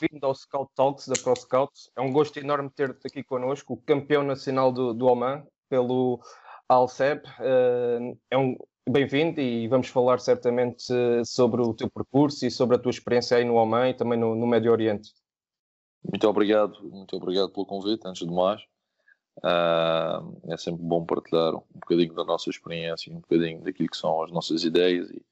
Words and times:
bem-vindo 0.00 0.26
ao 0.26 0.34
Scout 0.34 0.72
Talks 0.74 1.06
da 1.08 1.14
Pro 1.22 1.36
Scouts. 1.36 1.90
É 1.94 2.00
um 2.00 2.10
gosto 2.10 2.38
enorme 2.38 2.70
ter-te 2.70 3.06
aqui 3.06 3.22
connosco, 3.22 3.74
o 3.74 3.76
campeão 3.76 4.22
nacional 4.22 4.72
do, 4.72 4.94
do 4.94 5.06
Oman 5.06 5.46
pelo 5.68 6.20
Alceb. 6.66 7.22
Uh, 7.38 8.18
é 8.30 8.38
um 8.38 8.56
bem-vindo 8.88 9.40
e 9.40 9.68
vamos 9.68 9.88
falar 9.88 10.18
certamente 10.18 10.84
sobre 11.26 11.60
o 11.60 11.74
teu 11.74 11.90
percurso 11.90 12.46
e 12.46 12.50
sobre 12.50 12.76
a 12.76 12.78
tua 12.78 12.90
experiência 12.90 13.36
aí 13.36 13.44
no 13.44 13.56
Oman 13.56 13.90
e 13.90 13.94
também 13.94 14.18
no, 14.18 14.34
no 14.34 14.46
Médio 14.46 14.72
Oriente. 14.72 15.12
Muito 16.02 16.26
obrigado, 16.26 16.82
muito 16.82 17.14
obrigado 17.16 17.50
pelo 17.50 17.66
convite, 17.66 18.06
antes 18.06 18.26
de 18.26 18.32
mais. 18.32 18.62
Uh, 19.38 20.40
é 20.50 20.56
sempre 20.56 20.82
bom 20.82 21.04
partilhar 21.04 21.54
um 21.54 21.62
bocadinho 21.74 22.14
da 22.14 22.24
nossa 22.24 22.48
experiência, 22.48 23.12
um 23.12 23.20
bocadinho 23.20 23.60
daquilo 23.60 23.90
que 23.90 23.96
são 23.96 24.22
as 24.22 24.32
nossas 24.32 24.64
ideias 24.64 25.10
e, 25.10 25.22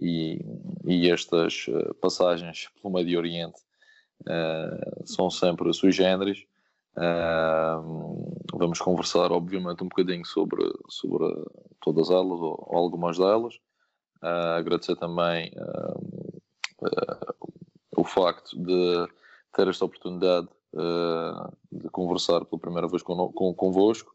e, 0.00 0.40
e 0.84 1.10
estas 1.10 1.66
passagens 2.00 2.68
pelo 2.82 2.94
Médio 2.94 3.16
Oriente 3.18 3.67
uh, 4.22 5.06
são 5.06 5.30
sempre 5.30 5.72
sui 5.72 5.92
generis. 5.92 6.44
vamos 8.52 8.80
conversar, 8.80 9.30
obviamente, 9.32 9.82
um 9.82 9.88
bocadinho 9.88 10.24
sobre, 10.24 10.62
sobre 10.88 11.24
todas 11.80 12.10
elas 12.10 12.40
ou, 12.40 12.66
ou 12.68 12.76
algumas 12.76 13.18
delas. 13.18 13.54
agradecer 14.56 14.96
também 14.96 15.52
o 17.96 18.04
facto 18.04 18.56
de 18.56 19.08
ter 19.52 19.68
esta 19.68 19.84
oportunidade 19.84 20.48
uh, 20.72 21.52
de 21.72 21.88
conversar 21.90 22.44
pela 22.44 22.60
primeira 22.60 22.88
vez 22.88 23.02
con 23.02 23.32
con 23.32 23.52
convosco. 23.54 24.14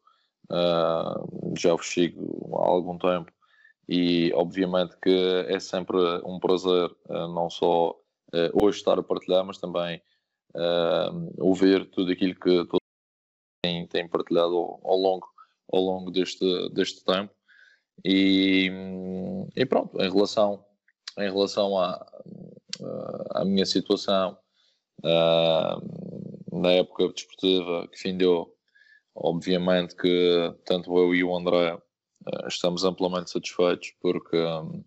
Uh, 0.49 1.53
já 1.57 1.73
vos 1.73 1.87
sigo 1.87 2.57
há 2.57 2.67
algum 2.67 2.97
tempo 2.97 3.31
e 3.87 4.31
obviamente 4.33 4.95
que 5.01 5.45
é 5.47 5.59
sempre 5.59 5.97
um 6.25 6.39
prazer 6.39 6.89
uh, 7.09 7.27
não 7.27 7.49
só 7.49 7.95
hoje 8.53 8.77
estar 8.77 8.97
a 8.97 9.03
partilhar, 9.03 9.45
mas 9.45 9.57
também 9.57 10.01
ouvir 11.37 11.89
tudo 11.89 12.11
aquilo 12.11 12.35
que 12.35 12.65
todos 12.65 12.79
têm, 13.91 14.07
partilhado 14.07 14.55
ao, 14.55 14.79
ao, 14.83 14.97
longo, 14.97 15.27
ao 15.71 15.81
longo 15.81 16.11
deste, 16.11 16.69
deste 16.69 17.03
tempo. 17.03 17.33
E, 18.03 18.71
e 19.55 19.65
pronto, 19.65 19.99
em 20.01 20.11
relação, 20.11 20.63
em 21.17 21.31
relação 21.31 21.77
à, 21.79 22.05
à 23.31 23.45
minha 23.45 23.65
situação, 23.65 24.37
Uh, 25.03 26.61
na 26.61 26.71
época 26.71 27.09
desportiva 27.09 27.87
que 27.89 27.99
findou, 27.99 28.55
obviamente 29.13 29.95
que 29.95 30.55
tanto 30.65 30.97
eu 30.97 31.13
e 31.13 31.21
o 31.23 31.35
André 31.35 31.73
uh, 31.73 32.47
estamos 32.47 32.85
amplamente 32.85 33.31
satisfeitos 33.31 33.93
porque 33.99 34.37
um, 34.37 34.81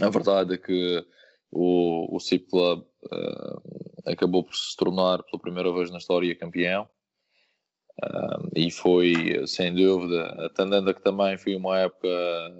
a 0.00 0.10
verdade 0.10 0.54
é 0.54 0.58
que 0.58 1.06
o, 1.50 2.14
o 2.14 2.20
CIP 2.20 2.48
Club 2.48 2.80
uh, 2.80 4.10
acabou 4.10 4.44
por 4.44 4.54
se 4.54 4.76
tornar 4.76 5.22
pela 5.24 5.40
primeira 5.40 5.72
vez 5.72 5.90
na 5.90 5.98
história 5.98 6.34
campeão. 6.34 6.88
E 8.54 8.70
foi 8.70 9.44
sem 9.48 9.74
dúvida, 9.74 10.24
a 10.46 10.48
que 10.94 11.02
também 11.02 11.36
foi 11.36 11.56
uma 11.56 11.80
época 11.80 12.08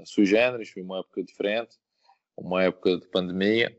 sui 0.04 0.26
generis, 0.26 0.68
foi 0.68 0.82
uma 0.82 0.98
época 0.98 1.22
diferente, 1.22 1.76
uma 2.36 2.64
época 2.64 2.98
de 2.98 3.06
pandemia, 3.06 3.78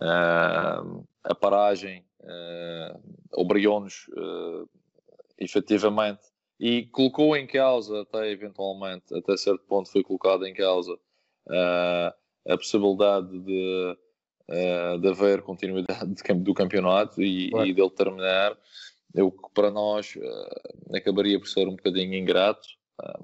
a 0.00 1.34
paragem 1.34 2.04
uh, 2.20 3.00
obrigou-nos 3.32 4.06
uh, 4.16 4.68
efetivamente 5.38 6.22
e 6.60 6.86
colocou 6.86 7.36
em 7.36 7.46
causa, 7.46 8.02
até 8.02 8.30
eventualmente, 8.30 9.14
até 9.16 9.36
certo 9.36 9.64
ponto 9.66 9.90
foi 9.90 10.02
colocado 10.02 10.46
em 10.46 10.54
causa 10.54 10.92
uh, 10.94 12.14
a 12.46 12.56
possibilidade 12.56 13.38
de, 13.40 13.98
uh, 14.50 14.98
de 14.98 15.08
haver 15.08 15.42
continuidade 15.42 16.14
de, 16.14 16.34
do 16.34 16.54
campeonato 16.54 17.22
e, 17.22 17.50
claro. 17.50 17.66
e 17.66 17.74
dele 17.74 17.90
terminar, 17.90 18.56
o 19.16 19.30
que 19.30 19.48
para 19.54 19.70
nós 19.70 20.16
uh, 20.16 20.96
acabaria 20.96 21.38
por 21.38 21.48
ser 21.48 21.68
um 21.68 21.76
bocadinho 21.76 22.14
ingrato, 22.14 22.66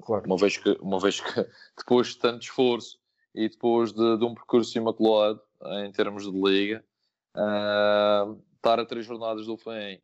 claro. 0.03 0.25
uma, 0.25 0.37
vez 0.37 0.57
que, 0.57 0.77
uma 0.81 0.99
vez 0.99 1.19
que 1.19 1.45
depois 1.77 2.07
de 2.09 2.17
tanto 2.17 2.43
esforço 2.43 2.99
e 3.35 3.49
depois 3.49 3.91
de, 3.91 4.17
de 4.17 4.25
um 4.25 4.33
percurso 4.33 4.77
imaculado 4.77 5.41
em 5.85 5.91
termos 5.91 6.23
de 6.23 6.37
liga, 6.37 6.83
uh, 7.35 8.41
estar 8.55 8.79
a 8.79 8.85
três 8.85 9.05
jornadas 9.05 9.45
do 9.45 9.57
fim 9.57 9.99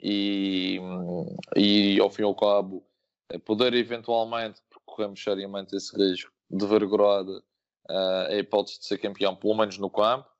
e, 0.00 0.78
e 1.56 2.00
ao 2.00 2.10
fim 2.10 2.22
e 2.22 2.24
ao 2.24 2.34
cabo 2.34 2.84
poder 3.44 3.74
eventualmente, 3.74 4.60
porque 4.68 4.84
corremos 4.84 5.22
seriamente 5.22 5.76
esse 5.76 5.96
risco 5.96 6.32
de 6.50 6.66
ver 6.66 6.82
agorada 6.82 7.42
uh, 7.88 8.26
a 8.28 8.34
hipótese 8.34 8.80
de 8.80 8.86
ser 8.86 8.98
campeão, 8.98 9.34
pelo 9.34 9.54
menos 9.54 9.78
no 9.78 9.90
campo, 9.90 10.28
uh, 10.28 10.31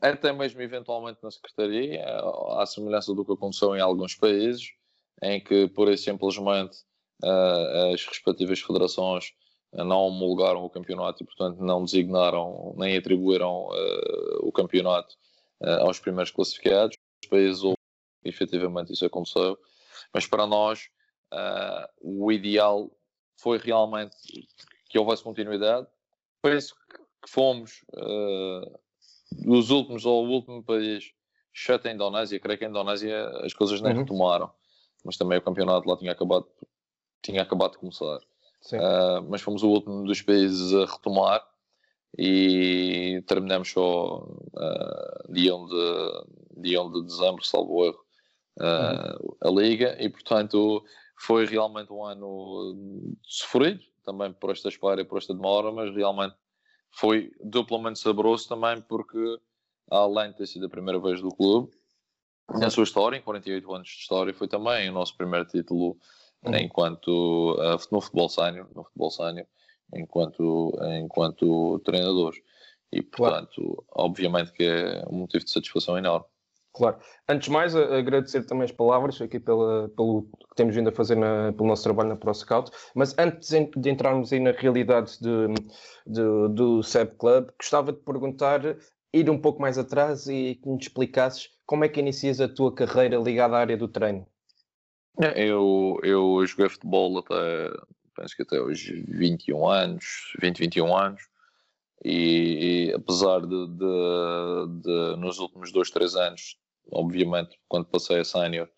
até 0.00 0.32
mesmo 0.32 0.60
eventualmente 0.60 1.18
na 1.22 1.30
Secretaria, 1.30 2.04
uh, 2.22 2.58
à 2.58 2.66
semelhança 2.66 3.14
do 3.14 3.24
que 3.24 3.32
aconteceu 3.32 3.74
em 3.76 3.80
alguns 3.80 4.14
países, 4.14 4.72
em 5.22 5.42
que, 5.42 5.68
por 5.68 5.88
e 5.88 5.96
simplesmente, 5.96 6.78
uh, 7.22 7.92
as 7.92 8.04
respectivas 8.04 8.60
federações 8.60 9.32
não 9.72 10.06
homologaram 10.06 10.64
o 10.64 10.70
campeonato 10.70 11.22
e, 11.22 11.26
portanto, 11.26 11.58
não 11.58 11.84
designaram 11.84 12.74
nem 12.76 12.96
atribuíram 12.96 13.68
o 14.40 14.52
campeonato 14.52 15.16
aos 15.80 15.98
primeiros 15.98 16.30
classificados 16.30 16.94
países 17.30 17.62
ou 17.64 17.72
efetivamente 18.22 18.92
isso 18.92 19.06
aconteceu, 19.06 19.58
mas 20.12 20.26
para 20.26 20.46
nós 20.46 20.90
o 22.02 22.30
ideal 22.30 22.90
foi 23.40 23.56
realmente 23.56 24.14
que 24.90 24.98
houvesse 24.98 25.22
continuidade. 25.22 25.86
Penso 26.42 26.74
que 27.24 27.30
fomos 27.30 27.82
dos 29.44 29.70
últimos 29.70 30.04
ou 30.04 30.24
o 30.24 30.30
último 30.30 30.62
país, 30.62 31.12
exceto 31.54 31.88
a 31.88 31.92
Indonésia, 31.92 32.40
creio 32.40 32.58
que 32.58 32.64
a 32.64 32.68
Indonésia 32.68 33.28
as 33.44 33.52
coisas 33.52 33.80
nem 33.80 33.92
uhum. 33.92 34.00
retomaram, 34.00 34.50
mas 35.04 35.16
também 35.16 35.38
o 35.38 35.42
campeonato 35.42 35.88
lá 35.88 35.96
tinha 35.96 36.12
acabado, 36.12 36.46
tinha 37.22 37.42
acabado 37.42 37.72
de 37.72 37.78
começar. 37.78 38.18
Uh, 38.72 39.22
mas 39.28 39.42
fomos 39.42 39.62
o 39.64 39.68
último 39.68 40.04
dos 40.04 40.22
países 40.22 40.72
a 40.72 40.86
retomar 40.86 41.44
e 42.16 43.22
terminamos 43.26 43.70
só 43.70 44.18
uh, 44.18 45.32
dia, 45.32 45.54
1 45.54 45.66
de, 45.66 46.24
dia 46.58 46.82
1 46.82 46.92
de 46.92 47.02
dezembro, 47.02 47.44
salvo 47.44 47.86
erro, 47.86 47.98
uh, 48.60 49.24
uhum. 49.24 49.36
a 49.40 49.50
Liga 49.50 49.96
e 50.00 50.08
portanto 50.08 50.84
foi 51.16 51.44
realmente 51.44 51.92
um 51.92 52.04
ano 52.04 53.16
sofrido 53.22 53.82
também 54.04 54.32
por 54.32 54.50
esta 54.50 54.68
espera 54.68 55.00
e 55.00 55.04
por 55.04 55.18
esta 55.18 55.34
demora, 55.34 55.72
mas 55.72 55.94
realmente 55.94 56.36
foi 56.92 57.32
duplamente 57.42 57.98
saboroso 57.98 58.48
também 58.48 58.80
porque 58.82 59.38
além 59.90 60.30
de 60.30 60.38
ter 60.38 60.46
sido 60.46 60.66
a 60.66 60.70
primeira 60.70 61.00
vez 61.00 61.20
do 61.20 61.30
clube 61.30 61.70
na 62.48 62.70
sua 62.70 62.84
história, 62.84 63.16
em 63.16 63.22
48 63.22 63.74
anos 63.74 63.88
de 63.88 63.94
história, 63.94 64.34
foi 64.34 64.46
também 64.46 64.88
o 64.88 64.92
nosso 64.92 65.16
primeiro 65.16 65.46
título 65.46 65.96
uhum. 66.44 66.54
enquanto 66.56 67.54
uh, 67.54 67.78
no 67.90 68.00
futebol 68.00 68.28
sénior, 68.28 68.68
no 68.74 68.84
futebol 68.84 69.10
sénior 69.10 69.46
enquanto, 69.94 70.72
enquanto 70.98 71.78
treinadores. 71.80 72.40
E, 72.90 73.02
portanto, 73.02 73.62
claro. 73.62 73.86
obviamente 73.90 74.52
que 74.52 74.64
é 74.64 75.04
um 75.08 75.18
motivo 75.18 75.44
de 75.44 75.50
satisfação 75.50 75.96
enorme. 75.96 76.26
Claro. 76.74 76.98
Antes 77.28 77.46
de 77.46 77.52
mais, 77.52 77.76
agradecer 77.76 78.44
também 78.44 78.64
as 78.64 78.72
palavras 78.72 79.20
aqui 79.20 79.38
pela, 79.38 79.90
pelo 79.90 80.22
que 80.22 80.56
temos 80.56 80.74
vindo 80.74 80.88
a 80.88 80.92
fazer 80.92 81.16
na, 81.16 81.52
pelo 81.52 81.68
nosso 81.68 81.82
trabalho 81.82 82.08
na 82.08 82.16
ProScout. 82.16 82.70
Mas 82.94 83.16
antes 83.18 83.50
de 83.50 83.90
entrarmos 83.90 84.32
aí 84.32 84.40
na 84.40 84.52
realidade 84.52 85.18
de, 85.20 85.48
de, 86.06 86.22
do 86.54 86.82
SEB 86.82 87.16
Club, 87.18 87.50
gostava 87.58 87.92
de 87.92 87.98
perguntar, 87.98 88.62
ir 89.12 89.28
um 89.28 89.38
pouco 89.38 89.60
mais 89.60 89.76
atrás 89.76 90.26
e 90.26 90.54
que 90.62 90.68
me 90.68 90.78
explicasses 90.78 91.50
como 91.66 91.84
é 91.84 91.88
que 91.88 92.00
inicias 92.00 92.40
a 92.40 92.48
tua 92.48 92.74
carreira 92.74 93.18
ligada 93.18 93.56
à 93.56 93.60
área 93.60 93.76
do 93.76 93.88
treino. 93.88 94.26
Eu, 95.36 96.00
eu 96.02 96.46
joguei 96.46 96.70
futebol 96.70 97.18
até 97.18 97.70
penso 98.16 98.36
que 98.36 98.42
até 98.42 98.60
hoje 98.60 99.04
21 99.08 99.68
anos, 99.68 100.32
20, 100.40 100.58
21 100.58 100.96
anos, 100.96 101.22
e, 102.04 102.88
e 102.88 102.92
apesar 102.94 103.40
de, 103.40 103.66
de, 103.68 104.82
de, 104.82 105.16
nos 105.18 105.38
últimos 105.38 105.72
2, 105.72 105.90
3 105.90 106.16
anos, 106.16 106.56
obviamente, 106.90 107.58
quando 107.68 107.86
passei 107.86 108.20
a 108.20 108.24
sénior, 108.24 108.68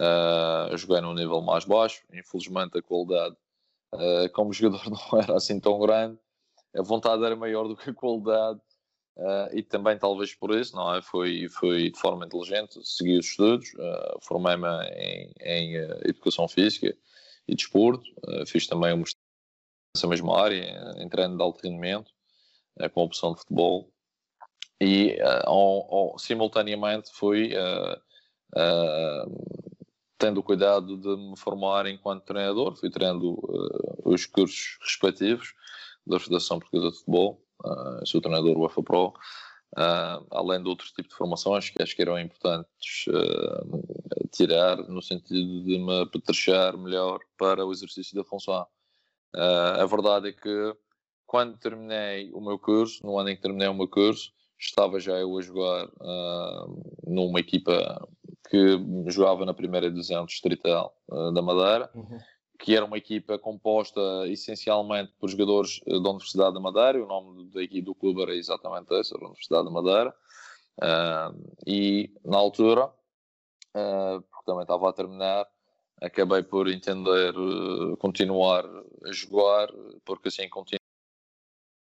uh, 0.00 0.76
joguei 0.76 1.00
num 1.00 1.14
nível 1.14 1.40
mais 1.40 1.64
baixo, 1.64 2.02
infelizmente 2.12 2.78
a 2.78 2.82
qualidade 2.82 3.36
uh, 3.92 4.32
como 4.32 4.52
jogador 4.52 4.82
não 4.90 5.20
era 5.20 5.36
assim 5.36 5.60
tão 5.60 5.78
grande, 5.78 6.18
a 6.76 6.82
vontade 6.82 7.24
era 7.24 7.36
maior 7.36 7.68
do 7.68 7.76
que 7.76 7.90
a 7.90 7.94
qualidade, 7.94 8.60
Uh, 9.16 9.46
e 9.52 9.62
também 9.62 9.96
talvez 9.96 10.34
por 10.34 10.50
isso, 10.50 10.74
não 10.74 10.92
é? 10.92 11.00
Foi, 11.00 11.48
foi 11.48 11.90
de 11.90 11.98
forma 11.98 12.26
inteligente, 12.26 12.80
segui 12.84 13.16
os 13.16 13.26
estudos, 13.26 13.72
uh, 13.74 14.18
formei-me 14.20 14.66
em, 14.88 15.32
em 15.40 15.78
uh, 15.78 16.00
Educação 16.04 16.48
Física 16.48 16.96
e 17.46 17.54
Desporto, 17.54 18.02
fiz 18.46 18.66
também 18.66 18.92
uma 18.92 19.04
nessa 19.94 20.08
mesma 20.08 20.40
área, 20.40 20.94
em 20.98 21.08
treino 21.08 21.36
de 21.36 21.42
alto 21.42 21.62
rendimento, 21.62 22.10
com 22.92 23.02
opção 23.02 23.32
de 23.32 23.38
futebol, 23.38 23.92
e 24.80 25.18
ao, 25.44 26.18
simultaneamente 26.18 27.10
fui 27.12 27.52
tendo 30.18 30.40
o 30.40 30.42
cuidado 30.42 30.96
de 30.96 31.16
me 31.16 31.36
formar 31.36 31.86
enquanto 31.86 32.24
treinador, 32.24 32.76
fui 32.76 32.90
treinando 32.90 33.38
os 34.04 34.26
cursos 34.26 34.78
respectivos 34.80 35.54
da 36.06 36.20
Federação 36.20 36.58
Portuguesa 36.58 36.90
de 36.90 36.98
Futebol, 36.98 37.42
uh, 37.64 38.06
sou 38.06 38.20
treinador 38.20 38.56
UEFA 38.56 38.82
Pro, 38.82 39.08
uh, 39.08 40.26
além 40.30 40.62
de 40.62 40.68
outros 40.68 40.92
tipos 40.92 41.10
de 41.10 41.16
formações 41.16 41.70
que 41.70 41.82
acho 41.82 41.96
que 41.96 42.02
eram 42.02 42.18
importantes 42.18 43.06
uh, 43.08 44.28
tirar, 44.30 44.76
no 44.88 45.00
sentido 45.00 45.64
de 45.64 45.78
me 45.78 46.02
apetrechar 46.02 46.76
melhor 46.76 47.20
para 47.38 47.64
o 47.64 47.72
exercício 47.72 48.14
da 48.14 48.24
função. 48.24 48.66
a 49.34 49.86
verdade 49.86 50.28
é 50.28 50.32
que 50.32 50.76
quando 51.26 51.58
terminei 51.58 52.30
o 52.32 52.40
meu 52.40 52.58
curso, 52.58 53.04
no 53.04 53.18
ano 53.18 53.30
em 53.30 53.36
que 53.36 53.42
terminei 53.42 53.68
o 53.68 53.74
meu 53.74 53.88
curso, 53.88 54.32
estava 54.66 54.98
já 55.00 55.14
eu 55.14 55.36
a 55.36 55.42
jogar 55.42 55.88
numa 57.06 57.40
equipa 57.40 58.08
que 58.48 58.78
jogava 59.08 59.44
na 59.44 59.54
primeira 59.54 59.90
divisão 59.90 60.26
distrital 60.26 60.96
da 61.08 61.42
Madeira. 61.42 61.90
Uhum 61.94 62.18
que 62.58 62.74
era 62.74 62.84
uma 62.84 62.96
equipa 62.96 63.38
composta 63.38 64.00
essencialmente 64.26 65.12
por 65.18 65.28
jogadores 65.28 65.80
eh, 65.86 66.00
da 66.00 66.08
Universidade 66.08 66.54
da 66.54 66.60
Madeira, 66.60 67.02
o 67.02 67.06
nome 67.06 67.44
do, 67.50 67.82
do 67.82 67.94
clube 67.94 68.22
era 68.22 68.34
exatamente 68.34 68.92
esse, 68.94 69.14
era 69.14 69.22
a 69.22 69.26
Universidade 69.26 69.64
da 69.64 69.70
Madeira, 69.70 70.14
uh, 70.78 71.54
e 71.66 72.10
na 72.24 72.38
altura, 72.38 72.86
uh, 72.86 74.22
porque 74.30 74.46
também 74.46 74.62
estava 74.62 74.88
a 74.88 74.92
terminar, 74.92 75.46
acabei 76.00 76.42
por 76.42 76.68
entender 76.68 77.36
uh, 77.36 77.96
continuar 77.98 78.64
a 79.04 79.12
jogar, 79.12 79.68
porque 80.04 80.28
assim 80.28 80.48
continuava 80.48 80.80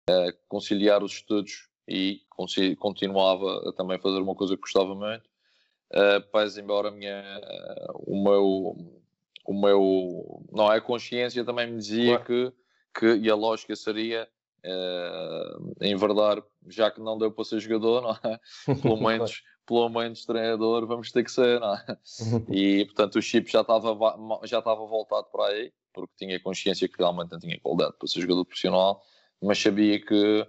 a 0.09 0.33
conciliar 0.47 1.03
os 1.03 1.13
estudos 1.13 1.69
e 1.87 2.21
continuava 2.77 3.69
a 3.69 3.73
também 3.73 3.97
fazer 3.99 4.19
uma 4.19 4.35
coisa 4.35 4.55
que 4.55 4.61
gostava 4.61 4.93
muito, 4.93 5.25
uh, 5.93 6.21
pois 6.31 6.57
embora 6.57 6.91
minha, 6.91 7.23
o 8.05 8.21
meu 8.21 8.97
o 9.47 9.53
meu 9.53 10.43
não 10.51 10.71
é 10.71 10.81
consciência 10.81 11.45
também 11.45 11.71
me 11.71 11.77
dizia 11.77 12.19
claro. 12.19 12.53
que, 12.93 12.99
que 12.99 13.25
e 13.25 13.29
a 13.29 13.35
lógica 13.35 13.75
seria 13.77 14.27
uh, 14.65 15.73
enverdar 15.81 16.43
já 16.67 16.91
que 16.91 16.99
não 16.99 17.17
deu 17.17 17.31
para 17.31 17.45
ser 17.45 17.61
jogador 17.61 18.19
é? 18.25 18.39
pelo 18.81 18.97
menos 18.97 19.41
pelo 19.65 19.87
menos 19.87 20.25
treinador 20.25 20.85
vamos 20.85 21.11
ter 21.13 21.23
que 21.23 21.31
ser 21.31 21.61
é? 21.61 21.97
e 22.53 22.83
portanto 22.85 23.15
o 23.15 23.21
chip 23.21 23.49
já 23.49 23.61
estava 23.61 23.97
já 24.43 24.59
estava 24.59 24.85
voltado 24.85 25.27
para 25.31 25.45
aí 25.45 25.71
porque 25.93 26.13
tinha 26.17 26.39
consciência 26.41 26.87
que 26.87 26.97
realmente 26.97 27.31
não 27.31 27.39
tinha 27.39 27.57
qualidade 27.61 27.95
para 27.97 28.07
ser 28.07 28.19
jogador 28.19 28.43
profissional 28.43 29.01
mas 29.41 29.61
sabia 29.61 29.97
que 30.01 30.45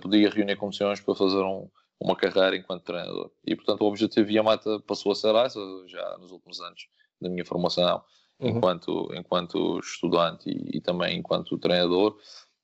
podia 0.00 0.30
reunir 0.30 0.56
condições 0.56 1.00
para 1.00 1.14
fazer 1.14 1.42
um, 1.42 1.68
uma 2.00 2.16
carreira 2.16 2.56
enquanto 2.56 2.84
treinador 2.84 3.30
e 3.44 3.54
portanto 3.54 3.82
o 3.82 3.86
objetivo 3.86 4.30
e 4.30 4.38
a 4.38 4.42
meta 4.42 4.80
passou 4.80 5.12
a 5.12 5.14
ser 5.14 5.34
essa 5.34 5.60
já 5.86 6.18
nos 6.18 6.30
últimos 6.30 6.60
anos 6.60 6.88
da 7.20 7.28
minha 7.28 7.44
formação 7.44 8.02
uhum. 8.40 8.48
enquanto, 8.48 9.14
enquanto 9.14 9.78
estudante 9.78 10.50
e, 10.50 10.78
e 10.78 10.80
também 10.80 11.18
enquanto 11.18 11.58
treinador. 11.58 12.18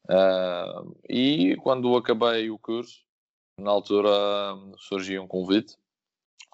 Uh, 0.05 0.97
e 1.09 1.57
quando 1.63 1.97
acabei 1.97 2.51
o 2.51 2.59
curso, 2.59 3.01
na 3.59 3.71
altura 3.71 4.11
surgiu 4.79 5.23
um 5.23 5.29
convite, 5.29 5.77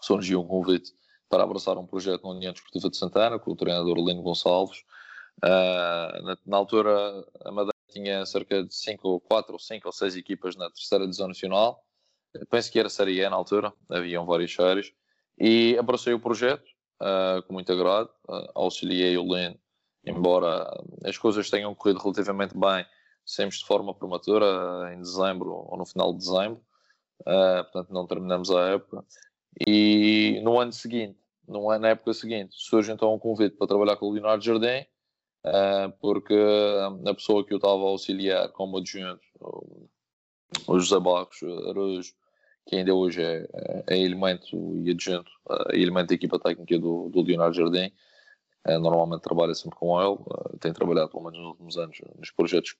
surgiu 0.02 0.40
um 0.40 0.46
convite 0.46 0.92
para 1.28 1.44
abraçar 1.44 1.76
um 1.78 1.86
projeto 1.86 2.24
na 2.24 2.30
União 2.30 2.52
Desportiva 2.52 2.90
de 2.90 2.96
Santana 2.96 3.38
com 3.38 3.52
o 3.52 3.56
treinador 3.56 3.96
Lino 3.96 4.22
Gonçalves. 4.22 4.84
Uh, 5.42 6.22
na, 6.22 6.38
na, 6.46 6.56
altura 6.56 6.90
a 7.44 7.52
Madeira 7.52 7.77
tinha 7.88 8.24
cerca 8.26 8.62
de 8.62 8.74
5 8.74 9.20
4 9.20 9.52
ou 9.52 9.58
5 9.58 9.86
ou 9.86 9.92
6 9.92 10.16
equipas 10.16 10.56
na 10.56 10.70
terceira 10.70 11.04
divisão 11.04 11.28
nacional. 11.28 11.84
penso 12.50 12.70
que 12.70 12.78
era 12.78 12.88
Série 12.88 13.20
E 13.20 13.28
na 13.28 13.36
altura, 13.36 13.72
haviam 13.90 14.26
várias 14.26 14.52
séries. 14.52 14.92
E 15.38 15.76
abracei 15.78 16.12
o 16.12 16.20
projeto 16.20 16.66
uh, 17.00 17.42
com 17.46 17.52
muito 17.52 17.72
agrado. 17.72 18.10
Uh, 18.28 18.50
auxiliei 18.54 19.16
o 19.16 19.30
Len, 19.30 19.58
embora 20.04 20.68
as 21.04 21.16
coisas 21.16 21.48
tenham 21.50 21.74
corrido 21.74 22.00
relativamente 22.00 22.56
bem, 22.56 22.84
sempre 23.24 23.56
de 23.56 23.64
forma 23.64 23.94
prematura, 23.94 24.92
em 24.94 25.00
dezembro 25.00 25.50
ou 25.50 25.76
no 25.76 25.86
final 25.86 26.12
de 26.12 26.18
dezembro. 26.18 26.62
Uh, 27.22 27.64
portanto, 27.64 27.92
não 27.92 28.06
terminamos 28.06 28.50
a 28.50 28.70
época. 28.70 29.04
E 29.66 30.40
no 30.42 30.58
ano 30.58 30.72
seguinte, 30.72 31.18
no 31.46 31.70
ano, 31.70 31.82
na 31.82 31.88
época 31.88 32.12
seguinte, 32.12 32.54
surge 32.56 32.92
então 32.92 33.14
um 33.14 33.18
convite 33.18 33.56
para 33.56 33.66
trabalhar 33.66 33.96
com 33.96 34.06
o 34.06 34.12
Leonardo 34.12 34.44
Jardim, 34.44 34.86
porque 36.00 36.34
a 37.06 37.14
pessoa 37.14 37.44
que 37.44 37.52
eu 37.52 37.58
estava 37.58 37.74
a 37.74 37.88
auxiliar 37.88 38.48
como 38.50 38.78
adjunto, 38.78 39.20
o 40.66 40.78
José 40.78 40.98
Barros 40.98 41.42
Araújo, 41.68 42.12
que 42.66 42.76
ainda 42.76 42.94
hoje 42.94 43.22
é, 43.22 43.48
é, 43.52 43.84
é 43.88 43.98
elemento 43.98 44.78
e 44.78 44.90
adjunto, 44.90 45.30
é 45.70 45.80
elemento 45.80 46.08
da 46.08 46.14
equipa 46.14 46.38
técnica 46.38 46.78
do, 46.78 47.08
do 47.08 47.22
Leonardo 47.22 47.56
Jardim. 47.56 47.92
É, 48.64 48.76
normalmente 48.76 49.22
trabalha 49.22 49.54
sempre 49.54 49.78
com 49.78 50.00
ele, 50.00 50.18
tem 50.60 50.72
trabalhado 50.72 51.08
pelo 51.08 51.24
menos 51.24 51.38
nos 51.38 51.48
últimos 51.48 51.78
anos 51.78 51.98
nos 52.18 52.30
projetos 52.30 52.76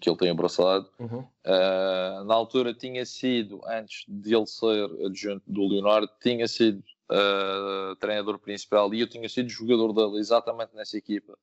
que 0.00 0.08
ele 0.08 0.16
tem 0.16 0.30
abraçado. 0.30 0.88
Uhum. 0.98 1.20
Uh, 1.20 2.24
na 2.24 2.34
altura 2.34 2.72
tinha 2.72 3.04
sido, 3.04 3.60
antes 3.66 4.04
de 4.08 4.34
ele 4.34 4.46
ser 4.46 4.88
adjunto 5.04 5.42
do 5.46 5.68
Leonardo, 5.68 6.08
tinha 6.22 6.48
sido 6.48 6.82
uh, 7.10 7.94
treinador 7.96 8.38
principal 8.38 8.94
e 8.94 9.00
eu 9.00 9.08
tinha 9.08 9.28
sido 9.28 9.50
jogador 9.50 9.92
dele 9.92 10.18
exatamente 10.18 10.74
nessa 10.74 10.96
equipa 10.96 11.36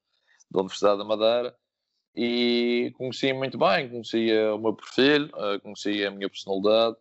da 0.49 0.59
Universidade 0.59 0.97
da 0.97 1.03
Madeira 1.03 1.55
e 2.15 2.93
conhecia 2.97 3.33
muito 3.33 3.57
bem, 3.57 3.89
conhecia 3.89 4.53
o 4.53 4.59
meu 4.59 4.73
perfil, 4.73 5.25
uh, 5.27 5.59
conhecia 5.61 6.07
a 6.07 6.11
minha 6.11 6.29
personalidade, 6.29 6.95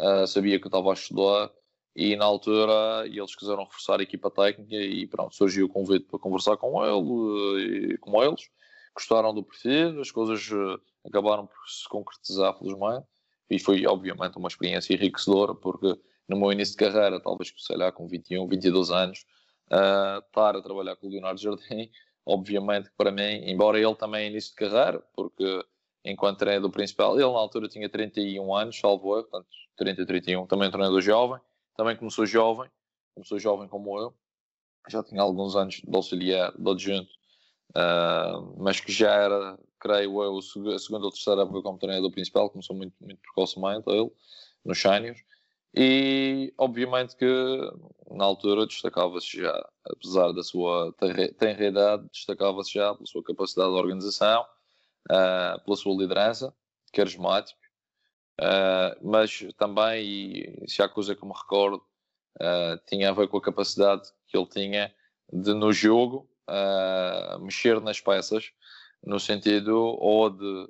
uh, 0.00 0.26
sabia 0.26 0.58
que 0.58 0.66
eu 0.66 0.68
estava 0.68 0.90
a 0.90 0.94
estudar 0.94 1.50
e 1.94 2.16
na 2.16 2.24
altura 2.24 3.06
eles 3.06 3.36
quiseram 3.36 3.64
reforçar 3.64 4.00
a 4.00 4.02
equipa 4.02 4.30
técnica 4.30 4.74
e 4.74 5.06
pronto, 5.06 5.34
surgiu 5.34 5.66
o 5.66 5.68
convite 5.68 6.06
para 6.06 6.18
conversar 6.18 6.56
com 6.56 6.84
ele 6.84 7.94
e 7.94 7.98
com 7.98 8.22
eles. 8.22 8.48
Gostaram 8.94 9.34
do 9.34 9.42
perfil, 9.42 10.00
as 10.00 10.10
coisas 10.10 10.48
acabaram 11.04 11.46
por 11.46 11.68
se 11.68 11.88
concretizar 11.88 12.56
felizmente 12.58 13.06
e 13.50 13.58
foi 13.58 13.86
obviamente 13.86 14.36
uma 14.38 14.48
experiência 14.48 14.94
enriquecedora 14.94 15.54
porque 15.54 15.98
no 16.28 16.38
meu 16.38 16.52
início 16.52 16.76
de 16.76 16.78
carreira, 16.78 17.20
talvez 17.20 17.52
sei 17.58 17.76
lá 17.76 17.92
com 17.92 18.06
21, 18.06 18.46
22 18.48 18.90
anos, 18.90 19.26
uh, 19.70 20.24
estar 20.26 20.56
a 20.56 20.62
trabalhar 20.62 20.96
com 20.96 21.06
o 21.06 21.10
Leonardo 21.10 21.40
Jardim, 21.40 21.90
obviamente 22.26 22.90
para 22.96 23.10
mim, 23.10 23.48
embora 23.48 23.78
ele 23.78 23.94
também 23.94 24.28
início 24.28 24.50
de 24.50 24.56
carreira, 24.56 25.02
porque 25.14 25.64
enquanto 26.04 26.38
treinador 26.38 26.70
principal. 26.70 27.14
Ele 27.18 27.30
na 27.32 27.38
altura 27.38 27.68
tinha 27.68 27.88
31 27.88 28.54
anos, 28.54 28.78
salvo 28.78 29.16
eu, 29.16 29.22
portanto 29.24 29.48
30, 29.76 30.06
31, 30.06 30.46
também 30.46 30.70
treinador 30.70 31.00
jovem, 31.00 31.40
também 31.76 31.96
começou 31.96 32.26
jovem, 32.26 32.70
começou 33.14 33.38
jovem 33.38 33.68
como 33.68 33.98
eu, 33.98 34.14
já 34.88 35.02
tinha 35.02 35.22
alguns 35.22 35.56
anos 35.56 35.76
de 35.76 35.96
auxiliar, 35.96 36.52
de 36.56 36.70
adjunto, 36.70 37.10
uh, 37.70 38.54
mas 38.58 38.80
que 38.80 38.92
já 38.92 39.12
era, 39.12 39.58
creio 39.80 40.22
eu, 40.22 40.38
a 40.38 40.78
segunda 40.78 41.06
ou 41.06 41.10
terceira 41.10 41.42
época 41.42 41.62
como 41.62 41.78
treinador 41.78 42.10
principal, 42.10 42.50
começou 42.50 42.76
muito, 42.76 42.94
muito 43.00 43.20
precocemente 43.20 43.88
ele, 43.88 44.10
nos 44.64 44.78
Shinios, 44.78 45.18
e 45.76 46.54
obviamente 46.56 47.16
que 47.16 47.26
na 48.10 48.24
altura 48.24 48.66
destacava-se 48.66 49.38
já, 49.42 49.68
apesar 49.84 50.30
da 50.32 50.42
sua 50.42 50.94
tenra 51.38 51.66
idade, 51.66 52.08
destacava-se 52.12 52.74
já 52.74 52.94
pela 52.94 53.06
sua 53.06 53.24
capacidade 53.24 53.70
de 53.70 53.76
organização, 53.76 54.46
uh, 55.10 55.60
pela 55.64 55.76
sua 55.76 55.96
liderança, 55.96 56.54
carismático, 56.92 57.58
uh, 58.40 58.96
mas 59.02 59.44
também, 59.56 60.04
e 60.04 60.68
se 60.68 60.80
há 60.80 60.88
coisa 60.88 61.14
que 61.14 61.26
me 61.26 61.32
recordo, 61.32 61.82
uh, 62.40 62.78
tinha 62.86 63.10
a 63.10 63.12
ver 63.12 63.26
com 63.26 63.38
a 63.38 63.42
capacidade 63.42 64.08
que 64.28 64.36
ele 64.36 64.46
tinha 64.46 64.94
de, 65.32 65.52
no 65.54 65.72
jogo, 65.72 66.28
mexer 67.40 67.80
nas 67.80 68.00
peças, 68.00 68.52
no 69.02 69.18
sentido 69.18 69.74
ou 69.74 70.28
de 70.28 70.68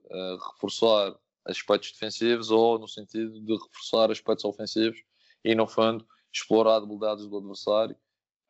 reforçar 0.53 1.15
aspectos 1.47 1.93
defensivos 1.93 2.51
ou 2.51 2.79
no 2.79 2.89
sentido 2.89 3.41
de 3.41 3.53
reforçar 3.53 4.11
aspectos 4.11 4.45
ofensivos 4.45 4.99
e, 5.45 5.55
no 5.55 5.67
fundo, 5.67 6.07
explorar 6.33 6.81
debilidades 6.81 7.27
do 7.27 7.39
adversário. 7.39 7.97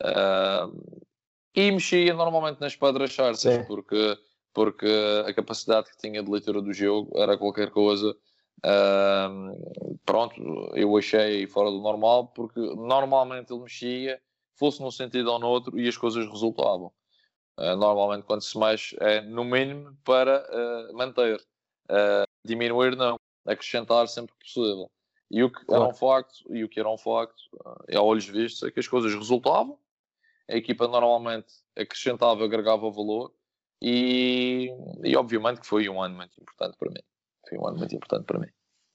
Uh, 0.02 1.06
e 1.54 1.70
mexia 1.70 2.12
normalmente 2.14 2.60
nas 2.60 2.74
pedras 2.74 3.10
charças, 3.10 3.64
porque 3.66 4.18
porque 4.54 4.86
a 5.26 5.34
capacidade 5.34 5.90
que 5.90 5.96
tinha 5.98 6.22
de 6.22 6.30
leitura 6.30 6.62
do 6.62 6.72
jogo 6.72 7.10
era 7.20 7.36
qualquer 7.36 7.70
coisa. 7.70 8.16
Uh, 8.64 9.98
pronto, 10.06 10.40
eu 10.74 10.96
achei 10.96 11.46
fora 11.48 11.70
do 11.70 11.80
normal, 11.80 12.28
porque 12.28 12.60
normalmente 12.60 13.52
ele 13.52 13.62
mexia, 13.62 14.22
fosse 14.54 14.80
num 14.80 14.92
sentido 14.92 15.30
ou 15.32 15.40
no 15.40 15.48
outro, 15.48 15.78
e 15.78 15.88
as 15.88 15.96
coisas 15.96 16.24
resultavam. 16.30 16.92
Uh, 17.58 17.76
normalmente, 17.76 18.24
quando 18.24 18.42
se 18.42 18.56
mexe, 18.56 18.96
é 19.00 19.20
no 19.20 19.44
mínimo 19.44 19.96
para 20.04 20.46
uh, 20.48 20.96
manter. 20.96 21.44
Uh, 21.90 22.24
diminuir, 22.44 22.96
não. 22.96 23.16
Acrescentar 23.46 24.08
sempre 24.08 24.34
que 24.34 24.54
possível. 24.54 24.90
E 25.30 25.42
o 25.42 25.50
que 25.50 25.64
claro. 25.64 25.84
era 25.84 25.92
um 25.92 25.94
facto, 25.94 26.54
e 26.54 26.64
o 26.64 26.68
que 26.68 26.78
era 26.78 26.88
um 26.88 26.98
facto, 26.98 27.42
a 27.92 28.00
olhos 28.00 28.26
vistos, 28.26 28.62
é 28.62 28.70
que 28.70 28.80
as 28.80 28.88
coisas 28.88 29.14
resultavam. 29.14 29.78
A 30.48 30.56
equipa 30.56 30.86
normalmente 30.86 31.52
acrescentava, 31.76 32.44
agregava 32.44 32.90
valor. 32.90 33.32
E, 33.82 34.70
e 35.02 35.16
obviamente 35.16 35.60
que 35.60 35.66
foi 35.66 35.88
um 35.88 36.00
ano 36.00 36.16
muito 36.16 36.40
importante 36.40 36.76
para 36.78 36.90
mim. 36.90 37.02
Foi 37.48 37.58
um 37.58 37.66
ano 37.66 37.78
muito 37.78 37.94
importante 37.94 38.24
para 38.24 38.38
mim. 38.38 38.48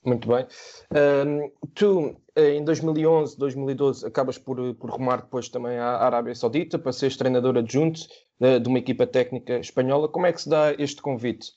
Muito 0.03 0.27
bem. 0.29 0.47
Um, 0.95 1.51
tu, 1.75 2.15
em 2.35 2.63
2011, 2.63 3.37
2012, 3.37 4.07
acabas 4.07 4.37
por, 4.37 4.73
por 4.75 4.91
rumar 4.91 5.23
depois 5.23 5.49
também 5.49 5.77
à 5.77 5.97
Arábia 5.97 6.33
Saudita 6.33 6.79
para 6.79 6.93
seres 6.93 7.17
treinador 7.17 7.57
adjunto 7.57 8.01
de, 8.39 8.59
de 8.59 8.67
uma 8.69 8.79
equipa 8.79 9.05
técnica 9.05 9.59
espanhola. 9.59 10.07
Como 10.07 10.25
é 10.25 10.31
que 10.31 10.41
se 10.41 10.49
dá 10.49 10.73
este 10.73 11.01
convite? 11.01 11.51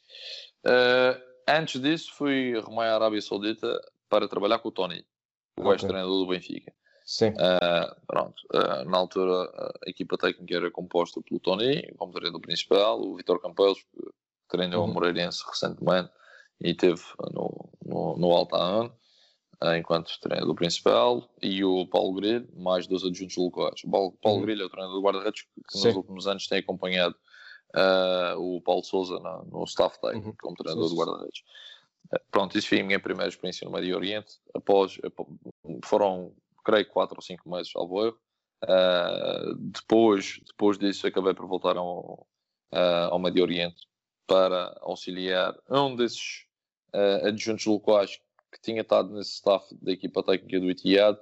Uh, 0.65 1.21
antes 1.49 1.81
disso, 1.81 2.13
fui 2.15 2.59
rumar 2.59 2.89
à 2.89 2.95
Arábia 2.95 3.21
Saudita 3.21 3.81
para 4.09 4.29
trabalhar 4.29 4.59
com 4.59 4.69
o 4.69 4.73
Tony, 4.73 5.05
o 5.59 5.63
okay. 5.63 5.73
ex-treinador 5.73 6.19
do 6.19 6.27
Benfica. 6.27 6.73
Sim. 7.05 7.31
Uh, 7.31 7.95
pronto. 8.07 8.37
Uh, 8.55 8.89
na 8.89 8.99
altura, 8.99 9.51
a 9.85 9.91
equipa 9.91 10.17
técnica 10.17 10.55
era 10.55 10.71
composta 10.71 11.21
pelo 11.23 11.41
Tony, 11.41 11.83
como 11.97 12.13
treinador 12.13 12.41
principal, 12.41 13.01
o 13.01 13.17
Vitor 13.17 13.41
Campelos, 13.41 13.79
que 13.81 14.13
treinou 14.49 14.85
uhum. 14.85 14.91
o 14.91 14.95
Moreirense 14.95 15.43
recentemente 15.47 16.11
e 16.61 16.75
teve 16.75 17.03
no, 17.33 17.71
no, 17.85 18.17
no 18.17 18.93
eh, 19.63 19.79
enquanto 19.79 20.19
treinador 20.21 20.55
principal, 20.55 21.29
e 21.41 21.65
o 21.65 21.87
Paulo 21.87 22.15
Grelho, 22.15 22.49
mais 22.57 22.87
dois 22.87 23.05
adjuntos 23.05 23.37
locais. 23.37 23.83
O 23.85 23.91
Paulo, 23.91 24.19
Paulo 24.21 24.39
uhum. 24.39 24.45
Grelho 24.45 24.63
é 24.63 24.67
o 24.67 24.71
treinador 24.71 24.97
do 24.97 25.03
guarda-redes 25.03 25.43
que 25.43 25.79
Sim. 25.79 25.89
nos 25.89 25.97
últimos 25.97 26.27
anos 26.27 26.47
tem 26.47 26.59
acompanhado 26.59 27.15
uh, 27.75 28.39
o 28.39 28.61
Paulo 28.61 28.85
Souza 28.85 29.19
no, 29.19 29.45
no 29.45 29.65
staff 29.65 30.01
técnico, 30.01 30.29
uhum. 30.29 30.37
como 30.41 30.57
treinador 30.57 30.89
Sim. 30.89 30.95
do 30.95 31.01
guarda-redes. 31.01 31.43
Uh, 32.13 32.21
pronto, 32.31 32.57
isso 32.57 32.69
foi 32.69 32.81
a 32.81 32.85
minha 32.85 33.01
primeira 33.01 33.29
experiência 33.29 33.65
no 33.65 33.73
Médio 33.73 33.97
Oriente. 33.97 34.39
Após, 34.55 34.99
foram, 35.85 36.33
creio, 36.65 36.87
quatro 36.89 37.17
ou 37.17 37.23
cinco 37.23 37.49
meses, 37.51 37.73
ao 37.75 37.87
erro. 38.05 38.19
Uh, 38.65 39.55
depois, 39.57 40.41
depois 40.47 40.79
disso, 40.79 41.07
acabei 41.07 41.35
por 41.35 41.47
voltar 41.47 41.77
ao, 41.77 42.27
ao 43.11 43.19
Médio 43.19 43.43
Oriente 43.43 43.89
para 44.27 44.79
auxiliar 44.81 45.55
um 45.69 45.97
desses 45.97 46.47
adjuntos 47.25 47.65
locais 47.67 48.21
que 48.53 48.61
tinha 48.61 48.83
estado 48.83 49.13
nesse 49.15 49.33
staff 49.33 49.75
da 49.81 49.93
equipa 49.93 50.23
técnica 50.23 50.61
do 50.61 50.71
Etihad 50.71 51.19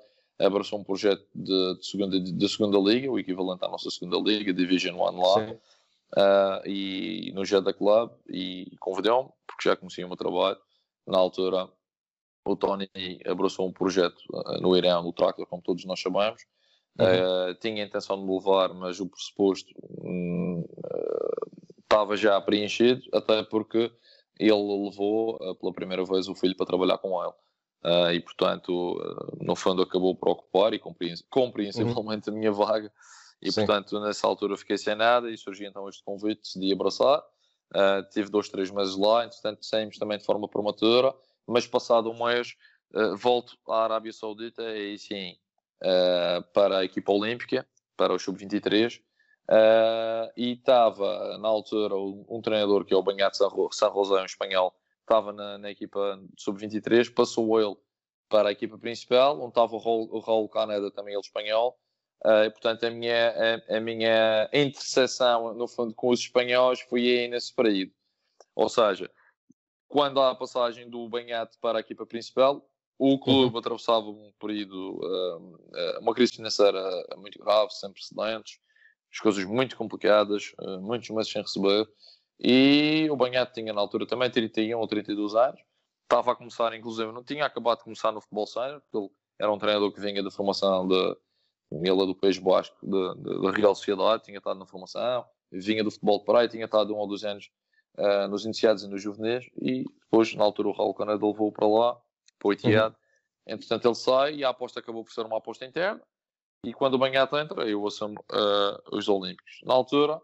abraçou 0.47 0.78
um 0.78 0.85
projeto 0.85 1.26
de, 1.35 1.78
de, 1.78 1.87
segunda, 1.87 2.21
de, 2.21 2.33
de 2.33 2.49
segunda 2.49 2.78
liga, 2.78 3.11
o 3.11 3.19
equivalente 3.19 3.64
à 3.64 3.69
nossa 3.69 3.90
segunda 3.90 4.16
liga, 4.19 4.52
Division 4.52 4.99
One 4.99 5.19
lá, 5.19 5.57
uh, 6.17 6.67
e 6.67 7.33
no 7.35 7.45
Jeddah 7.45 7.73
Club, 7.73 8.12
e 8.29 8.76
convidou-me, 8.79 9.31
porque 9.47 9.69
já 9.69 9.76
conhecia 9.76 10.05
o 10.05 10.09
meu 10.09 10.17
trabalho. 10.17 10.59
Na 11.07 11.19
altura, 11.19 11.69
o 12.45 12.57
Tony 12.57 12.88
abraçou 13.26 13.69
um 13.69 13.73
projeto 13.73 14.21
uh, 14.33 14.61
no 14.61 14.76
Irão, 14.76 15.02
no 15.02 15.12
Tractor, 15.12 15.47
como 15.47 15.62
todos 15.62 15.85
nós 15.85 16.00
sabemos. 16.00 16.43
Uhum. 16.99 17.50
Uh, 17.50 17.55
tinha 17.55 17.83
a 17.83 17.87
intenção 17.87 18.19
de 18.19 18.25
me 18.25 18.35
levar, 18.35 18.75
mas 18.75 19.00
o 19.00 19.09
pressuposto 19.09 19.73
um, 20.02 20.64
estava 21.83 22.17
já 22.17 22.40
preenchido, 22.40 23.02
até 23.12 23.43
porque 23.43 23.90
ele 24.38 24.85
levou 24.85 25.38
pela 25.57 25.73
primeira 25.73 26.05
vez 26.05 26.29
o 26.29 26.35
filho 26.35 26.57
para 26.57 26.67
trabalhar 26.67 26.99
com 26.99 27.23
ele. 27.23 27.33
Uh, 27.83 28.12
e 28.12 28.21
portanto, 28.21 28.99
uh, 28.99 29.45
no 29.45 29.57
fundo, 29.57 29.83
acabou 29.83 30.14
por 30.14 30.29
ocupar 30.31 30.75
e 30.75 30.79
compreensivelmente 30.79 32.29
uhum. 32.29 32.37
a 32.37 32.38
minha 32.38 32.52
vaga. 32.52 32.93
E 33.42 33.50
Sim. 33.50 33.64
portanto, 33.64 33.99
nessa 34.00 34.26
altura 34.26 34.56
fiquei 34.56 34.76
sem 34.76 34.94
nada 34.94 35.30
e 35.30 35.37
surgiu 35.37 35.68
então 35.68 35.88
este 35.88 36.02
convite, 36.04 36.42
decidi 36.42 36.73
abraçar. 36.73 37.23
tive 38.12 38.30
dois, 38.30 38.49
três 38.49 38.70
meses 38.70 38.97
lá, 38.97 39.25
entretanto 39.25 39.64
saímos 39.64 39.97
também 39.99 40.18
de 40.18 40.25
forma 40.25 40.49
prematura, 40.49 41.14
mas 41.47 41.66
passado 41.66 42.11
um 42.11 42.25
mês 42.25 42.54
volto 43.18 43.56
à 43.68 43.85
Arábia 43.85 44.12
Saudita 44.12 44.62
e 44.76 44.99
sim 44.99 45.37
para 46.52 46.78
a 46.78 46.85
equipa 46.85 47.12
olímpica, 47.12 47.66
para 47.97 48.12
o 48.12 48.18
Sub-23. 48.18 49.00
Uh, 49.50 50.30
e 50.37 50.52
estava 50.52 51.37
na 51.38 51.49
altura 51.49 51.97
um, 51.97 52.25
um, 52.28 52.40
treinador 52.40 52.85
que 52.85 52.94
é 52.94 52.97
o 52.97 53.02
Banhato 53.02 53.37
San 53.37 53.50
José, 53.50 54.23
um 54.23 54.25
espanhol, 54.25 54.73
estava 55.00 55.32
na, 55.32 55.59
na 55.59 55.73
equipa 55.73 56.23
sub-23, 56.38 57.12
passou 57.12 57.61
ele 57.61 57.76
para 58.28 58.50
a 58.50 58.52
equipa 58.52 58.78
principal, 58.78 59.40
onde 59.40 59.49
estava 59.49 59.75
o 59.75 59.78
Raul, 59.78 60.09
o 60.12 60.20
Raul 60.20 60.49
Caneda, 60.49 60.88
também 60.92 61.14
ele 61.14 61.20
espanhol, 61.20 61.76
uh, 62.25 62.45
e 62.45 62.50
portanto 62.50 62.85
a 62.85 62.91
minha, 62.91 63.62
a, 63.69 63.77
a, 63.77 63.81
minha 63.81 64.49
interseção 64.53 65.55
no 65.55 65.67
fundo 65.69 65.95
com 65.95 66.09
os 66.09 66.21
espanhóis 66.21 66.81
foi 66.81 67.00
aí 67.00 67.29
nesse 67.29 67.55
período. 67.55 67.93
Ou 68.55 68.69
seja, 68.69 69.11
quando 69.89 70.21
há 70.21 70.31
a 70.31 70.35
passagem 70.35 70.89
do 70.89 71.09
Banhato 71.09 71.59
para 71.61 71.79
a 71.79 71.81
equipa 71.81 72.07
principal, 72.07 72.65
o 72.99 73.19
clube 73.19 73.55
uhum. 73.55 73.59
atravessava 73.59 74.07
um 74.07 74.33
período, 74.39 75.00
uh, 75.03 76.00
uma 76.00 76.15
crise 76.15 76.35
financeira 76.37 76.83
muito 77.17 77.39
grave, 77.39 77.73
sem 77.73 77.91
precedentes, 77.91 78.59
as 79.11 79.19
coisas 79.19 79.45
muito 79.45 79.77
complicadas, 79.77 80.53
uh, 80.61 80.81
muitos 80.81 81.09
meses 81.11 81.33
sem 81.33 81.41
receber. 81.41 81.89
E 82.39 83.09
o 83.11 83.17
Banhato 83.17 83.53
tinha 83.55 83.73
na 83.73 83.81
altura 83.81 84.07
também 84.07 84.31
31 84.31 84.79
ou 84.79 84.87
32 84.87 85.35
anos, 85.35 85.61
estava 86.03 86.33
a 86.33 86.37
começar, 86.37 86.75
inclusive, 86.75 87.11
não 87.12 87.25
tinha 87.25 87.47
acabado 87.47 87.79
de 87.79 87.85
começar 87.85 88.12
no 88.12 88.21
futebol 88.21 88.47
sénior, 88.47 88.81
porque 88.81 88.97
ele 88.99 89.11
era 89.39 89.53
um 89.53 89.59
treinador 89.59 89.93
que 89.93 90.00
vinha 90.00 90.23
da 90.23 90.31
formação 90.31 90.87
de, 90.87 91.17
ele 91.71 92.03
é 92.03 92.07
do 92.07 92.15
País 92.15 92.39
Basco, 92.39 92.77
da 92.83 93.50
Real 93.53 93.75
Sociedade, 93.75 94.25
tinha 94.25 94.39
estado 94.39 94.59
na 94.59 94.67
formação, 94.67 95.25
vinha 95.53 95.85
do 95.85 95.91
futebol 95.91 96.19
de 96.19 96.25
praia, 96.25 96.49
tinha 96.49 96.65
estado 96.65 96.95
um 96.95 96.99
ou 96.99 97.07
dois 97.07 97.25
anos 97.25 97.50
uh, 97.97 98.29
nos 98.29 98.45
iniciados 98.45 98.83
e 98.83 98.89
nos 98.89 99.03
juvenis, 99.03 99.49
e 99.61 99.85
depois, 100.03 100.35
na 100.35 100.45
altura, 100.45 100.69
o 100.69 100.73
Raul 100.73 100.95
Caneda 100.95 101.25
levou 101.25 101.53
para 101.53 101.67
lá, 101.67 102.00
para 102.39 102.49
o 102.49 102.53
Etihad. 102.53 102.93
Uhum. 102.93 103.55
Entretanto, 103.55 103.87
ele 103.87 103.95
sai 103.95 104.35
e 104.37 104.45
a 104.45 104.49
aposta 104.49 104.81
acabou 104.81 105.05
por 105.05 105.12
ser 105.12 105.25
uma 105.25 105.39
aposta 105.39 105.65
interna. 105.65 106.03
E 106.65 106.75
quando 106.75 106.95
o 106.95 106.99
Banhato 106.99 107.37
entra, 107.39 107.69
eu 107.69 107.87
assumo 107.87 108.23
uh, 108.33 108.97
os 108.97 109.09
Olímpicos. 109.09 109.61
Na 109.65 109.75
altura, 109.75 110.21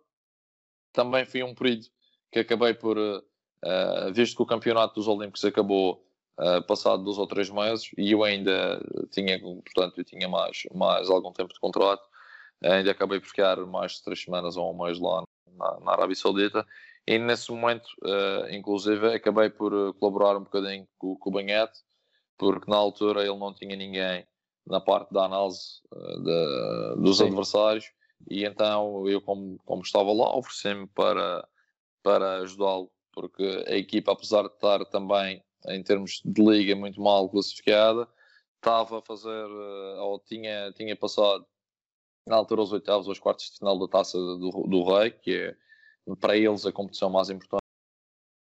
também 0.93 1.25
foi 1.25 1.43
um 1.43 1.55
período 1.55 1.87
que 2.31 2.41
acabei 2.41 2.75
por, 2.75 2.99
uh, 2.99 4.13
visto 4.13 4.37
que 4.37 4.43
o 4.43 4.47
campeonato 4.47 4.95
dos 4.95 5.09
Olímpicos 5.09 5.45
acabou 5.45 6.06
uh, 6.39 6.63
passado 6.67 7.03
dois 7.03 7.19
ou 7.19 7.27
três 7.27 7.51
meses, 7.51 7.91
e 7.97 8.13
eu 8.13 8.25
ainda 8.25 8.81
tinha, 9.11 9.39
portanto, 9.41 9.99
eu 9.99 10.05
tinha 10.05 10.29
mais, 10.29 10.63
mais 10.75 11.09
algum 11.09 11.33
tempo 11.33 11.53
de 11.53 11.61
contrato, 11.61 12.07
ainda 12.63 12.91
acabei 12.91 13.21
por 13.21 13.29
ficar 13.29 13.57
mais 13.67 13.93
de 13.93 14.05
três 14.05 14.23
semanas 14.23 14.57
ou 14.57 14.73
um 14.73 14.85
mês 14.85 14.99
lá 14.99 15.23
na, 15.57 15.81
na 15.81 15.93
Arábia 15.93 16.17
Saudita, 16.17 16.67
e 17.07 17.19
nesse 17.19 17.53
momento, 17.53 17.87
uh, 18.03 18.53
inclusive, 18.53 19.15
acabei 19.15 19.49
por 19.49 19.95
colaborar 19.95 20.37
um 20.37 20.45
bocadinho 20.45 20.87
com, 20.99 21.17
com 21.17 21.31
o 21.31 21.33
Banhato, 21.33 21.79
porque 22.37 22.71
na 22.71 22.77
altura 22.77 23.23
ele 23.23 23.39
não 23.39 23.55
tinha 23.55 23.77
ninguém 23.77 24.27
na 24.67 24.81
parte 24.81 25.13
da 25.13 25.25
análise 25.25 25.81
uh, 25.93 26.23
de, 26.23 27.03
dos 27.03 27.19
Sim. 27.19 27.27
adversários 27.27 27.91
e 28.29 28.45
então 28.45 29.07
eu 29.09 29.21
como, 29.21 29.59
como 29.65 29.83
estava 29.83 30.13
lá 30.13 30.37
ofereci-me 30.37 30.87
para, 30.89 31.47
para 32.03 32.39
ajudá-lo 32.39 32.91
porque 33.13 33.65
a 33.67 33.77
equipa 33.77 34.13
apesar 34.13 34.43
de 34.43 34.55
estar 34.55 34.85
também 34.87 35.43
em 35.69 35.83
termos 35.83 36.21
de 36.25 36.43
liga 36.43 36.77
muito 36.77 37.01
mal 37.01 37.29
classificada. 37.29 38.09
Estava 38.57 38.99
a 38.99 39.03
fazer 39.03 39.47
uh, 39.47 40.01
ou 40.01 40.21
tinha, 40.21 40.73
tinha 40.73 40.97
passado 40.97 41.47
na 42.27 42.37
altura 42.37 42.63
os 42.63 42.73
oitavos 42.73 43.09
aos 43.09 43.19
quartos 43.19 43.51
de 43.51 43.59
final 43.59 43.79
da 43.79 43.89
Taça 43.89 44.19
do, 44.19 44.51
do 44.67 44.85
Rei 44.85 45.11
que 45.11 45.35
é 45.35 45.57
para 46.21 46.37
eles 46.37 46.67
a 46.67 46.73
competição 46.73 47.11
mais 47.11 47.31
importante. 47.31 47.63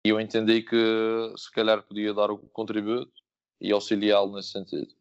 E 0.06 0.11
eu 0.11 0.21
entendi 0.21 0.62
que 0.62 0.76
se 1.37 1.50
calhar 1.50 1.83
podia 1.83 2.12
dar 2.12 2.30
o 2.30 2.38
contributo 2.38 3.12
e 3.61 3.73
auxiliá-lo 3.73 4.35
nesse 4.35 4.50
sentido. 4.50 4.92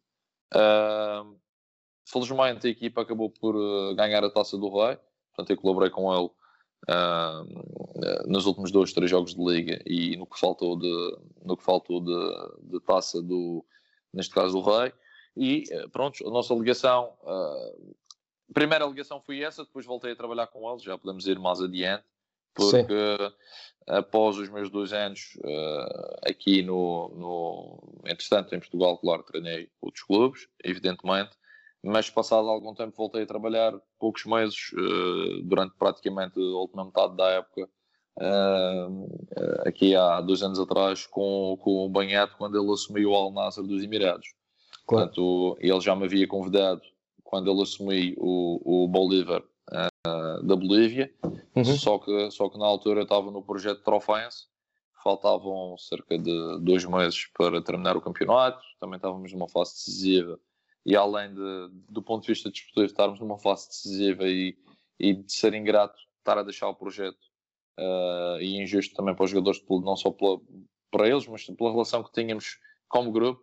Uh, 0.54 1.38
felizmente 2.06 2.66
a 2.66 2.70
equipa 2.70 3.02
acabou 3.02 3.30
por 3.30 3.54
uh, 3.54 3.94
ganhar 3.94 4.24
a 4.24 4.30
taça 4.30 4.56
do 4.56 4.68
Rei, 4.68 4.98
portanto 5.34 5.50
eu 5.50 5.56
colaborei 5.60 5.90
com 5.90 6.14
ele 6.14 6.30
uh, 6.88 8.28
nos 8.28 8.46
últimos 8.46 8.70
dois, 8.70 8.92
três 8.92 9.10
jogos 9.10 9.34
de 9.34 9.42
liga 9.44 9.82
e 9.86 10.16
no 10.16 10.26
que 10.26 10.38
faltou 10.38 10.78
de, 10.78 11.18
no 11.44 11.56
que 11.56 11.64
faltou 11.64 12.00
de, 12.00 12.70
de 12.70 12.80
taça 12.80 13.22
do, 13.22 13.64
neste 14.12 14.34
caso 14.34 14.60
do 14.60 14.62
Rei. 14.62 14.92
E 15.36 15.64
eh, 15.68 15.88
pronto, 15.88 16.24
a 16.24 16.30
nossa 16.30 16.54
ligação, 16.54 17.12
a 17.26 17.72
primeira 18.52 18.86
ligação 18.86 19.20
foi 19.20 19.40
essa, 19.40 19.64
depois 19.64 19.84
voltei 19.84 20.12
a 20.12 20.16
trabalhar 20.16 20.46
com 20.46 20.70
eles, 20.70 20.84
já 20.84 20.96
podemos 20.96 21.26
ir 21.26 21.40
mais 21.40 21.60
adiante, 21.60 22.04
porque 22.54 23.16
Sim 23.18 23.34
após 23.86 24.38
os 24.38 24.48
meus 24.48 24.70
dois 24.70 24.92
anos 24.92 25.36
uh, 25.44 26.28
aqui 26.28 26.62
no, 26.62 27.08
no, 27.14 28.02
entretanto 28.06 28.54
em 28.54 28.58
Portugal, 28.58 28.98
claro, 28.98 29.22
treinei 29.22 29.68
outros 29.80 30.04
clubes, 30.04 30.48
evidentemente, 30.62 31.36
mas 31.84 32.08
passado 32.08 32.48
algum 32.48 32.74
tempo 32.74 32.96
voltei 32.96 33.24
a 33.24 33.26
trabalhar, 33.26 33.74
poucos 33.98 34.24
meses, 34.24 34.72
uh, 34.72 35.42
durante 35.42 35.74
praticamente 35.78 36.40
a 36.40 36.56
última 36.56 36.82
metade 36.82 37.14
da 37.14 37.28
época, 37.28 37.68
uh, 38.18 39.68
aqui 39.68 39.94
há 39.94 40.22
dois 40.22 40.42
anos 40.42 40.58
atrás 40.58 41.06
com, 41.06 41.58
com 41.60 41.84
o 41.84 41.88
Banhato 41.90 42.36
quando 42.38 42.58
ele 42.58 42.72
assumiu 42.72 43.10
o 43.10 43.14
Al 43.14 43.30
Nasser 43.32 43.62
dos 43.62 43.84
Emirados. 43.84 44.28
Claro. 44.86 45.08
Portanto, 45.08 45.58
ele 45.60 45.80
já 45.80 45.94
me 45.94 46.06
havia 46.06 46.26
convidado 46.26 46.80
quando 47.22 47.50
ele 47.50 47.62
assumiu 47.62 48.14
o, 48.16 48.84
o 48.84 48.88
Bolívar 48.88 49.42
uh, 49.70 50.42
da 50.42 50.56
Bolívia, 50.56 51.12
uhum. 51.54 51.64
só, 51.64 51.98
que, 51.98 52.30
só 52.30 52.48
que 52.48 52.58
na 52.58 52.64
altura 52.64 53.00
eu 53.00 53.04
estava 53.04 53.30
no 53.30 53.42
projeto 53.42 53.82
Trofense, 53.82 54.46
faltavam 55.02 55.76
cerca 55.76 56.16
de 56.16 56.58
dois 56.60 56.82
meses 56.86 57.26
para 57.36 57.60
terminar 57.60 57.94
o 57.94 58.00
campeonato, 58.00 58.64
também 58.80 58.96
estávamos 58.96 59.30
numa 59.34 59.50
fase 59.50 59.74
decisiva 59.74 60.40
e 60.84 60.94
além 60.94 61.32
de, 61.32 61.68
do 61.88 62.02
ponto 62.02 62.22
de 62.22 62.28
vista 62.28 62.50
desportivo 62.50 62.86
estarmos 62.86 63.20
numa 63.20 63.38
fase 63.38 63.68
decisiva 63.68 64.24
e, 64.24 64.56
e 64.98 65.14
de 65.14 65.32
ser 65.32 65.54
ingrato 65.54 65.98
estar 66.18 66.38
a 66.38 66.42
deixar 66.42 66.68
o 66.68 66.74
projeto 66.74 67.18
uh, 67.78 68.40
e 68.40 68.60
injusto 68.62 68.94
também 68.94 69.14
para 69.14 69.24
os 69.24 69.30
jogadores, 69.30 69.62
não 69.68 69.96
só 69.96 70.10
pela, 70.10 70.40
para 70.90 71.08
eles, 71.08 71.26
mas 71.26 71.44
pela 71.44 71.70
relação 71.70 72.02
que 72.02 72.12
tínhamos 72.12 72.58
como 72.88 73.10
grupo, 73.10 73.42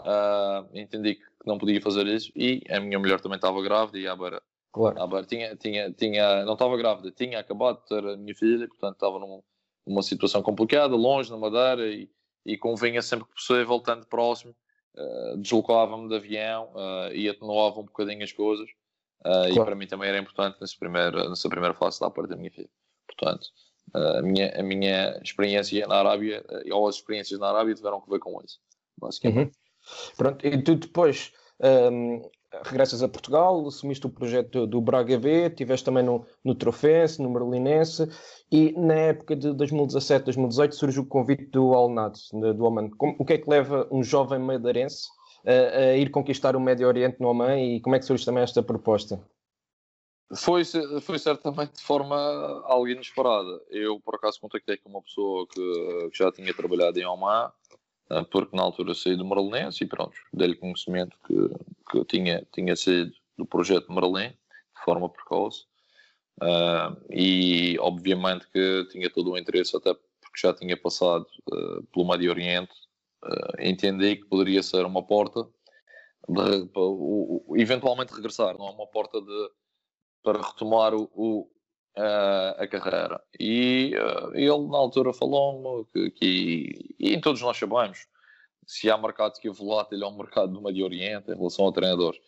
uh, 0.00 0.68
entendi 0.72 1.16
que 1.16 1.24
não 1.46 1.58
podia 1.58 1.80
fazer 1.80 2.06
isso 2.06 2.32
e 2.34 2.62
a 2.70 2.80
minha 2.80 2.98
mulher 2.98 3.20
também 3.20 3.36
estava 3.36 3.62
grávida 3.62 3.98
e 3.98 4.06
a 4.06 4.16
Beira, 4.16 4.42
claro. 4.72 5.00
a 5.00 5.06
Beira 5.06 5.26
tinha, 5.26 5.56
tinha, 5.56 5.92
tinha, 5.92 6.44
não 6.44 6.54
estava 6.54 6.76
grávida, 6.76 7.10
tinha 7.12 7.38
acabado 7.38 7.80
de 7.80 7.86
ter 7.86 8.06
a 8.06 8.16
minha 8.16 8.34
filha, 8.34 8.66
portanto 8.66 8.94
estava 8.94 9.18
num, 9.18 9.42
numa 9.86 10.02
situação 10.02 10.42
complicada, 10.42 10.96
longe, 10.96 11.30
na 11.30 11.36
Madeira 11.36 11.86
e, 11.86 12.10
e 12.46 12.56
convinha 12.56 13.02
sempre 13.02 13.26
que 13.26 13.34
possível, 13.34 13.78
tanto 13.80 14.06
próximo, 14.06 14.54
uh, 14.98 15.36
deslocava-me 15.38 16.08
de 16.08 16.16
avião 16.16 16.70
uh, 16.74 17.12
e 17.12 17.28
atenuava 17.28 17.80
um 17.80 17.84
bocadinho 17.84 18.22
as 18.22 18.32
coisas 18.32 18.68
uh, 19.20 19.22
claro. 19.22 19.52
e 19.52 19.64
para 19.64 19.74
mim 19.74 19.86
também 19.86 20.08
era 20.08 20.18
importante 20.18 20.58
nessa 20.60 20.74
primeira, 20.78 21.28
nessa 21.28 21.48
primeira 21.48 21.74
fase 21.74 22.00
da 22.00 22.10
parte 22.10 22.30
da 22.30 22.36
minha 22.36 22.50
filha. 22.50 22.70
Portanto, 23.06 23.48
a, 23.94 24.22
minha, 24.22 24.52
a 24.54 24.62
minha 24.62 25.18
experiência 25.22 25.86
na 25.86 25.96
Arábia, 25.96 26.44
ou 26.70 26.86
as 26.86 26.96
experiências 26.96 27.40
na 27.40 27.48
Arábia 27.48 27.74
tiveram 27.74 28.00
que 28.00 28.10
ver 28.10 28.18
com 28.18 28.38
isso, 28.44 28.60
basicamente. 28.98 29.56
Uhum. 29.56 30.14
Pronto, 30.16 30.46
e 30.46 30.62
tu 30.62 30.74
depois 30.76 31.32
um, 31.90 32.30
regressas 32.64 33.02
a 33.02 33.08
Portugal, 33.08 33.66
assumiste 33.66 34.06
o 34.06 34.10
projeto 34.10 34.66
do 34.66 34.80
Braga 34.80 35.18
V, 35.18 35.46
estiveste 35.46 35.84
também 35.84 36.02
no, 36.02 36.24
no 36.44 36.54
Trofense, 36.54 37.20
no 37.22 37.30
Merlinense, 37.30 38.08
e 38.50 38.72
na 38.72 38.94
época 38.94 39.36
de 39.36 39.52
2017, 39.52 40.24
2018 40.26 40.74
surge 40.74 41.00
o 41.00 41.06
convite 41.06 41.46
do 41.46 41.74
Al 41.74 41.90
Nadd, 41.90 42.18
do 42.32 42.64
Oman. 42.64 42.90
O 42.98 43.24
que 43.24 43.34
é 43.34 43.38
que 43.38 43.50
leva 43.50 43.86
um 43.90 44.02
jovem 44.02 44.38
madeirense 44.38 45.08
a, 45.46 45.78
a, 45.78 45.96
ir 45.96 46.10
conquistar 46.10 46.56
o 46.56 46.60
Médio 46.60 46.86
Oriente 46.86 47.20
no 47.20 47.28
Oman 47.28 47.58
e 47.58 47.80
como 47.80 47.96
é 47.96 47.98
que 47.98 48.04
surge 48.04 48.24
também 48.24 48.42
esta 48.42 48.62
proposta? 48.62 49.20
Foi, 50.36 50.62
foi 51.00 51.18
certamente 51.18 51.76
de 51.76 51.82
forma 51.82 52.16
algo 52.66 52.86
inesperada. 52.86 53.60
Eu, 53.70 53.98
por 54.00 54.16
acaso, 54.16 54.38
contactei 54.40 54.76
com 54.76 54.90
uma 54.90 55.00
pessoa 55.00 55.46
que, 55.46 56.10
que 56.10 56.18
já 56.18 56.30
tinha 56.30 56.52
trabalhado 56.52 56.98
em 56.98 57.06
Oman, 57.06 57.50
porque 58.30 58.56
na 58.56 58.62
altura 58.62 58.94
saí 58.94 59.16
do 59.16 59.24
Merlinense 59.24 59.84
e 59.84 59.86
pronto, 59.86 60.16
dei-lhe 60.32 60.56
conhecimento 60.56 61.16
que, 61.26 61.34
que 61.90 61.98
eu 61.98 62.04
tinha, 62.04 62.46
tinha 62.52 62.74
saído 62.74 63.12
do 63.36 63.44
projeto 63.46 63.92
Merlin 63.92 64.30
de 64.30 64.84
forma 64.84 65.08
precoce. 65.08 65.66
Uh, 66.40 66.94
e 67.10 67.76
obviamente 67.80 68.46
que 68.52 68.86
tinha 68.92 69.10
todo 69.10 69.32
o 69.32 69.38
interesse 69.38 69.76
até 69.76 69.92
porque 69.92 70.38
já 70.40 70.54
tinha 70.54 70.76
passado 70.76 71.26
uh, 71.52 71.82
pelo 71.92 72.06
Médio 72.06 72.30
Oriente 72.30 72.72
uh, 73.24 73.60
entendi 73.60 74.14
que 74.14 74.24
poderia 74.26 74.62
ser 74.62 74.86
uma 74.86 75.02
porta 75.02 75.48
de, 76.28 76.60
de, 76.60 76.66
de, 76.66 77.60
eventualmente 77.60 78.14
regressar, 78.14 78.56
não 78.56 78.68
é 78.68 78.70
uma 78.70 78.86
porta 78.86 79.20
de, 79.20 79.50
para 80.22 80.40
retomar 80.40 80.94
o, 80.94 81.10
o 81.12 81.50
a 82.58 82.66
carreira. 82.66 83.20
E 83.38 83.94
uh, 83.96 84.34
ele, 84.34 84.68
na 84.68 84.78
altura, 84.78 85.12
falou-me 85.12 85.84
que, 85.92 86.10
que, 86.10 86.94
e 86.98 87.20
todos 87.20 87.40
nós 87.42 87.56
sabemos, 87.56 88.06
se 88.66 88.90
há 88.90 88.98
mercado 88.98 89.38
que 89.40 89.48
é 89.48 89.50
volátil, 89.50 90.02
é 90.02 90.06
um 90.06 90.16
mercado 90.16 90.52
do 90.52 90.62
Médio 90.62 90.84
Oriente 90.84 91.30
em 91.30 91.36
relação 91.36 91.66
a 91.66 91.72
treinadores. 91.72 92.20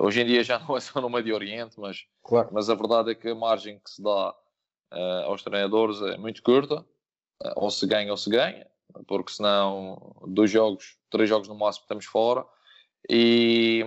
Hoje 0.00 0.22
em 0.22 0.26
dia 0.26 0.42
já 0.42 0.58
não 0.66 0.76
é 0.76 0.80
só 0.80 1.00
no 1.00 1.10
Médio 1.10 1.34
Oriente, 1.34 1.78
mas, 1.78 2.06
claro. 2.22 2.48
mas 2.52 2.70
a 2.70 2.74
verdade 2.74 3.10
é 3.10 3.14
que 3.14 3.28
a 3.28 3.34
margem 3.34 3.78
que 3.78 3.90
se 3.90 4.02
dá 4.02 4.30
uh, 4.30 5.24
aos 5.26 5.42
treinadores 5.42 6.00
é 6.02 6.16
muito 6.16 6.42
curta, 6.42 6.80
uh, 6.80 7.52
ou 7.56 7.70
se 7.70 7.86
ganha 7.86 8.10
ou 8.10 8.16
se 8.16 8.30
ganha, 8.30 8.66
porque 9.06 9.32
senão 9.32 10.16
dois 10.26 10.50
jogos, 10.50 10.96
três 11.10 11.28
jogos 11.28 11.48
no 11.48 11.54
máximo 11.54 11.84
estamos 11.84 12.06
fora, 12.06 12.44
e, 13.10 13.84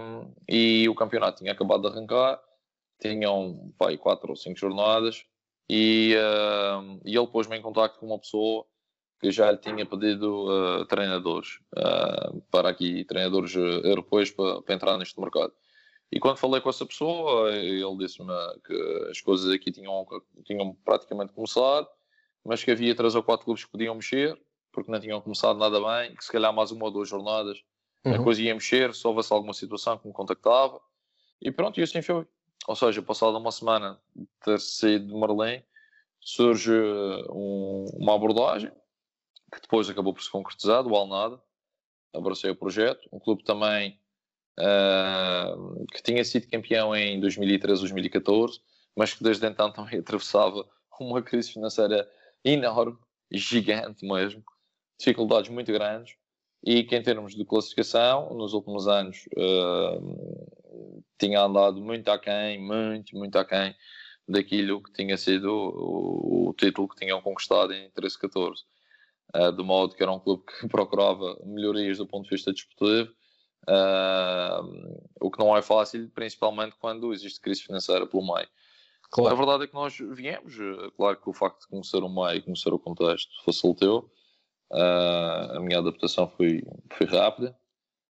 e 0.47 0.87
o 0.89 0.95
campeonato 0.95 1.39
tinha 1.39 1.53
acabado 1.53 1.81
de 1.81 1.87
arrancar, 1.87 2.39
tinham 3.09 3.73
pai, 3.77 3.97
quatro 3.97 4.29
ou 4.29 4.35
cinco 4.35 4.59
jornadas 4.59 5.25
e, 5.69 6.15
uh, 6.15 7.01
e 7.05 7.17
ele 7.17 7.27
pôs-me 7.27 7.57
em 7.57 7.61
contato 7.61 7.99
com 7.99 8.07
uma 8.07 8.19
pessoa 8.19 8.65
que 9.19 9.31
já 9.31 9.51
lhe 9.51 9.57
tinha 9.57 9.85
pedido 9.85 10.47
uh, 10.47 10.85
treinadores 10.85 11.59
uh, 11.77 12.41
para 12.51 12.69
aqui, 12.69 13.03
treinadores 13.05 13.55
europeus 13.55 14.31
para, 14.31 14.61
para, 14.61 14.75
entrar 14.75 14.97
neste 14.97 15.19
mercado. 15.19 15.53
E 16.11 16.19
quando 16.19 16.37
falei 16.37 16.61
com 16.61 16.69
essa 16.69 16.85
pessoa, 16.85 17.51
ele 17.51 17.97
disse-me 17.97 18.33
que 18.65 19.07
as 19.09 19.19
coisas 19.21 19.51
aqui 19.51 19.71
tinham, 19.71 20.05
tinham 20.43 20.75
praticamente 20.85 21.33
começado, 21.33 21.87
mas 22.43 22.63
que 22.63 22.71
havia 22.71 22.95
três 22.95 23.15
ou 23.15 23.23
quatro 23.23 23.45
clubes 23.45 23.65
que 23.65 23.71
podiam 23.71 23.95
mexer, 23.95 24.39
porque 24.71 24.91
não 24.91 24.99
tinham 24.99 25.19
começado 25.19 25.57
nada 25.57 25.79
bem, 25.79 26.15
que 26.15 26.23
se 26.23 26.31
calhar 26.31 26.53
mais 26.53 26.71
uma 26.71 26.85
ou 26.85 26.91
duas 26.91 27.09
jornadas 27.09 27.57
uhum. 28.05 28.13
a 28.13 28.23
coisa 28.23 28.41
ia 28.41 28.53
mexer, 28.53 28.93
se 28.93 29.05
houvesse 29.07 29.33
alguma 29.33 29.53
situação 29.53 29.97
que 29.97 30.07
me 30.07 30.13
contactava. 30.13 30.79
E 31.41 31.51
pronto, 31.51 31.79
e 31.79 31.83
assim 31.83 32.01
foi. 32.01 32.25
Ou 32.67 32.75
seja, 32.75 33.01
passada 33.01 33.37
uma 33.37 33.51
semana 33.51 33.99
de 34.15 34.27
ter 34.43 34.59
saído 34.59 35.07
de 35.07 35.13
Merlin, 35.13 35.63
surge 36.19 36.73
um, 37.29 37.85
uma 37.93 38.15
abordagem 38.15 38.71
que 39.53 39.61
depois 39.61 39.89
acabou 39.89 40.13
por 40.13 40.23
se 40.23 40.31
concretizar, 40.31 40.83
do 40.83 40.95
Alnada. 40.95 41.39
Abracei 42.13 42.49
o 42.49 42.55
projeto. 42.55 43.07
Um 43.11 43.19
clube 43.19 43.43
também 43.43 43.99
uh, 44.59 45.85
que 45.93 46.01
tinha 46.01 46.23
sido 46.23 46.49
campeão 46.49 46.95
em 46.95 47.19
2013, 47.19 47.81
2014, 47.81 48.59
mas 48.95 49.13
que 49.13 49.23
desde 49.23 49.45
então 49.47 49.71
também 49.71 49.99
atravessava 49.99 50.67
uma 50.99 51.21
crise 51.21 51.51
financeira 51.51 52.09
enorme, 52.43 52.97
gigante 53.31 54.05
mesmo, 54.05 54.43
dificuldades 54.97 55.49
muito 55.49 55.71
grandes 55.71 56.15
e 56.65 56.83
que 56.83 56.95
em 56.95 57.03
termos 57.03 57.35
de 57.35 57.45
classificação, 57.45 58.33
nos 58.33 58.53
últimos 58.53 58.87
anos 58.87 59.27
uh, 59.37 60.44
tinha 61.17 61.41
andado 61.41 61.81
muito 61.81 62.09
aquém, 62.09 62.59
muito, 62.59 63.15
muito 63.15 63.37
aquém 63.37 63.75
daquilo 64.27 64.81
que 64.81 64.91
tinha 64.91 65.17
sido 65.17 65.51
o, 65.51 66.49
o 66.49 66.53
título 66.53 66.87
que 66.87 66.95
tinham 66.95 67.21
conquistado 67.21 67.73
em 67.73 67.89
13-14. 67.91 68.53
Uh, 69.35 69.51
de 69.51 69.63
modo 69.63 69.95
que 69.95 70.01
era 70.01 70.11
um 70.11 70.19
clube 70.19 70.43
que 70.45 70.67
procurava 70.69 71.37
melhorias 71.43 71.97
do 71.97 72.07
ponto 72.07 72.23
de 72.23 72.29
vista 72.29 72.53
desportivo, 72.53 73.11
uh, 73.67 75.03
o 75.19 75.29
que 75.29 75.39
não 75.39 75.55
é 75.55 75.61
fácil, 75.61 76.09
principalmente 76.11 76.75
quando 76.79 77.13
existe 77.13 77.41
crise 77.41 77.63
financeira 77.63 78.07
pelo 78.07 78.25
meio. 78.25 78.47
Claro. 79.11 79.35
A 79.35 79.37
verdade 79.37 79.63
é 79.63 79.67
que 79.67 79.73
nós 79.73 79.97
viemos, 80.11 80.55
claro 80.97 81.17
que 81.17 81.29
o 81.29 81.33
facto 81.33 81.61
de 81.61 81.67
conhecer 81.67 82.03
o 82.03 82.09
meio, 82.09 82.43
conhecer 82.43 82.73
o 82.73 82.79
contexto, 82.79 83.31
facilitou, 83.43 84.11
Uh, 84.71 85.57
a 85.57 85.59
minha 85.59 85.79
adaptação 85.79 86.27
foi, 86.29 86.63
foi 86.93 87.07
rápida. 87.07 87.55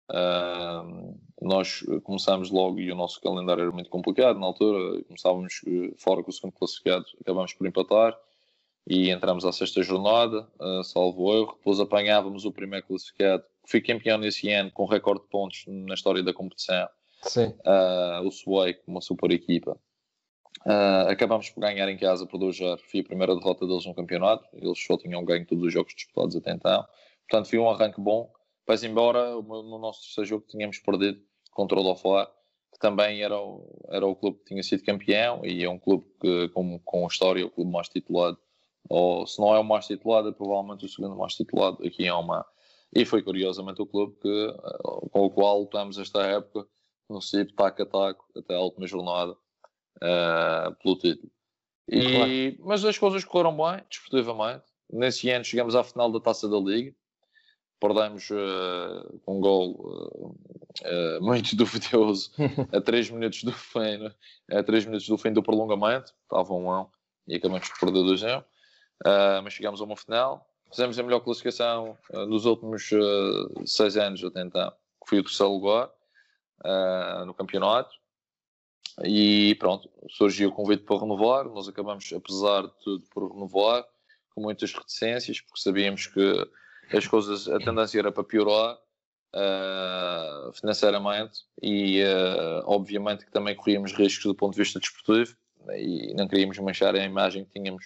Uh, 0.09 1.15
nós 1.41 1.83
começámos 2.03 2.49
logo 2.49 2.79
e 2.79 2.91
o 2.91 2.95
nosso 2.95 3.21
calendário 3.21 3.61
era 3.61 3.71
muito 3.71 3.89
complicado 3.89 4.39
na 4.39 4.45
altura. 4.47 5.03
Começávamos 5.03 5.61
eh, 5.65 5.93
fora 5.97 6.21
com 6.21 6.29
o 6.29 6.33
segundo 6.33 6.53
classificado, 6.53 7.05
acabámos 7.21 7.53
por 7.53 7.65
empatar 7.65 8.17
e 8.85 9.09
entramos 9.09 9.45
à 9.45 9.51
sexta 9.51 9.81
jornada, 9.81 10.47
uh, 10.59 10.83
salvo 10.83 11.31
erro. 11.33 11.53
Depois 11.57 11.79
apanhávamos 11.79 12.43
o 12.43 12.51
primeiro 12.51 12.85
classificado, 12.87 13.43
que 13.63 13.71
foi 13.71 13.81
campeão 13.81 14.17
nesse 14.17 14.51
ano 14.51 14.71
com 14.71 14.85
recorde 14.85 15.21
de 15.21 15.29
pontos 15.29 15.63
na 15.67 15.93
história 15.93 16.23
da 16.23 16.33
competição. 16.33 16.89
Sim. 17.21 17.53
Uh, 17.65 18.25
o 18.25 18.31
Sway, 18.31 18.77
uma 18.87 19.01
super 19.01 19.31
equipa. 19.31 19.77
Uh, 20.65 21.07
acabámos 21.09 21.49
por 21.49 21.61
ganhar 21.61 21.87
em 21.87 21.97
casa 21.97 22.25
por 22.25 22.39
2-0. 22.39 22.79
Foi 22.79 22.99
a 22.99 23.03
primeira 23.03 23.35
derrota 23.35 23.65
deles 23.65 23.85
no 23.85 23.93
campeonato. 23.93 24.45
Eles 24.53 24.83
só 24.83 24.97
tinham 24.97 25.23
ganho 25.23 25.45
todos 25.45 25.63
os 25.63 25.73
jogos 25.73 25.93
disputados 25.93 26.35
até 26.35 26.51
então. 26.51 26.85
Portanto, 27.29 27.49
foi 27.49 27.59
um 27.59 27.69
arranque 27.69 28.01
bom. 28.01 28.29
Mas, 28.69 28.83
embora 28.83 29.31
no 29.31 29.79
nosso 29.79 30.03
terceiro 30.03 30.29
jogo 30.29 30.45
tínhamos 30.47 30.77
perdido 30.77 31.19
contra 31.49 31.79
o 31.79 31.81
Doflar, 31.81 32.27
que 32.71 32.77
também 32.77 33.23
era 33.23 33.35
o, 33.35 33.67
era 33.89 34.05
o 34.05 34.15
clube 34.15 34.37
que 34.37 34.45
tinha 34.45 34.61
sido 34.61 34.83
campeão 34.83 35.43
e 35.43 35.63
é 35.63 35.67
um 35.67 35.79
clube 35.79 36.05
que, 36.21 36.49
com, 36.49 36.77
com 36.77 37.07
história, 37.07 37.43
o 37.43 37.49
clube 37.49 37.71
mais 37.71 37.89
titulado. 37.89 38.37
Ou 38.87 39.25
se 39.25 39.41
não 39.41 39.55
é 39.55 39.59
o 39.59 39.63
mais 39.63 39.87
titulado, 39.87 40.29
é 40.29 40.31
provavelmente 40.31 40.85
o 40.85 40.87
segundo 40.87 41.15
mais 41.15 41.33
titulado 41.33 41.83
aqui 41.83 42.03
em 42.03 42.09
Almar. 42.09 42.45
E 42.95 43.05
foi 43.05 43.23
curiosamente 43.23 43.81
o 43.81 43.87
clube 43.87 44.15
que, 44.21 44.55
ah, 44.63 44.77
com 45.09 45.25
o 45.25 45.31
qual 45.31 45.61
lutamos 45.61 45.97
esta 45.97 46.21
época 46.27 46.67
no 47.09 47.23
CIP, 47.23 47.55
taco 47.55 47.81
a 47.81 47.85
taco, 47.87 48.27
até 48.37 48.53
a 48.53 48.59
última 48.59 48.85
jornada 48.85 49.31
uh, 49.31 50.75
pelo 50.83 50.95
título. 50.95 51.31
E, 51.87 52.01
claro. 52.01 52.69
Mas 52.69 52.85
as 52.85 52.99
coisas 52.99 53.25
correram 53.25 53.57
bem, 53.57 53.83
desportivamente. 53.89 54.65
Nesse 54.93 55.27
ano 55.31 55.43
chegamos 55.43 55.75
à 55.75 55.83
final 55.83 56.11
da 56.11 56.19
Taça 56.19 56.47
da 56.47 56.59
Liga. 56.59 56.93
Perdemos 57.79 58.29
uh, 58.29 59.21
um 59.27 59.39
gol 59.39 60.35
uh, 60.85 61.23
muito 61.23 61.55
duvidoso 61.55 62.31
a 62.73 62.81
3 62.81 63.11
minutos 63.11 63.43
do 63.43 63.53
fim, 63.53 64.11
a 64.51 64.63
3 64.63 64.85
minutos 64.85 65.07
do 65.07 65.17
fim 65.17 65.31
do 65.31 65.41
prolongamento. 65.41 66.13
Estava 66.23 66.53
um 66.53 66.69
1 66.69 66.87
e 67.29 67.35
acabamos 67.35 67.69
por 67.69 67.79
perder 67.79 68.03
2 68.03 68.23
1 68.23 68.43
uh, 69.05 69.41
mas 69.43 69.53
chegamos 69.53 69.81
a 69.81 69.83
uma 69.83 69.95
final. 69.95 70.45
Fizemos 70.71 70.99
a 70.99 71.03
melhor 71.03 71.21
classificação 71.21 71.97
uh, 72.11 72.25
dos 72.27 72.45
últimos 72.45 72.91
uh, 72.91 73.65
seis 73.65 73.97
anos 73.97 74.23
até 74.23 74.41
então, 74.41 74.69
que 75.03 75.09
foi 75.09 75.19
o 75.19 75.23
terceiro 75.23 75.53
lugar 75.53 75.89
no 77.25 77.33
campeonato. 77.33 77.89
E 79.05 79.55
pronto, 79.55 79.89
surgiu 80.09 80.49
o 80.49 80.51
convite 80.51 80.83
para 80.83 80.99
renovar. 80.99 81.45
Nós 81.45 81.69
acabamos, 81.69 82.11
apesar 82.11 82.63
de 82.63 82.73
tudo, 82.83 83.05
por 83.13 83.31
renovar, 83.31 83.85
com 84.35 84.41
muitas 84.41 84.73
reticências, 84.73 85.39
porque 85.39 85.61
sabíamos 85.61 86.07
que 86.07 86.49
as 86.97 87.07
coisas, 87.07 87.47
a 87.47 87.59
tendência 87.59 87.99
era 87.99 88.11
para 88.11 88.23
piorar 88.23 88.77
uh, 89.35 90.51
financeiramente 90.53 91.41
e 91.61 92.01
uh, 92.03 92.63
obviamente 92.65 93.25
que 93.25 93.31
também 93.31 93.55
corríamos 93.55 93.93
riscos 93.93 94.25
do 94.25 94.35
ponto 94.35 94.53
de 94.53 94.59
vista 94.59 94.79
desportivo 94.79 95.35
e 95.75 96.13
não 96.15 96.27
queríamos 96.27 96.57
manchar 96.59 96.95
a 96.95 97.03
imagem 97.03 97.45
que 97.45 97.51
tínhamos, 97.51 97.85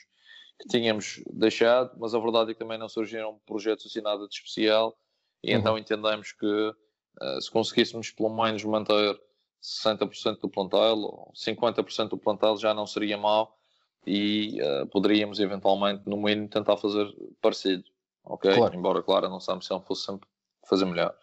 que 0.62 0.68
tínhamos 0.70 1.22
deixado, 1.32 1.92
mas 1.98 2.14
a 2.14 2.20
verdade 2.20 2.52
é 2.52 2.54
que 2.54 2.60
também 2.60 2.78
não 2.78 2.88
surgiram 2.88 3.40
projetos 3.46 3.86
assim 3.86 4.02
nada 4.02 4.28
de 4.28 4.36
especial 4.36 4.98
e 5.44 5.54
uhum. 5.54 5.60
então 5.60 5.78
entendemos 5.78 6.32
que 6.32 6.46
uh, 6.46 7.42
se 7.42 7.52
conseguíssemos 7.52 8.12
pelo 8.12 8.30
menos 8.30 8.64
manter 8.64 9.20
60% 9.62 10.40
do 10.40 10.50
plantel 10.50 10.98
ou 10.98 11.34
50% 11.36 12.10
do 12.10 12.18
plantel 12.18 12.58
já 12.58 12.74
não 12.74 12.86
seria 12.86 13.18
mal 13.18 13.58
e 14.06 14.60
uh, 14.62 14.88
poderíamos 14.88 15.40
eventualmente 15.40 16.04
no 16.06 16.18
mínimo 16.18 16.50
tentar 16.50 16.78
fazer 16.78 17.08
parecido 17.42 17.84
ok? 18.26 18.56
Claro. 18.56 18.76
Embora 18.76 19.04
claro 19.04 19.26
a 19.26 19.30
nossa 19.30 19.54
ambição 19.54 19.82
fosse 19.82 20.06
sempre 20.06 20.28
fazer 20.68 20.86
melhor 20.86 21.16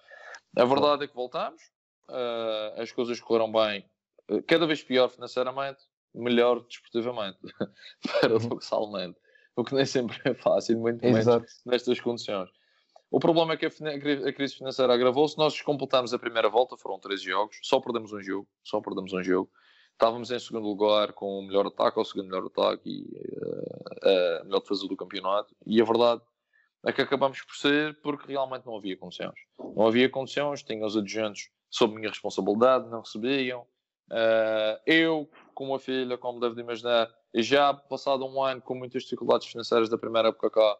a 0.57 0.65
verdade 0.65 1.05
é 1.05 1.09
que 1.09 1.15
voltamos, 1.15 1.63
uh, 2.09 2.81
as 2.81 2.91
coisas 2.91 3.21
correram 3.21 3.51
bem, 3.53 3.85
uh, 4.31 4.43
cada 4.43 4.67
vez 4.67 4.83
pior 4.83 5.09
financeiramente, 5.09 5.81
melhor 6.15 6.65
desportivamente, 6.67 7.39
paradoxalmente. 8.21 9.19
O 9.55 9.65
que 9.65 9.75
nem 9.75 9.85
sempre 9.85 10.19
é 10.25 10.35
fácil, 10.35 10.79
muito 10.79 11.03
menos 11.05 11.27
nestas 11.65 12.01
condições. 12.01 12.49
O 13.11 13.19
problema 13.19 13.55
é 13.55 13.57
que 13.57 13.67
a, 13.67 13.69
a 13.69 14.33
crise 14.33 14.57
financeira 14.57 14.95
agravou-se. 14.95 15.37
Nós 15.37 15.61
completámos 15.61 16.15
a 16.15 16.19
primeira 16.19 16.49
volta, 16.49 16.77
foram 16.77 16.99
13 16.99 17.25
jogos, 17.25 17.59
só 17.63 17.81
perdemos 17.81 18.13
um 18.13 18.23
jogo, 18.23 18.49
só 18.63 18.81
perdemos 18.81 19.13
um 19.13 19.23
jogo. 19.23 19.51
Estávamos 19.93 20.31
em 20.31 20.39
segundo 20.39 20.67
lugar 20.67 21.13
com 21.13 21.41
o 21.41 21.43
melhor 21.43 21.67
ataque, 21.67 21.99
ou 21.99 22.03
o 22.03 22.05
segundo 22.05 22.29
melhor 22.29 22.47
ataque 22.47 22.89
e 22.89 23.03
uh, 23.37 24.41
a 24.41 24.45
melhor 24.45 24.61
defesa 24.61 24.87
do 24.87 24.97
campeonato. 24.97 25.55
E 25.67 25.83
a 25.83 25.85
verdade 25.85 26.23
é 26.85 26.93
que 26.93 27.03
acabamos 27.03 27.43
por 27.43 27.57
ser 27.57 28.01
porque 28.01 28.33
realmente 28.33 28.66
não 28.66 28.77
havia 28.77 28.97
condições. 28.97 29.38
Não 29.59 29.87
havia 29.87 30.09
condições, 30.09 30.62
tinha 30.62 30.85
os 30.85 30.97
adjuntos 30.97 31.51
sob 31.69 31.95
minha 31.95 32.09
responsabilidade, 32.09 32.88
não 32.88 33.01
recebiam. 33.01 33.62
Uh, 34.11 34.81
eu, 34.87 35.31
com 35.55 35.69
uma 35.69 35.79
filha, 35.79 36.19
como 36.19 36.40
deve 36.40 36.61
imaginar, 36.61 37.09
já 37.35 37.73
passado 37.73 38.27
um 38.27 38.43
ano 38.43 38.61
com 38.61 38.75
muitas 38.75 39.05
dificuldades 39.05 39.47
financeiras 39.47 39.88
da 39.88 39.97
primeira 39.97 40.29
época 40.29 40.51
cá, 40.51 40.77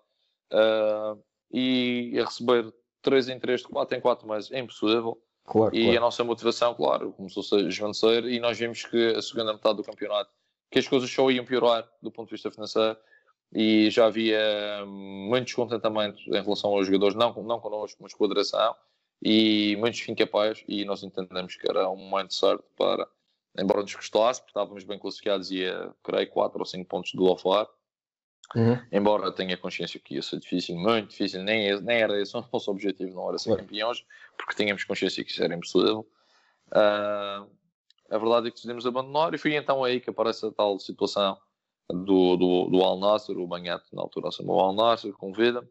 uh, 0.53 1.23
e 1.53 2.19
a 2.19 2.25
receber 2.25 2.73
3 3.03 3.29
em 3.29 3.39
3, 3.39 3.63
4 3.67 3.97
em 3.97 4.01
4 4.01 4.29
meses 4.29 4.51
é 4.51 4.59
impossível. 4.59 5.21
Claro, 5.45 5.75
e 5.75 5.83
claro. 5.85 5.99
a 5.99 6.01
nossa 6.01 6.23
motivação, 6.23 6.75
claro, 6.75 7.13
começou 7.13 7.43
a 7.59 7.63
esvanecer 7.63 8.25
e 8.27 8.39
nós 8.39 8.59
vimos 8.59 8.85
que 8.85 9.15
a 9.15 9.23
segunda 9.23 9.53
metade 9.53 9.77
do 9.77 9.85
campeonato, 9.85 10.31
que 10.71 10.79
as 10.79 10.87
coisas 10.87 11.11
só 11.11 11.31
iam 11.31 11.45
piorar 11.45 11.89
do 12.03 12.11
ponto 12.11 12.29
de 12.29 12.35
vista 12.35 12.51
financeiro, 12.51 12.97
e 13.53 13.91
já 13.91 14.07
havia 14.07 14.85
muito 14.87 15.47
descontentamento 15.47 16.19
em 16.29 16.43
relação 16.43 16.71
aos 16.71 16.87
jogadores, 16.87 17.17
não, 17.17 17.33
não 17.43 17.61
connosco, 17.61 18.03
mas 18.03 18.15
com 18.15 18.25
a 18.25 18.29
direção, 18.29 18.77
e 19.23 19.77
muitos 19.77 20.01
fim 20.01 20.15
capazes, 20.15 20.65
e 20.69 20.85
nós 20.85 21.03
entendemos 21.03 21.57
que 21.57 21.69
era 21.69 21.91
um 21.91 21.97
momento 21.97 22.33
certo 22.33 22.65
para, 22.77 23.07
embora 23.59 23.83
nos 23.83 23.95
custasse, 23.95 24.41
porque 24.41 24.51
estávamos 24.51 24.85
bem 24.85 24.99
classificados 24.99 25.51
e 25.51 25.65
creio, 26.03 26.31
4 26.31 26.59
ou 26.59 26.65
5 26.65 26.89
pontos 26.89 27.13
do 27.13 27.25
Lofar, 27.25 27.67
uhum. 28.55 28.79
embora 28.93 29.33
tenha 29.33 29.57
consciência 29.57 29.99
que 29.99 30.15
ia 30.15 30.23
ser 30.23 30.39
difícil, 30.39 30.77
muito 30.77 31.11
difícil, 31.11 31.43
nem, 31.43 31.81
nem 31.83 32.03
era 32.03 32.21
esse 32.21 32.35
o 32.39 32.45
nosso 32.53 32.71
objetivo, 32.71 33.15
não 33.15 33.29
era 33.29 33.39
ser 33.39 33.57
campeões, 33.57 34.05
porque 34.39 34.55
tínhamos 34.55 34.85
consciência 34.85 35.25
que 35.25 35.31
isso 35.31 35.43
era 35.43 35.55
impossível. 35.55 36.07
Uh, 36.69 37.51
a 38.09 38.19
verdade 38.19 38.47
é 38.47 38.51
que 38.51 38.57
decidimos 38.57 38.87
abandonar, 38.87 39.35
e 39.35 39.39
foi 39.39 39.55
então 39.55 39.83
aí 39.83 40.01
que 40.01 40.11
aparece 40.11 40.47
a 40.47 40.53
tal 40.53 40.79
situação 40.79 41.37
do, 41.93 42.37
do, 42.37 42.69
do 42.71 42.83
Al 42.83 42.99
Nasser, 42.99 43.39
o 43.39 43.47
Banhato 43.47 43.87
na 43.93 44.03
altura 44.03 44.29
o 44.41 44.61
Al 44.61 44.75
Nasser, 44.75 45.13
convida-me. 45.13 45.69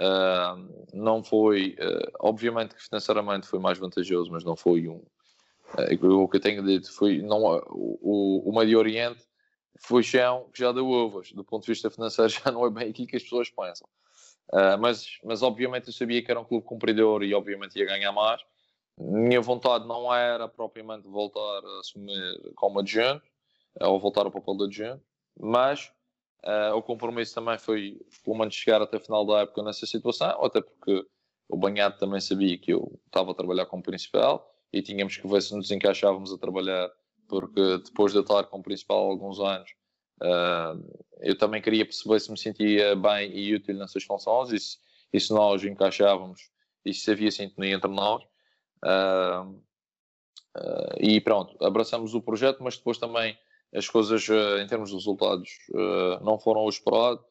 Uh, 0.00 0.86
não 0.94 1.22
foi, 1.22 1.76
uh, 1.78 2.10
obviamente 2.20 2.74
que 2.74 2.82
financeiramente 2.82 3.46
foi 3.46 3.58
mais 3.58 3.78
vantajoso, 3.78 4.30
mas 4.32 4.42
não 4.42 4.56
foi 4.56 4.88
um. 4.88 5.04
Uh, 5.74 6.22
o 6.22 6.28
que 6.28 6.38
eu 6.38 6.40
tenho 6.40 6.64
dito 6.64 6.90
foi, 6.90 7.20
não, 7.20 7.42
o, 7.68 8.48
o 8.48 8.58
Médio 8.58 8.78
Oriente 8.78 9.22
foi 9.78 10.02
chão 10.02 10.48
que 10.54 10.60
já 10.60 10.72
deu 10.72 10.88
uvas, 10.88 11.32
do 11.32 11.44
ponto 11.44 11.64
de 11.64 11.72
vista 11.72 11.90
financeiro 11.90 12.30
já 12.32 12.50
não 12.50 12.64
é 12.64 12.70
bem 12.70 12.88
aqui 12.88 13.06
que 13.06 13.16
as 13.16 13.22
pessoas 13.22 13.50
pensam. 13.50 13.86
mas, 14.80 15.18
mas 15.22 15.42
obviamente 15.42 15.88
eu 15.88 15.92
sabia 15.92 16.22
que 16.22 16.30
era 16.30 16.40
um 16.40 16.44
clube 16.44 16.64
cumpridor 16.64 17.22
e 17.22 17.34
obviamente 17.34 17.78
ia 17.78 17.84
ganhar 17.84 18.12
mais. 18.12 18.40
Minha 18.98 19.40
vontade 19.40 19.86
não 19.86 20.12
era 20.12 20.48
propriamente 20.48 21.06
voltar 21.06 21.62
a 21.64 21.80
assumir 21.80 22.52
como 22.54 22.80
adjunto, 22.80 23.22
ou 23.80 24.00
voltar 24.00 24.24
ao 24.24 24.32
papel 24.32 24.56
de 24.56 24.64
adjunto, 24.64 25.04
mas 25.40 25.90
uh, 26.44 26.74
o 26.76 26.82
compromisso 26.82 27.34
também 27.34 27.58
foi, 27.58 28.00
pelo 28.24 28.38
menos, 28.38 28.54
chegar 28.54 28.82
até 28.82 28.96
o 28.96 29.00
final 29.00 29.24
da 29.24 29.40
época 29.40 29.62
nessa 29.62 29.86
situação, 29.86 30.44
até 30.44 30.60
porque 30.60 31.04
o 31.48 31.56
Banhado 31.56 31.98
também 31.98 32.20
sabia 32.20 32.56
que 32.58 32.72
eu 32.72 33.00
estava 33.06 33.32
a 33.32 33.34
trabalhar 33.34 33.66
como 33.66 33.82
principal 33.82 34.48
e 34.72 34.82
tínhamos 34.82 35.16
que 35.16 35.26
ver 35.26 35.42
se 35.42 35.54
nos 35.56 35.70
encaixávamos 35.70 36.32
a 36.32 36.38
trabalhar, 36.38 36.90
porque 37.28 37.78
depois 37.78 38.12
de 38.12 38.18
eu 38.18 38.22
estar 38.22 38.44
como 38.44 38.62
principal 38.62 38.98
há 38.98 39.10
alguns 39.10 39.40
anos, 39.40 39.70
uh, 40.22 41.00
eu 41.20 41.36
também 41.36 41.60
queria 41.60 41.84
perceber 41.84 42.20
se 42.20 42.30
me 42.30 42.38
sentia 42.38 42.94
bem 42.94 43.36
e 43.36 43.54
útil 43.54 43.76
nessas 43.76 44.04
funções 44.04 44.52
e 44.52 44.58
se, 44.60 44.78
e 45.12 45.18
se 45.18 45.32
nós 45.32 45.64
encaixávamos 45.64 46.50
e 46.84 46.94
se 46.94 47.10
havia 47.10 47.30
sintonia 47.30 47.74
entre 47.74 47.90
nós. 47.90 48.22
Uh, 48.84 49.60
e 50.98 51.20
pronto, 51.20 51.56
abraçamos 51.64 52.14
o 52.14 52.20
projeto, 52.20 52.62
mas 52.62 52.76
depois 52.76 52.98
também 52.98 53.38
as 53.74 53.88
coisas 53.88 54.28
eh, 54.28 54.62
em 54.62 54.66
termos 54.66 54.90
de 54.90 54.96
resultados 54.96 55.50
eh, 55.74 56.18
não 56.22 56.38
foram 56.38 56.62
o 56.62 56.68
esperado 56.68 57.24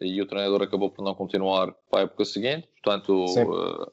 e 0.00 0.20
o 0.20 0.26
treinador 0.26 0.62
acabou 0.62 0.90
por 0.90 1.04
não 1.04 1.14
continuar 1.14 1.72
para 1.90 2.00
a 2.00 2.02
época 2.02 2.24
seguinte, 2.24 2.68
portanto 2.82 3.24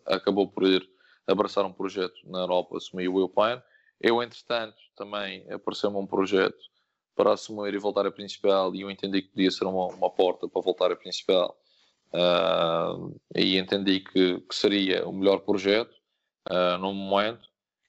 eh, 0.07 0.15
acabou 0.15 0.47
por 0.47 0.63
ir 0.63 0.87
abraçar 1.27 1.65
um 1.65 1.73
projeto 1.73 2.15
na 2.25 2.39
Europa, 2.39 2.77
assumir 2.77 3.07
o 3.07 3.15
Will 3.15 3.29
Pine. 3.29 3.61
Eu, 3.99 4.21
entretanto, 4.21 4.75
também 4.95 5.45
apareceu-me 5.51 5.97
um 5.97 6.07
projeto 6.07 6.57
para 7.15 7.33
assumir 7.33 7.73
e 7.73 7.77
voltar 7.77 8.05
a 8.07 8.11
principal 8.11 8.73
e 8.75 8.81
eu 8.81 8.89
entendi 8.89 9.21
que 9.21 9.29
podia 9.29 9.51
ser 9.51 9.65
uma, 9.65 9.87
uma 9.87 10.09
porta 10.09 10.47
para 10.47 10.61
voltar 10.61 10.91
a 10.91 10.95
principal 10.95 11.55
uh, 12.13 13.19
e 13.35 13.57
entendi 13.57 13.99
que, 13.99 14.39
que, 14.39 14.55
seria 14.55 15.07
o 15.07 15.13
melhor 15.13 15.39
projeto 15.41 15.93
uh, 16.49 16.77
no 16.79 16.93
momento 16.93 17.47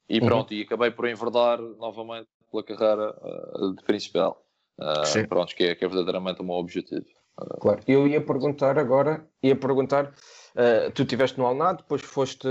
e 0.09 0.19
uhum. 0.21 0.27
pronto, 0.27 0.51
uhum. 0.51 0.59
e 0.59 0.63
acabei 0.63 0.91
por 0.91 1.09
enverdar 1.09 1.59
novamente 1.61 2.29
pela 2.53 2.63
carreira 2.63 3.17
uh, 3.21 3.75
de 3.75 3.83
principal. 3.83 4.45
Uh, 4.79 5.29
pronto, 5.29 5.55
que 5.55 5.65
é, 5.65 5.75
que 5.75 5.85
é 5.85 5.89
verdadeiramente 5.89 6.41
o 6.41 6.45
meu 6.45 6.57
objetivo. 6.57 7.07
Uh, 7.41 7.59
claro, 7.59 7.81
eu 7.89 8.07
ia 8.07 8.21
perguntar 8.21 8.79
agora, 8.79 9.27
ia 9.43 9.57
perguntar, 9.57 10.07
uh, 10.07 10.91
tu 10.95 11.03
estiveste 11.03 11.39
no 11.39 11.47
Alnad, 11.47 11.79
depois 11.79 12.03
foste 12.03 12.47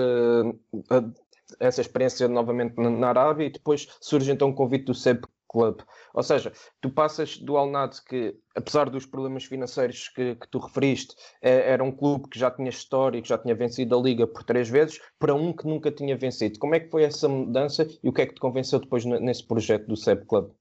essa 1.60 1.82
experiência 1.82 2.28
novamente 2.28 2.76
na, 2.78 2.90
na 2.90 3.10
Arábia 3.10 3.46
e 3.46 3.50
depois 3.52 3.88
surge 4.02 4.32
então 4.32 4.50
o 4.50 4.56
convite 4.56 4.86
do 4.86 4.94
SEB 4.94 5.24
Club. 5.52 5.82
Ou 6.14 6.24
seja, 6.24 6.54
tu 6.80 6.90
passas 6.90 7.38
do 7.38 7.58
Al 7.58 7.70
que, 8.08 8.34
apesar 8.56 8.90
dos 8.90 9.06
problemas 9.06 9.44
financeiros 9.44 10.08
que, 10.08 10.36
que 10.36 10.48
tu 10.48 10.60
referiste, 10.60 11.14
é, 11.42 11.72
era 11.72 11.84
um 11.84 11.92
clube 11.92 12.30
que 12.30 12.40
já 12.40 12.50
tinha 12.50 12.70
história 12.70 13.22
que 13.22 13.28
já 13.28 13.38
tinha 13.38 13.54
vencido 13.54 13.98
a 13.98 14.02
Liga 14.02 14.26
por 14.26 14.44
três 14.46 14.70
vezes, 14.70 15.02
para 15.20 15.36
um 15.36 15.52
que 15.52 15.68
nunca 15.68 15.92
tinha 15.92 16.16
vencido. 16.18 16.58
Como 16.58 16.74
é 16.74 16.80
que 16.80 16.90
foi 16.90 17.04
essa 17.04 17.28
mudança 17.28 17.86
e 18.02 18.08
o 18.08 18.14
que 18.14 18.22
é 18.22 18.26
que 18.26 18.34
te 18.34 18.40
convenceu 18.40 18.80
depois 18.80 19.04
nesse 19.04 19.46
projeto 19.46 19.88
do 19.88 19.98
SEB 19.98 20.26
Club? 20.26 20.52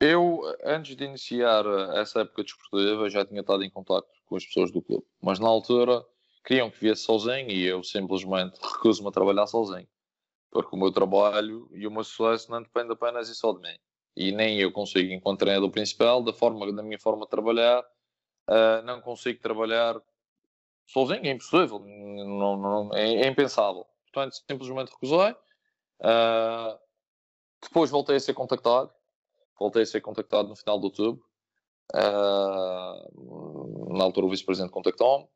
Eu, 0.00 0.40
antes 0.64 0.96
de 0.96 1.04
iniciar 1.04 1.66
essa 1.94 2.20
época 2.22 2.42
desportiva, 2.42 3.10
já 3.10 3.26
tinha 3.26 3.42
estado 3.42 3.62
em 3.62 3.68
contato 3.68 4.08
com 4.24 4.36
as 4.36 4.46
pessoas 4.46 4.72
do 4.72 4.80
clube, 4.80 5.04
mas 5.20 5.38
na 5.38 5.48
altura 5.48 6.02
queriam 6.42 6.70
que 6.70 6.80
viesse 6.80 7.02
sozinho 7.02 7.50
e 7.50 7.66
eu 7.66 7.84
simplesmente 7.84 8.58
recuso-me 8.62 9.10
a 9.10 9.12
trabalhar 9.12 9.46
sozinho, 9.46 9.86
porque 10.50 10.74
o 10.74 10.78
meu 10.78 10.90
trabalho 10.90 11.68
e 11.72 11.86
o 11.86 11.90
meu 11.90 12.02
sucesso 12.02 12.50
não 12.50 12.62
depende 12.62 12.92
apenas 12.92 13.28
e 13.28 13.34
só 13.34 13.52
de 13.52 13.60
mim 13.60 13.76
e 14.16 14.32
nem 14.32 14.58
eu 14.58 14.72
consigo, 14.72 15.12
enquanto 15.12 15.40
treinador 15.40 15.70
principal, 15.70 16.22
da 16.22 16.32
forma 16.32 16.72
da 16.72 16.82
minha 16.82 16.98
forma 16.98 17.24
de 17.24 17.30
trabalhar, 17.30 17.80
uh, 18.48 18.82
não 18.84 19.00
consigo 19.00 19.40
trabalhar 19.40 20.00
sozinho, 20.86 21.24
é 21.24 21.30
impossível, 21.30 21.78
não, 21.80 22.56
não, 22.56 22.94
é, 22.94 23.22
é, 23.22 23.28
impensável. 23.28 23.86
Portanto, 24.04 24.34
simplesmente 24.48 24.90
recusei. 24.90 25.32
Uh, 26.00 26.78
depois 27.62 27.90
voltei 27.90 28.16
a 28.16 28.20
ser 28.20 28.34
contactado, 28.34 28.90
voltei 29.58 29.82
a 29.82 29.86
ser 29.86 30.00
contactado 30.00 30.48
no 30.48 30.56
final 30.56 30.78
de 30.78 30.86
outubro. 30.86 31.24
Uh, 31.94 33.10
na 33.96 34.04
altura 34.04 34.26
o 34.26 34.30
vice-presidente 34.30 34.72
contactou-me, 34.72 35.26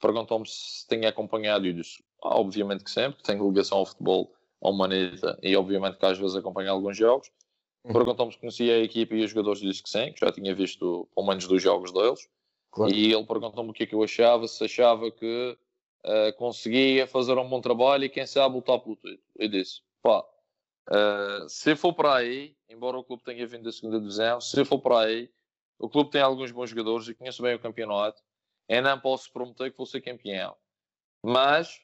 perguntou-me 0.00 0.46
se 0.46 0.86
tinha 0.88 1.08
acompanhado 1.08 1.66
e 1.66 1.70
eu 1.70 1.74
disse, 1.74 2.02
ah, 2.22 2.38
obviamente 2.38 2.84
que 2.84 2.90
sempre, 2.90 3.22
tenho 3.22 3.48
ligação 3.48 3.78
ao 3.78 3.86
futebol, 3.86 4.32
ao 4.60 4.72
Manita 4.72 5.38
e 5.42 5.56
obviamente 5.56 5.98
que 5.98 6.06
às 6.06 6.18
vezes 6.18 6.36
acompanho 6.36 6.70
alguns 6.70 6.96
jogos. 6.96 7.30
Uhum. 7.84 7.92
Perguntou-me 7.92 8.32
se 8.32 8.38
conhecia 8.38 8.76
a 8.76 8.78
equipa 8.78 9.14
e 9.14 9.24
os 9.24 9.30
jogadores, 9.30 9.60
disse 9.60 9.82
que 9.82 9.90
sim, 9.90 10.12
que 10.12 10.20
já 10.20 10.30
tinha 10.30 10.54
visto 10.54 11.08
pelo 11.14 11.26
menos 11.26 11.46
dois 11.46 11.62
jogos 11.62 11.92
deles. 11.92 12.28
Claro. 12.70 12.92
E 12.94 13.12
ele 13.12 13.26
perguntou-me 13.26 13.70
o 13.70 13.72
que 13.72 13.82
é 13.82 13.86
que 13.86 13.94
eu 13.94 14.02
achava, 14.02 14.46
se 14.46 14.64
achava 14.64 15.10
que 15.10 15.58
uh, 16.06 16.36
conseguia 16.36 17.06
fazer 17.06 17.36
um 17.36 17.48
bom 17.48 17.60
trabalho 17.60 18.04
e 18.04 18.08
quem 18.08 18.26
sabe 18.26 18.54
lutar 18.54 18.78
pelo 18.78 18.96
título. 18.96 19.18
Eu 19.36 19.48
disse, 19.48 19.82
pá, 20.02 20.20
uh, 20.90 21.48
se 21.48 21.74
for 21.76 21.92
para 21.92 22.14
aí, 22.16 22.56
embora 22.68 22.98
o 22.98 23.04
clube 23.04 23.24
tenha 23.24 23.46
vindo 23.46 23.64
da 23.64 23.72
segunda 23.72 23.98
divisão, 23.98 24.40
se 24.40 24.64
for 24.64 24.78
para 24.78 25.00
aí, 25.00 25.30
o 25.78 25.88
clube 25.88 26.10
tem 26.10 26.20
alguns 26.20 26.52
bons 26.52 26.70
jogadores 26.70 27.08
e 27.08 27.14
conheço 27.14 27.42
bem 27.42 27.54
o 27.56 27.58
campeonato, 27.58 28.22
eu 28.68 28.80
não 28.80 28.98
posso 28.98 29.30
prometer 29.32 29.70
que 29.70 29.76
vou 29.76 29.86
ser 29.86 30.00
campeão. 30.00 30.56
Mas, 31.22 31.80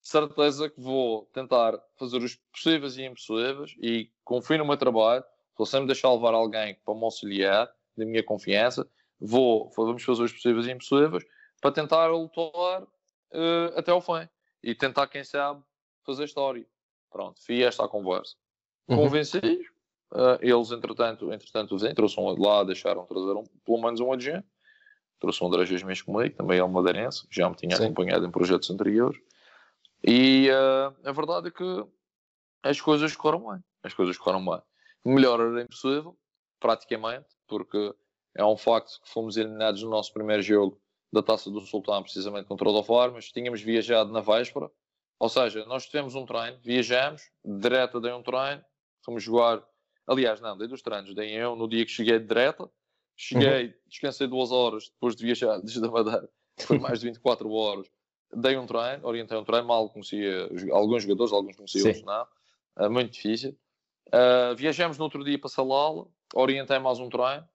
certeza 0.00 0.68
que 0.70 0.80
vou 0.80 1.24
tentar 1.32 1.78
fazer 1.96 2.18
os 2.18 2.36
possíveis 2.52 2.96
e 2.96 3.04
impossíveis 3.04 3.74
e 3.82 4.10
confio 4.24 4.58
no 4.58 4.66
meu 4.66 4.76
trabalho, 4.76 5.24
vou 5.58 5.66
sempre 5.66 5.88
deixar 5.88 6.12
levar 6.12 6.32
alguém 6.32 6.78
para 6.84 6.94
me 6.94 7.02
auxiliar, 7.02 7.68
da 7.96 8.06
minha 8.06 8.22
confiança, 8.22 8.88
vou, 9.20 9.70
vamos 9.76 10.04
fazer 10.04 10.22
os 10.22 10.32
possíveis 10.32 10.66
e 10.66 10.70
impossíveis 10.70 11.24
para 11.60 11.72
tentar 11.72 12.06
lutar 12.06 12.82
uh, 12.82 13.76
até 13.76 13.90
ao 13.90 14.00
fim 14.00 14.28
e 14.62 14.74
tentar, 14.74 15.08
quem 15.08 15.24
sabe, 15.24 15.60
fazer 16.06 16.24
história. 16.24 16.64
Pronto, 17.10 17.42
fui 17.44 17.62
esta 17.62 17.84
a 17.84 17.88
conversa. 17.88 18.36
Uhum. 18.86 18.96
Convenci 18.96 19.38
uh, 19.38 20.38
eles, 20.40 20.70
entretanto, 20.70 21.32
entretanto 21.32 21.76
vêm, 21.76 21.94
trouxeram 21.94 22.36
lá, 22.38 22.62
deixaram 22.62 23.04
trazer 23.04 23.32
um, 23.32 23.44
pelo 23.64 23.82
menos 23.82 23.98
um 24.00 24.12
adjunto. 24.12 24.46
Trouxe 25.20 25.42
um 25.42 25.48
André 25.48 25.66
Jasmins 25.66 26.00
comigo, 26.00 26.36
também 26.36 26.60
é 26.60 26.64
um 26.64 26.68
madeirense, 26.68 27.26
já 27.28 27.50
me 27.50 27.56
tinha 27.56 27.76
Sim. 27.76 27.86
acompanhado 27.86 28.24
em 28.24 28.30
projetos 28.30 28.70
anteriores. 28.70 29.20
E 30.04 30.48
uh, 30.48 30.94
a 31.04 31.10
verdade 31.10 31.48
é 31.48 31.50
que 31.50 31.84
as 32.62 32.80
coisas 32.80 33.16
correram 33.16 33.50
bem. 33.50 33.64
As 33.82 33.92
coisas 33.92 34.16
correram 34.16 34.44
bem. 34.44 34.62
Melhor 35.08 35.40
era 35.40 35.62
impossível, 35.62 36.16
praticamente, 36.60 37.28
porque 37.46 37.94
é 38.36 38.44
um 38.44 38.56
facto 38.56 39.00
que 39.00 39.08
fomos 39.08 39.36
eliminados 39.36 39.82
no 39.82 39.90
nosso 39.90 40.12
primeiro 40.12 40.42
jogo 40.42 40.80
da 41.12 41.22
Taça 41.22 41.50
do 41.50 41.60
Sultão, 41.60 42.02
precisamente 42.02 42.46
contra 42.46 42.68
o 42.68 42.72
Dofar, 42.72 43.10
mas 43.10 43.32
tínhamos 43.32 43.60
viajado 43.60 44.12
na 44.12 44.20
véspera. 44.20 44.70
Ou 45.18 45.28
seja, 45.28 45.64
nós 45.64 45.86
tivemos 45.86 46.14
um 46.14 46.24
treino, 46.24 46.58
viajamos, 46.60 47.22
direto 47.44 48.00
dei 48.00 48.12
um 48.12 48.22
treino, 48.22 48.64
fomos 49.04 49.22
jogar. 49.22 49.66
Aliás, 50.06 50.40
não, 50.40 50.56
dei 50.56 50.68
dos 50.68 50.82
treinos, 50.82 51.14
dei 51.14 51.30
eu 51.30 51.56
no 51.56 51.68
dia 51.68 51.84
que 51.84 51.90
cheguei 51.90 52.18
de 52.18 52.26
direta. 52.26 52.70
Cheguei, 53.16 53.66
uhum. 53.66 53.72
descansei 53.88 54.28
duas 54.28 54.52
horas 54.52 54.88
depois 54.90 55.16
de 55.16 55.24
viajar 55.24 55.58
desde 55.62 55.84
a 55.84 55.90
Madeira, 55.90 56.28
foi 56.60 56.78
mais 56.78 57.00
de 57.00 57.06
24 57.06 57.50
horas. 57.50 57.90
Dei 58.32 58.56
um 58.56 58.66
treino, 58.66 59.06
orientei 59.06 59.36
um 59.36 59.44
treino, 59.44 59.66
mal 59.66 59.90
conhecia 59.90 60.48
alguns 60.70 61.02
jogadores, 61.02 61.32
alguns 61.32 61.56
conhecia, 61.56 61.84
outros 61.84 62.04
não. 62.04 62.26
Uh, 62.76 62.90
muito 62.90 63.12
difícil. 63.12 63.58
Uh, 64.08 64.54
viajamos 64.56 64.98
no 64.98 65.04
outro 65.04 65.22
dia 65.22 65.38
para 65.38 65.48
Salala, 65.48 66.06
orientei 66.34 66.78
mais 66.78 66.98
um 66.98 67.08
treino 67.08 67.46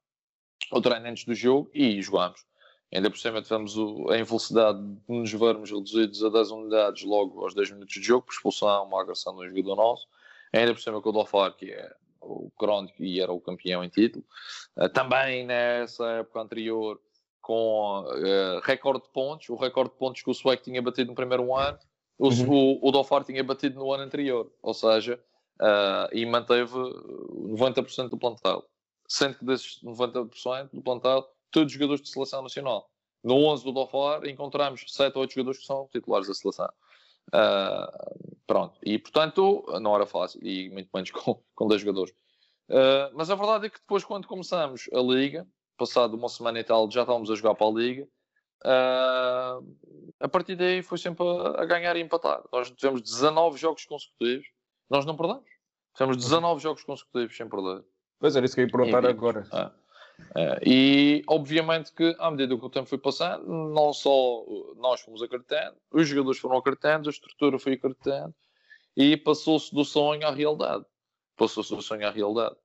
o 0.72 0.82
treino 0.82 1.08
antes 1.08 1.26
do 1.26 1.36
jogo 1.36 1.70
e 1.74 2.02
jogámos. 2.02 2.46
Ainda 2.94 3.10
por 3.10 3.18
cima 3.18 3.42
tivemos 3.42 3.76
o, 3.78 4.10
a 4.12 4.20
infelicidade 4.20 4.80
de 4.80 5.02
nos 5.08 5.32
vermos 5.32 5.72
reduzidos 5.72 6.24
a 6.24 6.30
10 6.30 6.52
unidades 6.52 7.04
logo 7.04 7.44
aos 7.44 7.56
10 7.56 7.72
minutos 7.72 7.96
de 7.96 8.04
jogo, 8.04 8.26
por 8.26 8.34
expulsão, 8.34 8.86
uma 8.86 9.02
agressão 9.02 9.36
de 9.36 9.42
um 9.42 9.50
jogador 9.50 9.76
nosso. 9.76 10.08
Ainda 10.54 10.74
por 10.74 10.80
cima 10.80 11.02
com 11.02 11.10
o 11.10 11.12
Dofar, 11.12 11.56
que 11.56 11.72
é 11.72 11.92
o 12.22 12.52
crónico 12.56 13.04
e 13.04 13.20
era 13.20 13.32
o 13.32 13.42
campeão 13.42 13.84
em 13.84 13.89
título. 13.89 14.24
Uh, 14.78 14.88
também 14.89 15.46
nessa 15.46 16.08
época 16.12 16.42
anterior, 16.42 17.02
com 17.42 18.06
uh, 18.06 18.60
recorde 18.63 19.04
de 19.04 19.10
pontos, 19.10 19.50
o 19.50 19.56
recorde 19.56 19.92
de 19.92 19.98
pontos 19.98 20.22
que 20.22 20.30
o 20.30 20.34
Sueco 20.34 20.63
tinha 20.63 20.82
batido 20.82 21.10
no 21.10 21.16
primeiro 21.16 21.54
ano, 21.56 21.80
o, 22.18 22.30
uhum. 22.30 22.78
o, 22.80 22.89
o 22.89 22.92
Dofar 22.92 23.24
tinha 23.24 23.44
batido 23.44 23.80
no 23.80 23.92
ano 23.92 24.04
anterior. 24.04 24.52
Ou 24.62 24.74
seja, 24.74 25.20
uh, 25.62 26.10
e 26.12 26.26
manteve 26.26 26.74
90% 26.74 28.10
do 28.10 28.18
plantel 28.18 28.66
sendo 29.13 29.38
que 29.38 29.46
desses 29.46 29.80
90% 29.84 30.70
do 30.74 30.82
plantel, 30.82 31.28
todos 31.52 31.72
jogadores 31.72 32.02
de 32.02 32.10
seleção 32.10 32.42
nacional. 32.42 32.89
No 33.24 33.36
11 33.46 33.63
do 33.63 33.72
Dofar 33.72 34.26
encontramos 34.26 34.84
7 34.88 35.16
ou 35.16 35.22
8 35.22 35.34
jogadores 35.34 35.60
que 35.60 35.66
são 35.66 35.88
titulares 35.92 36.28
da 36.28 36.34
seleção. 36.34 36.70
Uh, 37.30 38.36
pronto, 38.46 38.78
e 38.84 39.00
portanto 39.00 39.66
não 39.80 39.96
era 39.96 40.06
fácil, 40.06 40.39
e 40.44 40.70
muito 40.70 40.89
menos 40.94 41.10
com, 41.12 41.42
com 41.56 41.68
10 41.68 41.82
jogadores. 41.82 42.13
Uh, 42.70 43.13
mas 43.13 43.30
a 43.30 43.36
verdade 43.36 43.68
é 43.68 43.70
que 43.70 43.80
depois, 43.80 44.04
quando 44.04 44.28
começamos 44.28 44.89
a 44.94 45.00
Liga, 45.00 45.48
passado 45.78 46.16
uma 46.16 46.30
semana 46.30 46.60
e 46.60 46.63
tal, 46.63 46.89
já 46.89 47.02
estávamos 47.02 47.30
a 47.30 47.36
jogar 47.36 47.56
para 47.56 47.68
a 47.68 47.72
Liga. 47.72 48.08
Uh, 48.66 49.78
a 50.22 50.28
partir 50.30 50.56
daí 50.56 50.82
foi 50.82 50.98
sempre 50.98 51.26
a, 51.26 51.62
a, 51.62 51.66
ganhar 51.66 51.96
e 51.98 52.02
empatar. 52.02 52.42
Nós 52.52 52.72
tivemos 52.72 53.02
19 53.02 53.58
jogos 53.58 53.86
consecutivos, 53.86 54.48
nós 54.89 55.06
não 55.06 55.15
perdemos. 55.15 55.50
Tivemos 55.96 56.17
19 56.17 56.62
jogos 56.62 56.84
consecutivos 56.84 57.36
sem 57.36 57.48
perder. 57.48 57.84
Pois 58.19 58.36
era 58.36 58.46
isso 58.46 58.56
que 58.56 58.62
eu 58.62 58.65
ia 58.65 58.72
perguntar 58.72 59.06
agora. 59.06 59.48
É. 59.52 59.84
É, 60.36 60.60
e 60.65 61.24
obviamente 61.28 61.91
que 61.91 62.15
à 62.19 62.30
medida 62.30 62.58
que 62.58 62.65
o 62.65 62.69
tempo 62.69 62.88
foi 62.88 62.98
passando, 62.98 63.46
não 63.46 63.93
só 63.93 64.46
nós 64.78 65.02
fomos 65.02 65.22
acreditando, 65.22 65.76
os 65.91 66.08
jogadores 66.08 66.39
foram 66.39 66.58
acreditando, 66.58 67.10
a 67.10 67.12
estrutura 67.12 67.60
foi 67.60 67.74
acreditando 67.74 68.34
e 68.96 69.17
passou-se 69.17 69.74
do 69.74 69.84
sonho 69.84 70.26
à 70.26 70.32
realidade. 70.32 70.86
Passou-se 71.36 71.76
do 71.76 71.82
sonho 71.82 72.08
à 72.08 72.12
realidade. 72.12 72.56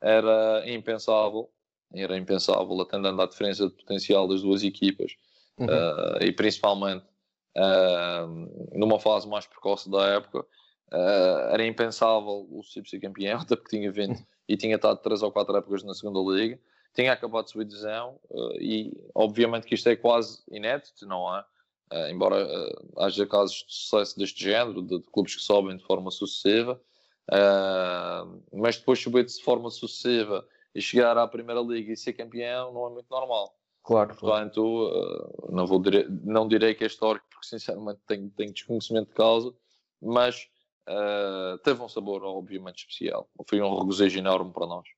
Era 0.00 0.62
impensável, 0.70 1.50
era 1.92 2.16
impensável, 2.16 2.80
atendendo 2.80 3.20
à 3.20 3.26
diferença 3.26 3.68
de 3.68 3.74
potencial 3.74 4.28
das 4.28 4.42
duas 4.42 4.62
equipas 4.62 5.12
uhum. 5.58 5.66
uh, 5.66 6.22
e 6.22 6.30
principalmente 6.32 7.04
uh, 7.56 8.78
numa 8.78 9.00
fase 9.00 9.26
mais 9.26 9.46
precoce 9.46 9.90
da 9.90 10.06
época, 10.06 10.46
uh, 10.92 11.52
era 11.52 11.66
impensável 11.66 12.46
o 12.50 12.62
Cip 12.62 12.88
ser 12.88 13.00
campeão, 13.00 13.40
até 13.42 13.56
porque 13.56 13.76
tinha 13.76 13.90
vindo 13.90 14.18
e 14.48 14.56
tinha 14.56 14.76
estado 14.76 14.98
três 14.98 15.22
ou 15.22 15.30
quatro 15.30 15.56
épocas 15.56 15.82
na 15.82 15.94
segunda 15.94 16.20
liga, 16.32 16.58
tinha 16.94 17.12
acabado 17.12 17.44
de 17.44 17.52
subir 17.52 17.64
divisão 17.66 18.18
uh, 18.30 18.54
e 18.60 18.92
obviamente 19.14 19.66
que 19.66 19.74
isto 19.74 19.88
é 19.88 19.96
quase 19.96 20.42
inédito, 20.50 21.06
não 21.06 21.34
é? 21.36 21.44
Uh, 21.92 22.10
embora 22.10 22.46
haja 22.98 23.26
casos 23.26 23.64
de 23.66 23.74
sucesso 23.74 24.18
deste 24.18 24.42
género, 24.42 24.82
de, 24.82 24.98
de 24.98 25.10
clubes 25.10 25.34
que 25.34 25.42
sobem 25.42 25.76
de 25.76 25.84
forma 25.84 26.10
sucessiva, 26.10 26.80
mas 28.52 28.78
depois 28.78 28.98
subir 28.98 29.24
de 29.24 29.42
forma 29.42 29.70
sucessiva 29.70 30.46
e 30.74 30.80
chegar 30.80 31.16
à 31.18 31.26
Primeira 31.26 31.60
Liga 31.60 31.92
e 31.92 31.96
ser 31.96 32.14
campeão 32.14 32.72
não 32.72 32.86
é 32.86 32.90
muito 32.90 33.06
normal. 33.10 33.54
Claro. 33.82 34.14
Portanto, 34.16 35.46
não, 35.50 35.66
vou 35.66 35.78
dire... 35.78 36.06
não 36.24 36.48
direi 36.48 36.74
que 36.74 36.84
é 36.84 36.86
histórico, 36.86 37.26
porque 37.30 37.46
sinceramente 37.46 38.00
tenho, 38.06 38.30
tenho 38.30 38.52
desconhecimento 38.52 39.08
de 39.08 39.14
causa, 39.14 39.54
mas 40.00 40.48
uh, 40.88 41.58
teve 41.58 41.82
um 41.82 41.88
sabor 41.88 42.22
obviamente 42.24 42.78
especial. 42.78 43.28
Foi 43.48 43.60
um 43.60 43.78
regozijo 43.78 44.18
enorme 44.18 44.52
para 44.52 44.66
nós, 44.66 44.88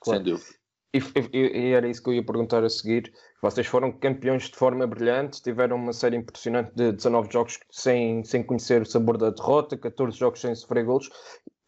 claro. 0.00 0.24
sem 0.24 0.32
dúvida. 0.32 0.56
E, 0.94 0.98
e, 1.32 1.58
e, 1.58 1.72
era 1.72 1.88
isso 1.88 2.02
que 2.02 2.08
eu 2.08 2.14
ia 2.14 2.24
perguntar 2.24 2.64
a 2.64 2.68
seguir. 2.68 3.12
Vocês 3.42 3.66
foram 3.66 3.92
campeões 3.92 4.44
de 4.44 4.56
forma 4.56 4.86
brilhante, 4.86 5.42
tiveram 5.42 5.76
uma 5.76 5.92
série 5.92 6.16
impressionante 6.16 6.72
de 6.74 6.92
19 6.92 7.30
jogos 7.30 7.58
sem, 7.70 8.24
sem 8.24 8.42
conhecer 8.42 8.82
o 8.82 8.86
sabor 8.86 9.18
da 9.18 9.30
derrota, 9.30 9.76
14 9.76 10.16
jogos 10.16 10.40
sem 10.40 10.54
sofrer 10.54 10.84
golos. 10.84 11.10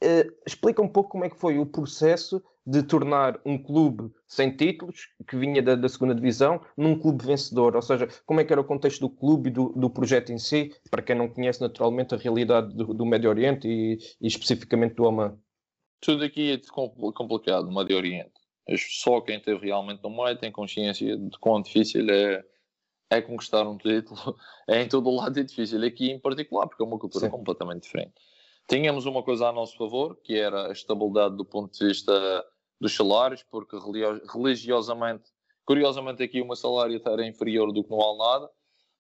Uh, 0.03 0.33
explica 0.47 0.81
um 0.81 0.89
pouco 0.89 1.11
como 1.11 1.25
é 1.25 1.31
que 1.31 1.39
foi 1.39 1.59
o 1.59 1.67
processo 1.67 2.43
de 2.69 2.83
tornar 2.83 3.41
um 3.47 3.57
clube 3.57 4.13
sem 4.27 4.55
títulos, 4.55 5.09
que 5.27 5.37
vinha 5.37 5.63
da, 5.63 5.75
da, 5.75 5.89
segunda 5.89 6.15
divisão, 6.15 6.61
num 6.77 6.99
clube 6.99 7.25
vencedor. 7.25 7.75
Ou 7.75 7.81
seja, 7.81 8.07
como 8.27 8.41
é 8.41 8.45
que 8.45 8.53
era 8.53 8.61
o 8.61 8.65
contexto 8.65 9.01
do 9.01 9.09
clube 9.09 9.49
e 9.49 9.53
do, 9.53 9.71
do 9.71 9.89
projeto 9.89 10.31
em 10.31 10.39
si, 10.39 10.71
para 10.91 11.01
quem 11.01 11.17
não 11.17 11.31
conhece 11.31 11.63
naturalmente 11.63 12.15
a 12.15 12.19
realidade 12.19 12.75
do, 12.75 12.93
do 12.93 13.07
Médio 13.07 13.31
Oriente 13.31 13.67
e, 13.67 13.99
e, 14.21 14.27
especificamente 14.27 14.95
do 14.97 15.05
Oman? 15.05 15.39
Tudo 15.99 16.25
aqui 16.25 16.53
é 16.53 16.61
complicado 17.15 17.65
no 17.65 17.75
Médio 17.75 17.97
Oriente. 17.97 18.33
Só 18.77 19.23
quem 19.23 19.39
esteve 19.39 19.65
realmente 19.65 20.03
no 20.03 20.11
meio 20.11 20.37
tem 20.37 20.53
consciência 20.53 21.17
de 21.17 21.39
quão 21.39 21.63
difícil 21.63 22.07
é, 22.11 22.45
é 23.11 23.23
conquistar 23.23 23.67
um 23.67 23.79
título. 23.79 24.21
É 24.69 24.83
em 24.83 24.89
todo 24.89 25.09
o 25.09 25.17
lado 25.17 25.41
é 25.41 25.43
difícil, 25.43 25.83
aqui 25.83 26.11
em 26.11 26.21
particular, 26.21 26.69
porque 26.69 26.83
é 26.83 26.87
uma 26.87 26.99
cultura 26.99 27.25
Sim. 27.25 27.31
completamente 27.31 27.85
diferente. 27.85 28.13
Tínhamos 28.69 29.07
uma 29.07 29.23
coisa 29.23 29.49
a 29.49 29.53
nosso 29.53 29.77
favor, 29.77 30.17
que 30.23 30.37
era 30.37 30.69
a 30.69 30.73
estabilidade 30.73 31.37
do 31.37 31.45
ponto 31.45 31.73
de 31.73 31.87
vista 31.87 32.45
dos 32.79 32.95
salários, 32.95 33.43
porque 33.51 33.77
religiosamente, 34.31 35.31
curiosamente 35.65 36.23
aqui 36.23 36.43
o 36.43 36.47
meu 36.47 36.55
salário 36.55 37.01
era 37.05 37.27
inferior 37.27 37.73
do 37.73 37.83
que 37.83 37.91
no 37.91 38.01
Alnada, 38.01 38.47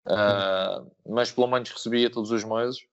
uh, 0.08 0.92
mas 1.10 1.32
pelo 1.32 1.48
menos 1.48 1.70
recebia 1.70 2.12
todos 2.12 2.30
os 2.32 2.44
meses. 2.44 2.86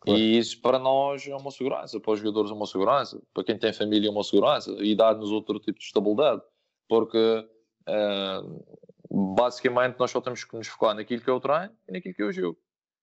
Claro. 0.00 0.18
E 0.18 0.36
isso 0.36 0.60
para 0.60 0.78
nós 0.78 1.26
é 1.26 1.34
uma 1.34 1.50
segurança, 1.50 1.98
para 2.00 2.12
os 2.12 2.18
jogadores 2.18 2.50
é 2.50 2.54
uma 2.54 2.66
segurança, 2.66 3.22
para 3.32 3.44
quem 3.44 3.58
tem 3.58 3.72
família 3.72 4.08
é 4.08 4.10
uma 4.10 4.24
segurança 4.24 4.70
e 4.80 4.94
dá-nos 4.94 5.30
outro 5.30 5.58
tipo 5.60 5.78
de 5.78 5.84
estabilidade, 5.84 6.42
porque 6.88 7.48
uh, 7.88 9.34
basicamente 9.34 9.96
nós 9.98 10.10
só 10.10 10.20
temos 10.20 10.42
que 10.44 10.56
nos 10.56 10.66
focar 10.66 10.94
naquilo 10.94 11.22
que 11.22 11.30
é 11.30 11.32
o 11.32 11.40
treino 11.40 11.74
e 11.88 11.92
naquilo 11.92 12.14
que 12.14 12.22
é 12.22 12.26
o 12.26 12.32
jogo. 12.32 12.58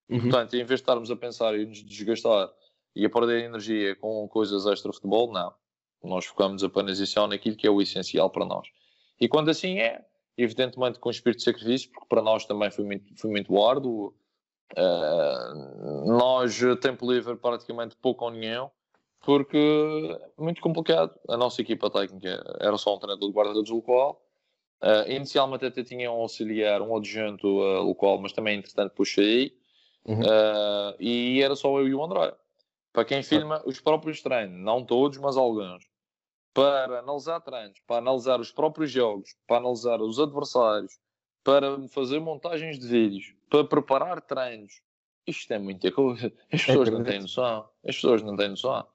Uhum. 0.09 0.21
Portanto, 0.21 0.53
em 0.55 0.65
vez 0.65 0.67
de 0.79 0.83
estarmos 0.83 1.09
a 1.09 1.15
pensar 1.15 1.57
e 1.57 1.65
nos 1.65 1.83
desgastar 1.83 2.51
e 2.95 3.05
a 3.05 3.09
perder 3.09 3.45
energia 3.45 3.95
com 3.95 4.27
coisas 4.27 4.65
extra-futebol, 4.65 5.31
não 5.31 5.53
nós 6.03 6.25
focamos 6.25 6.63
apenas 6.63 6.99
e 6.99 7.07
só 7.07 7.27
naquilo 7.27 7.55
que 7.55 7.65
é 7.65 7.69
o 7.69 7.81
essencial 7.81 8.29
para 8.29 8.45
nós. 8.45 8.67
E 9.19 9.27
quando 9.27 9.49
assim 9.49 9.79
é, 9.79 10.03
evidentemente 10.37 10.99
com 10.99 11.09
espírito 11.09 11.39
de 11.39 11.45
sacrifício, 11.45 11.89
porque 11.91 12.07
para 12.07 12.21
nós 12.21 12.45
também 12.45 12.69
foi 12.69 12.83
muito, 12.83 13.15
foi 13.15 13.31
muito 13.31 13.63
árduo. 13.63 14.13
Uh, 14.75 16.11
nós, 16.17 16.59
tempo 16.81 17.09
livre, 17.09 17.35
praticamente 17.35 17.95
pouco 17.95 18.25
ou 18.25 18.31
nenhum, 18.31 18.69
porque 19.23 19.57
é 20.37 20.41
muito 20.41 20.61
complicado. 20.61 21.17
A 21.29 21.37
nossa 21.37 21.61
equipa 21.61 21.89
técnica 21.89 22.43
era 22.59 22.77
só 22.77 22.95
um 22.95 22.99
treinador 22.99 23.29
de 23.29 23.35
guarda-redes 23.35 23.71
local. 23.71 24.21
Uh, 24.81 25.09
inicialmente 25.09 25.65
até 25.65 25.81
tinha 25.83 26.11
um 26.11 26.21
auxiliar, 26.21 26.81
um 26.81 26.97
adjunto 26.97 27.47
uh, 27.47 27.81
local, 27.83 28.19
mas 28.19 28.33
também 28.33 28.57
entretanto 28.57 28.93
puxei. 28.93 29.55
Uhum. 30.05 30.19
Uh, 30.19 30.95
e 30.99 31.41
era 31.41 31.55
só 31.55 31.69
eu 31.79 31.87
e 31.87 31.93
o 31.93 32.03
André. 32.03 32.33
Para 32.93 33.05
quem 33.05 33.23
filma 33.23 33.61
os 33.65 33.79
próprios 33.81 34.21
treinos, 34.21 34.63
não 34.63 34.85
todos, 34.85 35.17
mas 35.17 35.35
alguns. 35.35 35.83
Para 36.53 36.99
analisar 36.99 37.41
treinos, 37.41 37.79
para 37.87 37.97
analisar 37.97 38.39
os 38.39 38.51
próprios 38.51 38.91
jogos, 38.91 39.35
para 39.47 39.57
analisar 39.57 39.99
os 39.99 40.19
adversários, 40.19 40.99
para 41.43 41.87
fazer 41.89 42.19
montagens 42.19 42.77
de 42.77 42.87
vídeos, 42.87 43.33
para 43.49 43.63
preparar 43.63 44.21
treinos. 44.21 44.81
Isto 45.25 45.53
é 45.53 45.57
muita 45.57 45.91
coisa. 45.91 46.31
As 46.51 46.61
pessoas 46.65 46.87
é 46.87 46.91
não 46.91 47.03
têm 47.03 47.21
noção. 47.21 47.67
As 47.83 47.95
pessoas 47.95 48.21
não 48.21 48.35
têm 48.35 48.49
noção. 48.49 48.85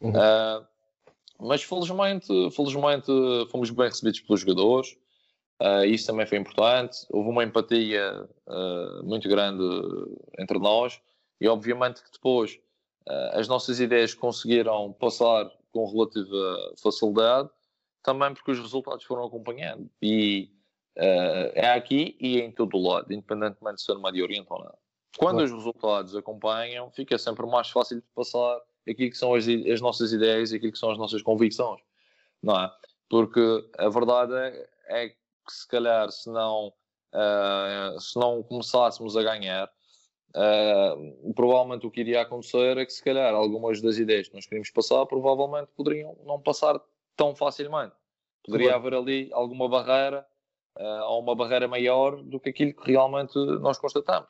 Uhum. 0.00 0.10
Uh, 0.10 0.66
mas 1.38 1.62
felizmente, 1.62 2.28
felizmente 2.52 3.12
fomos 3.50 3.68
bem 3.70 3.86
recebidos 3.86 4.20
pelos 4.20 4.40
jogadores. 4.40 4.96
Uh, 5.60 5.84
isso 5.84 6.06
também 6.06 6.26
foi 6.26 6.38
importante. 6.38 6.96
Houve 7.10 7.28
uma 7.28 7.44
empatia 7.44 8.26
uh, 8.46 9.04
muito 9.04 9.28
grande 9.28 9.62
entre 10.38 10.58
nós 10.58 10.98
e, 11.38 11.46
obviamente, 11.46 12.02
que 12.02 12.10
depois 12.10 12.58
as 13.32 13.48
nossas 13.48 13.80
ideias 13.80 14.14
conseguiram 14.14 14.92
passar 14.92 15.50
com 15.72 15.90
relativa 15.90 16.74
facilidade, 16.82 17.50
também 18.02 18.32
porque 18.32 18.52
os 18.52 18.60
resultados 18.60 19.04
foram 19.04 19.24
acompanhando. 19.24 19.90
E 20.00 20.50
é 20.96 21.70
aqui 21.72 22.16
e 22.20 22.40
em 22.40 22.52
todo 22.52 22.76
o 22.76 22.88
lado, 22.88 23.12
independentemente 23.12 23.76
de 23.76 23.82
ser 23.82 23.94
no 23.94 24.02
Médio 24.02 24.24
Oriente 24.24 24.46
ou 24.48 24.60
não. 24.60 24.78
Quando 25.16 25.36
claro. 25.36 25.44
os 25.44 25.52
resultados 25.52 26.16
acompanham, 26.16 26.90
fica 26.90 27.16
sempre 27.18 27.46
mais 27.46 27.70
fácil 27.70 27.96
de 27.96 28.06
passar 28.14 28.60
aquilo 28.88 29.10
que 29.10 29.16
são 29.16 29.34
as, 29.34 29.46
as 29.46 29.80
nossas 29.80 30.12
ideias 30.12 30.52
e 30.52 30.56
aquilo 30.56 30.72
que 30.72 30.78
são 30.78 30.90
as 30.90 30.98
nossas 30.98 31.22
convicções, 31.22 31.80
não 32.42 32.60
é? 32.60 32.70
Porque 33.08 33.40
a 33.78 33.88
verdade 33.88 34.34
é, 34.34 34.68
é 34.88 35.08
que 35.08 35.16
se 35.48 35.68
calhar 35.68 36.10
se 36.10 36.28
não, 36.30 36.72
uh, 37.12 38.00
se 38.00 38.18
não 38.18 38.42
começássemos 38.42 39.16
a 39.16 39.22
ganhar, 39.22 39.70
uh, 40.34 41.34
provavelmente 41.34 41.86
o 41.86 41.90
que 41.90 42.00
iria 42.00 42.22
acontecer 42.22 42.76
é 42.78 42.84
que 42.84 42.92
se 42.92 43.02
calhar 43.02 43.34
algumas 43.34 43.80
das 43.80 43.96
ideias 43.98 44.28
que 44.28 44.34
nós 44.34 44.44
queríamos 44.44 44.70
passar 44.70 45.06
provavelmente 45.06 45.68
poderiam 45.76 46.16
não 46.24 46.40
passar 46.40 46.80
tão 47.16 47.34
facilmente. 47.34 47.94
Poderia 48.44 48.74
haver 48.74 48.94
ali 48.94 49.30
alguma 49.32 49.68
barreira 49.68 50.26
uh, 50.78 51.04
ou 51.04 51.20
uma 51.20 51.34
barreira 51.34 51.66
maior 51.66 52.22
do 52.22 52.38
que 52.38 52.50
aquilo 52.50 52.74
que 52.74 52.92
realmente 52.92 53.34
nós 53.60 53.78
constatamos. 53.78 54.28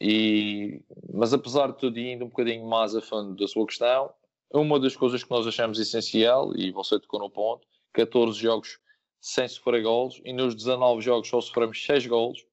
E, 0.00 0.82
mas 1.12 1.32
apesar 1.32 1.68
de 1.68 1.78
tudo, 1.78 1.98
indo 1.98 2.24
um 2.24 2.28
bocadinho 2.28 2.66
mais 2.66 2.94
a 2.94 3.00
fundo 3.00 3.34
da 3.34 3.48
sua 3.48 3.66
questão, 3.66 4.12
uma 4.52 4.78
das 4.78 4.94
coisas 4.96 5.24
que 5.24 5.30
nós 5.30 5.46
achamos 5.46 5.78
essencial, 5.78 6.54
e 6.56 6.70
você 6.70 6.98
tocou 6.98 7.20
no 7.20 7.30
ponto, 7.30 7.66
14 7.92 8.38
jogos 8.38 8.78
sem 9.20 9.46
sofrer 9.48 9.82
golos, 9.82 10.20
e 10.24 10.32
nos 10.32 10.54
19 10.54 11.00
jogos 11.02 11.28
só 11.28 11.40
sofremos 11.40 11.84
6 11.84 12.06
golos, 12.06 12.44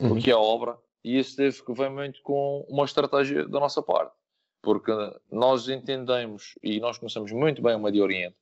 uhum. 0.00 0.12
o 0.12 0.20
que 0.20 0.30
é 0.30 0.36
obra, 0.36 0.78
e 1.06 1.20
isso 1.20 1.36
teve 1.36 1.62
que 1.62 1.72
ver 1.72 1.88
muito 1.88 2.20
com 2.22 2.66
uma 2.68 2.84
estratégia 2.84 3.46
da 3.46 3.60
nossa 3.60 3.80
parte, 3.80 4.12
porque 4.60 4.90
nós 5.30 5.68
entendemos 5.68 6.58
e 6.60 6.80
nós 6.80 6.98
conhecemos 6.98 7.30
muito 7.30 7.62
bem 7.62 7.76
o 7.76 7.78
Médio 7.80 8.02
Oriente. 8.02 8.34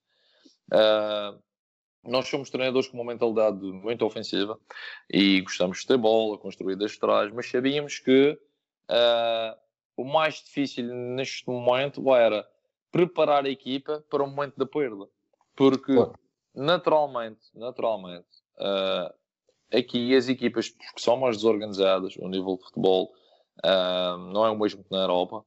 Uh, 0.73 1.39
nós 2.03 2.27
somos 2.27 2.49
treinadores 2.49 2.89
com 2.89 2.97
uma 2.97 3.13
mentalidade 3.13 3.61
muito 3.61 4.03
ofensiva 4.07 4.59
e 5.13 5.43
gostamos 5.43 5.81
de 5.81 5.87
ter 5.87 5.99
bola, 5.99 6.39
construir 6.39 6.75
das 6.77 6.97
trás, 6.97 7.31
mas 7.35 7.51
sabíamos 7.51 7.99
que 7.99 8.31
uh, 8.33 9.61
o 9.95 10.05
mais 10.05 10.37
difícil 10.37 10.87
neste 10.87 11.47
momento 11.47 12.15
era 12.15 12.49
preparar 12.91 13.45
a 13.45 13.51
equipa 13.51 14.03
para 14.09 14.25
o 14.25 14.27
momento 14.27 14.57
da 14.57 14.65
perda. 14.65 15.07
Porque 15.55 15.93
naturalmente, 16.55 17.43
naturalmente, 17.55 18.27
uh, 18.57 19.13
aqui 19.77 20.15
as 20.15 20.29
equipas 20.29 20.69
que 20.69 21.01
são 21.01 21.17
mais 21.17 21.37
desorganizadas, 21.37 22.17
o 22.17 22.29
nível 22.29 22.57
de 22.57 22.65
futebol 22.65 23.13
não 24.33 24.47
é 24.47 24.51
o 24.51 24.59
mesmo 24.59 24.83
que 24.85 24.91
na 24.91 25.03
Europa. 25.03 25.45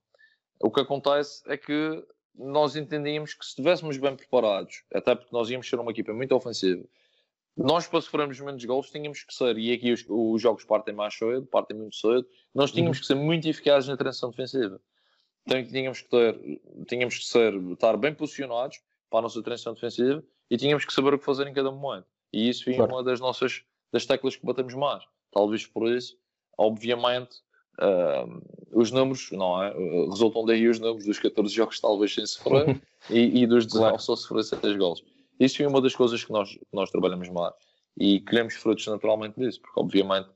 O 0.60 0.72
que 0.72 0.82
acontece 0.82 1.44
é 1.48 1.58
que 1.58 2.04
nós 2.36 2.76
entendíamos 2.76 3.34
que 3.34 3.44
se 3.44 3.52
estivéssemos 3.52 3.98
bem 3.98 4.16
preparados, 4.16 4.84
até 4.94 5.16
porque 5.16 5.32
nós 5.32 5.50
íamos 5.50 5.68
ser 5.68 5.80
uma 5.80 5.92
equipa 5.92 6.14
muito 6.14 6.36
ofensiva, 6.36 6.84
nós 7.56 7.88
para 7.88 8.02
sofrermos 8.02 8.40
menos 8.40 8.64
gols 8.64 8.92
tínhamos 8.92 9.24
que 9.24 9.34
ser, 9.34 9.58
e 9.58 9.74
aqui 9.74 9.92
os, 9.92 10.06
os 10.08 10.40
jogos 10.40 10.64
partem 10.64 10.94
mais 10.94 11.16
cedo, 11.16 11.48
partem 11.48 11.76
muito 11.76 11.96
cedo, 11.96 12.28
nós 12.54 12.72
tínhamos 12.72 12.98
uhum. 12.98 13.02
que 13.02 13.08
ser 13.08 13.16
muito 13.16 13.48
eficazes 13.48 13.90
na 13.90 13.98
transição 13.98 14.30
defensiva. 14.30 14.80
Então 15.44 15.66
tínhamos 15.66 16.02
que 16.02 16.10
ter, 16.10 16.62
tínhamos 16.88 17.18
que 17.18 17.26
ser, 17.26 17.56
estar 17.72 17.98
bem 17.98 18.14
posicionados 18.14 18.80
para 19.10 19.20
a 19.20 19.22
nossa 19.24 19.42
transição 19.42 19.74
defensiva 19.74 20.24
e 20.52 20.58
tínhamos 20.58 20.86
que 20.86 20.94
saber 20.94 21.16
o 21.16 21.20
que 21.20 21.26
fazer 21.26 21.48
em 21.48 21.54
cada 21.54 21.72
momento. 21.72 22.06
E 22.32 22.48
isso 22.48 22.64
foi 22.64 22.76
claro. 22.76 22.94
uma 22.94 23.04
das 23.04 23.20
nossas 23.20 23.64
das 23.92 24.06
teclas 24.06 24.36
que 24.36 24.46
batemos 24.46 24.74
mais. 24.74 25.04
Talvez 25.32 25.66
por 25.66 25.90
isso, 25.90 26.18
obviamente, 26.58 27.38
uh, 27.80 28.42
os 28.72 28.92
números, 28.92 29.30
não 29.32 29.62
é? 29.62 29.74
Resultam 30.10 30.46
daí 30.46 30.68
os 30.68 30.80
números 30.80 31.06
dos 31.06 31.20
14 31.20 31.54
jogos, 31.54 31.80
talvez 31.80 32.14
sem 32.14 32.26
sofrer, 32.26 32.82
e, 33.10 33.44
e, 33.44 33.48
dos 33.48 33.66
19 33.66 33.90
claro. 33.90 34.02
só 34.02 34.16
sofrer 34.16 34.44
6 34.44 34.78
gols. 34.78 35.04
Isso 35.40 35.58
foi 35.58 35.68
uma 35.68 35.82
das 35.82 35.96
coisas 35.96 36.24
que 36.24 36.32
nós, 36.32 36.50
que 36.50 36.66
nós 36.74 36.90
trabalhamos 36.90 37.30
mais. 37.30 37.54
E 38.00 38.22
colhemos 38.22 38.56
frutos 38.56 38.86
naturalmente 38.88 39.40
disso, 39.40 39.62
porque 39.62 39.80
obviamente, 39.80 40.30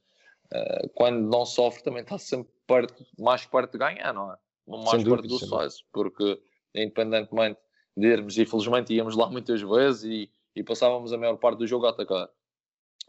uh, 0.54 0.90
quando 0.94 1.20
não 1.28 1.46
sofre, 1.46 1.84
também 1.84 2.02
está 2.02 2.18
sempre 2.18 2.52
perto, 2.68 3.06
mais 3.20 3.46
perto 3.46 3.74
de 3.74 3.78
ganhar, 3.78 4.14
não 4.14 4.32
é? 4.32 4.38
Mais 4.68 5.04
perto 5.04 5.28
do 5.28 5.38
sucesso, 5.38 5.84
porque 5.92 6.40
independentemente 6.74 7.60
de 7.96 8.08
irmos, 8.08 8.38
e 8.38 8.46
felizmente 8.46 8.94
íamos 8.94 9.16
lá 9.16 9.30
muitas 9.30 9.62
vezes 9.62 10.04
e, 10.04 10.32
e 10.56 10.64
passávamos 10.64 11.12
a 11.12 11.18
maior 11.18 11.38
parte 11.38 11.60
do 11.60 11.68
jogo 11.68 11.86
a 11.86 11.90
atacar. 11.90 12.30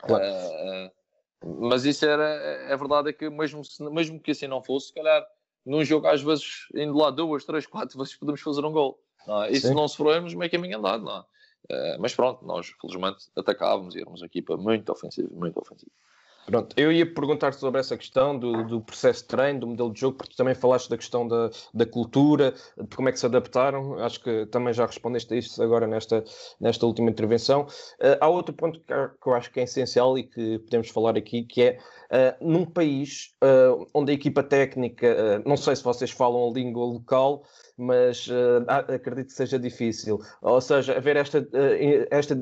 Claro. 0.03 0.25
Uh, 0.25 1.62
mas 1.69 1.85
isso 1.85 2.05
era, 2.05 2.25
é 2.25 2.77
verdade 2.77 3.11
é 3.11 3.12
que 3.12 3.29
mesmo, 3.31 3.65
se, 3.65 3.83
mesmo 3.91 4.21
que 4.21 4.33
assim 4.33 4.47
não 4.47 4.62
fosse, 4.62 4.88
se 4.88 4.95
calhar 4.95 5.25
num 5.65 5.85
jogo 5.85 6.07
às 6.07 6.23
vezes 6.23 6.67
indo 6.75 6.97
lá 6.97 7.11
duas, 7.11 7.45
três, 7.45 7.67
quatro 7.67 7.99
vezes 7.99 8.15
podemos 8.17 8.41
fazer 8.41 8.65
um 8.65 8.73
gol. 8.73 9.01
Não 9.27 9.45
é? 9.45 9.53
E 9.53 9.61
se 9.61 9.73
não 9.73 9.87
sofrermos, 9.87 10.35
meio 10.35 10.51
caminho 10.51 10.79
andado, 10.79 11.05
não 11.05 11.17
é? 11.17 11.21
Uh, 11.71 12.01
mas 12.01 12.15
pronto, 12.15 12.45
nós 12.45 12.69
felizmente 12.81 13.31
atacávamos 13.37 13.95
e 13.95 14.01
éramos 14.01 14.21
uma 14.21 14.27
equipa 14.27 14.57
muito 14.57 14.91
ofensiva, 14.91 15.29
muito 15.33 15.59
ofensiva. 15.59 15.93
Pronto, 16.44 16.74
eu 16.76 16.90
ia 16.90 17.07
perguntar 17.07 17.55
sobre 17.55 17.81
essa 17.81 17.96
questão 17.96 18.37
do, 18.37 18.64
do, 18.64 18.81
processo 18.81 19.22
de 19.22 19.28
treino, 19.28 19.61
do 19.61 19.66
modelo 19.68 19.92
de 19.92 20.00
jogo, 20.00 20.16
porque 20.16 20.35
tu 20.35 20.37
também 20.37 20.55
falaste 20.55 20.88
da 20.88 20.96
questão 20.96 21.26
da, 21.26 21.50
da 21.72 21.87
cultura, 21.87 22.52
de 22.76 22.96
como 22.96 23.09
é 23.09 23.12
que 23.12 23.20
se 23.20 23.26
adaptaram. 23.26 23.98
Acho 24.00 24.20
que 24.20 24.46
também 24.46 24.74
já 24.74 24.85
respondeste 24.85 25.33
a 25.33 25.37
isso 25.37 25.62
agora 25.62 25.87
nesta, 25.87 26.24
nesta 26.61 26.85
última 26.85 27.11
intervenção. 27.11 27.62
Uh, 27.62 28.18
há 28.20 28.28
outro 28.28 28.55
ponto 28.55 28.81
que, 28.81 28.87
que, 28.87 29.28
eu 29.28 29.35
acho 29.35 29.52
que 29.52 29.61
é 29.61 29.62
essencial 29.62 30.18
e 30.18 30.24
que 30.24 30.59
podemos 30.59 30.88
falar 30.88 31.16
aqui, 31.16 31.44
que 31.44 31.62
é 31.62 31.78
uh, 32.11 32.44
num 32.44 32.64
país 32.64 33.33
uh, 33.42 33.87
onde 33.94 34.11
a 34.11 34.14
equipa 34.14 34.42
técnica, 34.42 35.42
não 35.46 35.57
sei 35.57 35.76
se 35.76 35.85
vocês 35.85 36.11
falam 36.11 36.48
a 36.48 36.52
língua 36.52 36.85
local, 36.85 37.44
mas 37.76 38.28
acredito 38.66 39.28
que 39.28 39.33
seja 39.33 39.59
difícil. 39.59 40.20
Ou 40.40 40.61
seja, 40.61 40.96
haver 40.96 41.16
esta, 41.16 41.46
esta 42.11 42.37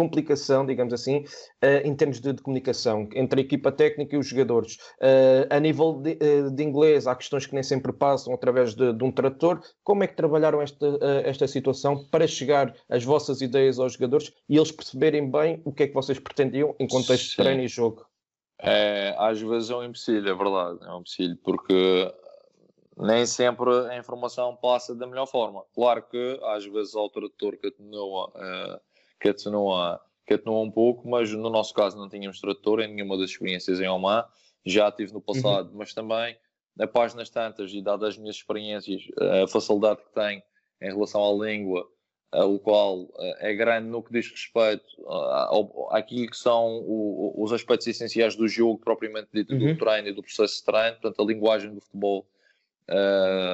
complicação, 0.00 0.64
digamos 0.64 0.94
assim, 0.94 1.18
uh, 1.62 1.84
em 1.84 1.94
termos 1.94 2.20
de, 2.20 2.32
de, 2.32 2.42
comunicação 2.42 3.06
entre 3.14 3.42
a 3.42 3.44
equipa 3.44 3.70
técnica 3.70 4.16
e 4.16 4.18
os 4.18 4.26
jogadores. 4.26 4.76
Uh, 4.98 5.44
a 5.50 5.60
nível 5.60 6.00
de, 6.00 6.12
uh, 6.12 6.50
de, 6.50 6.64
inglês, 6.64 7.06
há 7.06 7.14
questões 7.14 7.44
que 7.44 7.52
nem 7.52 7.62
sempre 7.62 7.92
passam 7.92 8.32
através 8.32 8.74
de, 8.74 8.94
de 8.94 9.04
um 9.04 9.12
tradutor. 9.12 9.60
Como 9.84 10.02
é 10.02 10.06
que 10.06 10.16
trabalharam 10.16 10.62
esta, 10.62 10.86
esta 11.24 11.46
situação 11.46 12.02
para 12.10 12.26
chegar 12.26 12.74
as 12.88 13.04
vossas 13.04 13.42
ideias 13.42 13.78
aos 13.78 13.92
jogadores 13.92 14.32
e 14.48 14.56
eles 14.56 14.72
perceberem 14.72 15.30
bem 15.30 15.60
o 15.66 15.72
que 15.72 15.82
é 15.82 15.88
que 15.88 15.94
vocês 15.94 16.18
pretendiam 16.18 16.74
em 16.80 16.88
contexto 16.88 17.24
Sim. 17.24 17.30
de 17.30 17.36
treino 17.36 17.62
e 17.62 17.68
jogo? 17.68 18.06
É, 18.58 19.14
às 19.18 19.38
vezes 19.38 19.68
é 19.68 19.76
um 19.76 19.84
empecilho, 19.84 20.30
é 20.30 20.34
verdade, 20.34 20.78
é 20.82 20.92
um 20.92 21.00
empecilho, 21.00 21.36
porque 21.44 22.14
nem 22.96 23.26
sempre 23.26 23.70
a 23.90 23.98
informação 23.98 24.56
passa 24.56 24.94
da 24.94 25.06
melhor 25.06 25.26
forma. 25.26 25.62
Claro 25.74 26.02
que 26.02 26.40
às 26.44 26.64
vezes 26.64 26.94
o 26.94 27.08
tradutor 27.10 27.58
que 27.58 27.66
atenua 27.66 28.32
que 29.20 29.28
atenua, 29.28 30.00
que 30.26 30.34
atenua 30.34 30.60
um 30.60 30.70
pouco, 30.70 31.08
mas 31.08 31.30
no 31.32 31.50
nosso 31.50 31.74
caso 31.74 31.96
não 31.96 32.08
tínhamos 32.08 32.40
tradutor 32.40 32.80
em 32.80 32.92
nenhuma 32.92 33.18
das 33.18 33.30
experiências 33.30 33.80
em 33.80 33.88
Oman, 33.88 34.24
já 34.64 34.90
tive 34.90 35.12
no 35.12 35.20
passado, 35.20 35.70
uhum. 35.70 35.78
mas 35.78 35.92
também 35.92 36.36
a 36.78 36.86
páginas 36.86 37.28
tantas 37.28 37.72
e 37.72 37.82
dadas 37.82 38.10
as 38.10 38.18
minhas 38.18 38.36
experiências, 38.36 39.02
a 39.42 39.46
facilidade 39.46 40.00
que 40.02 40.14
tenho 40.14 40.42
em 40.80 40.92
relação 40.92 41.22
à 41.22 41.46
língua, 41.46 41.86
o 42.32 42.58
qual 42.58 43.08
é 43.38 43.52
grande 43.54 43.88
no 43.88 44.02
que 44.02 44.12
diz 44.12 44.30
respeito 44.30 44.84
àquilo 45.90 46.30
que 46.30 46.36
são 46.36 46.84
os 47.36 47.52
aspectos 47.52 47.86
essenciais 47.88 48.36
do 48.36 48.46
jogo 48.48 48.78
propriamente 48.78 49.28
dito, 49.32 49.52
uhum. 49.52 49.74
do 49.74 49.78
treino 49.78 50.08
e 50.08 50.12
do 50.12 50.22
processo 50.22 50.58
de 50.58 50.64
treino, 50.64 50.96
portanto 51.00 51.22
a 51.22 51.24
linguagem 51.24 51.74
do 51.74 51.80
futebol 51.80 52.26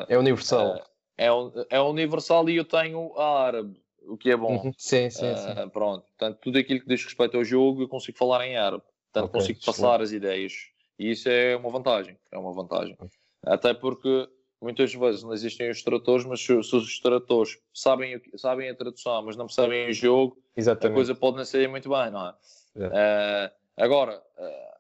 é 0.09 0.17
universal. 0.17 0.87
É, 1.19 1.29
é 1.71 1.81
universal 1.81 2.49
e 2.51 2.57
eu 2.57 2.65
tenho 2.65 3.19
a 3.19 3.47
árabe 3.47 3.81
o 4.07 4.17
que 4.17 4.31
é 4.31 4.37
bom. 4.37 4.65
Uhum. 4.65 4.73
Sim, 4.77 5.11
sim, 5.11 5.33
uh, 5.33 5.37
sim. 5.37 5.69
Pronto, 5.71 6.05
portanto, 6.07 6.39
tudo 6.41 6.59
aquilo 6.59 6.81
que 6.81 6.89
diz 6.89 7.05
respeito 7.05 7.37
ao 7.37 7.45
jogo 7.45 7.83
eu 7.83 7.89
consigo 7.89 8.17
falar 8.17 8.47
em 8.47 8.57
árabe, 8.57 8.83
portanto, 9.13 9.31
okay, 9.31 9.41
consigo 9.41 9.61
passar 9.65 10.01
as 10.01 10.13
ideias 10.13 10.53
e 10.99 11.11
isso 11.11 11.29
é 11.29 11.57
uma 11.57 11.71
vantagem. 11.71 12.17
É 12.31 12.39
uma 12.39 12.53
vantagem. 12.53 12.97
Até 13.45 13.75
porque 13.75 14.29
muitas 14.61 14.93
vezes 14.95 15.23
não 15.23 15.33
existem 15.33 15.71
os 15.71 15.83
tradutores, 15.83 16.25
mas 16.25 16.41
se, 16.41 16.63
se 16.63 16.77
os 16.77 16.99
tradutores 17.01 17.59
sabem, 17.73 18.21
sabem 18.37 18.71
a 18.71 18.75
tradução, 18.75 19.23
mas 19.23 19.37
não 19.37 19.49
sabem 19.49 19.89
o 19.89 19.93
jogo, 19.93 20.39
Exatamente. 20.57 20.93
a 20.93 20.95
coisa 20.95 21.15
pode 21.15 21.37
não 21.37 21.45
sair 21.45 21.69
muito 21.69 21.89
bem, 21.89 22.11
não 22.11 22.29
é? 22.29 22.35
Uh, 22.77 23.51
agora, 23.77 24.23
uh, 24.39 24.77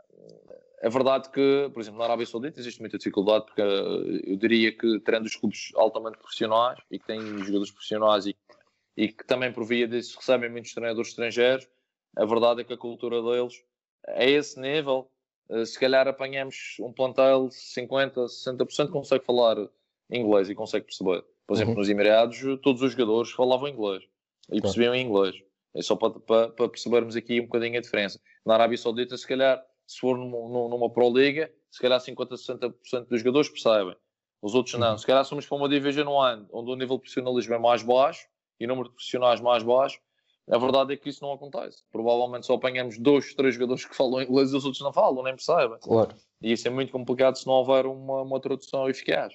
é 0.81 0.89
verdade 0.89 1.31
que, 1.31 1.71
por 1.73 1.81
exemplo, 1.81 1.99
na 1.99 2.05
Arábia 2.05 2.27
Saudita 2.27 2.61
existe 2.61 2.81
muita 2.81 2.99
dificuldade, 2.99 3.47
porque 3.47 3.61
eu 3.61 4.37
diria 4.37 4.73
que, 4.73 5.01
tendo 5.01 5.27
os 5.27 5.37
clubes 5.37 5.73
altamente 5.75 6.19
profissionais 6.19 6.79
e 6.91 6.99
que 6.99 7.07
têm 7.07 7.21
jogadores 7.39 7.71
profissionais 7.71 8.27
e, 8.27 8.37
e 8.97 9.09
que 9.09 9.25
também 9.27 9.53
por 9.53 9.65
via 9.65 9.87
disso 9.87 10.17
recebem 10.19 10.51
muitos 10.51 10.73
treinadores 10.73 11.11
estrangeiros, 11.11 11.69
a 12.17 12.25
verdade 12.25 12.63
é 12.63 12.65
que 12.65 12.73
a 12.73 12.79
cultura 12.79 13.21
deles, 13.23 13.63
a 14.09 14.25
esse 14.25 14.59
nível, 14.59 15.11
se 15.65 15.79
calhar 15.79 16.09
apanhamos 16.09 16.77
um 16.81 16.93
plantel 16.93 17.49
50, 17.51 18.25
60% 18.25 18.91
consegue 18.91 19.25
falar 19.25 19.57
inglês 20.11 20.49
e 20.49 20.55
consegue 20.55 20.87
perceber. 20.87 21.25
Por 21.47 21.55
exemplo, 21.55 21.75
uhum. 21.75 21.79
nos 21.79 21.89
Emirados, 21.89 22.39
todos 22.63 22.83
os 22.83 22.93
jogadores 22.93 23.31
falavam 23.31 23.69
inglês 23.69 24.03
e 24.51 24.61
percebiam 24.61 24.95
inglês. 24.95 25.37
É 25.75 25.83
só 25.83 25.95
para, 25.95 26.19
para, 26.19 26.49
para, 26.49 26.69
percebermos 26.69 27.15
aqui 27.15 27.41
um 27.41 27.45
bocadinho 27.45 27.79
a 27.79 27.83
diferença. 27.83 28.19
Na 28.45 28.55
Arábia 28.55 28.79
Saudita, 28.79 29.17
se 29.17 29.27
calhar, 29.27 29.63
se 29.87 30.01
for 30.01 30.17
numa, 30.17 30.69
numa 30.69 30.91
Pro 30.91 31.11
Liga, 31.11 31.53
se 31.71 31.81
calhar 31.81 32.01
50, 32.01 32.35
60% 32.35 33.09
dos 33.09 33.21
jogadores 33.21 33.49
percebem. 33.49 33.95
Os 34.41 34.55
outros 34.55 34.79
não. 34.79 34.93
Uhum. 34.93 34.99
Se 34.99 35.07
calhar 35.07 35.25
somos 35.25 35.47
para 35.47 35.57
uma 35.57 35.69
Division 35.69 36.09
One, 36.09 36.47
onde 36.51 36.71
o 36.71 36.77
nível 36.77 36.97
de 36.97 37.03
profissionalismo 37.03 37.55
é 37.55 37.59
mais 37.59 37.83
baixo 37.83 38.27
e 38.59 38.67
número 38.67 38.89
de 38.89 38.95
profissionais 38.95 39.41
mais 39.41 39.63
baixo. 39.63 40.01
A 40.49 40.59
verdade 40.59 40.95
é 40.95 40.97
que 40.97 41.09
isso 41.09 41.25
não 41.25 41.33
acontece. 41.33 41.83
Provavelmente 41.91 42.47
só 42.47 42.55
apanhamos 42.55 42.99
dois, 42.99 43.35
três 43.35 43.55
jogadores 43.55 43.85
que 43.85 43.97
falam 43.97 44.23
inglês 44.23 44.53
e 44.53 44.57
os 44.57 44.65
outros 44.65 44.83
não 44.83 44.93
falam, 44.93 45.25
nem 45.25 45.35
percebem. 45.35 45.79
Claro. 45.81 46.15
E 46.41 46.53
isso 46.53 46.69
é 46.69 46.71
muito 46.71 46.93
complicado 46.93 47.37
se 47.37 47.47
não 47.47 47.55
houver 47.55 47.87
uma, 47.87 48.23
uma 48.23 48.41
tradução 48.41 48.89
eficaz. 48.89 49.35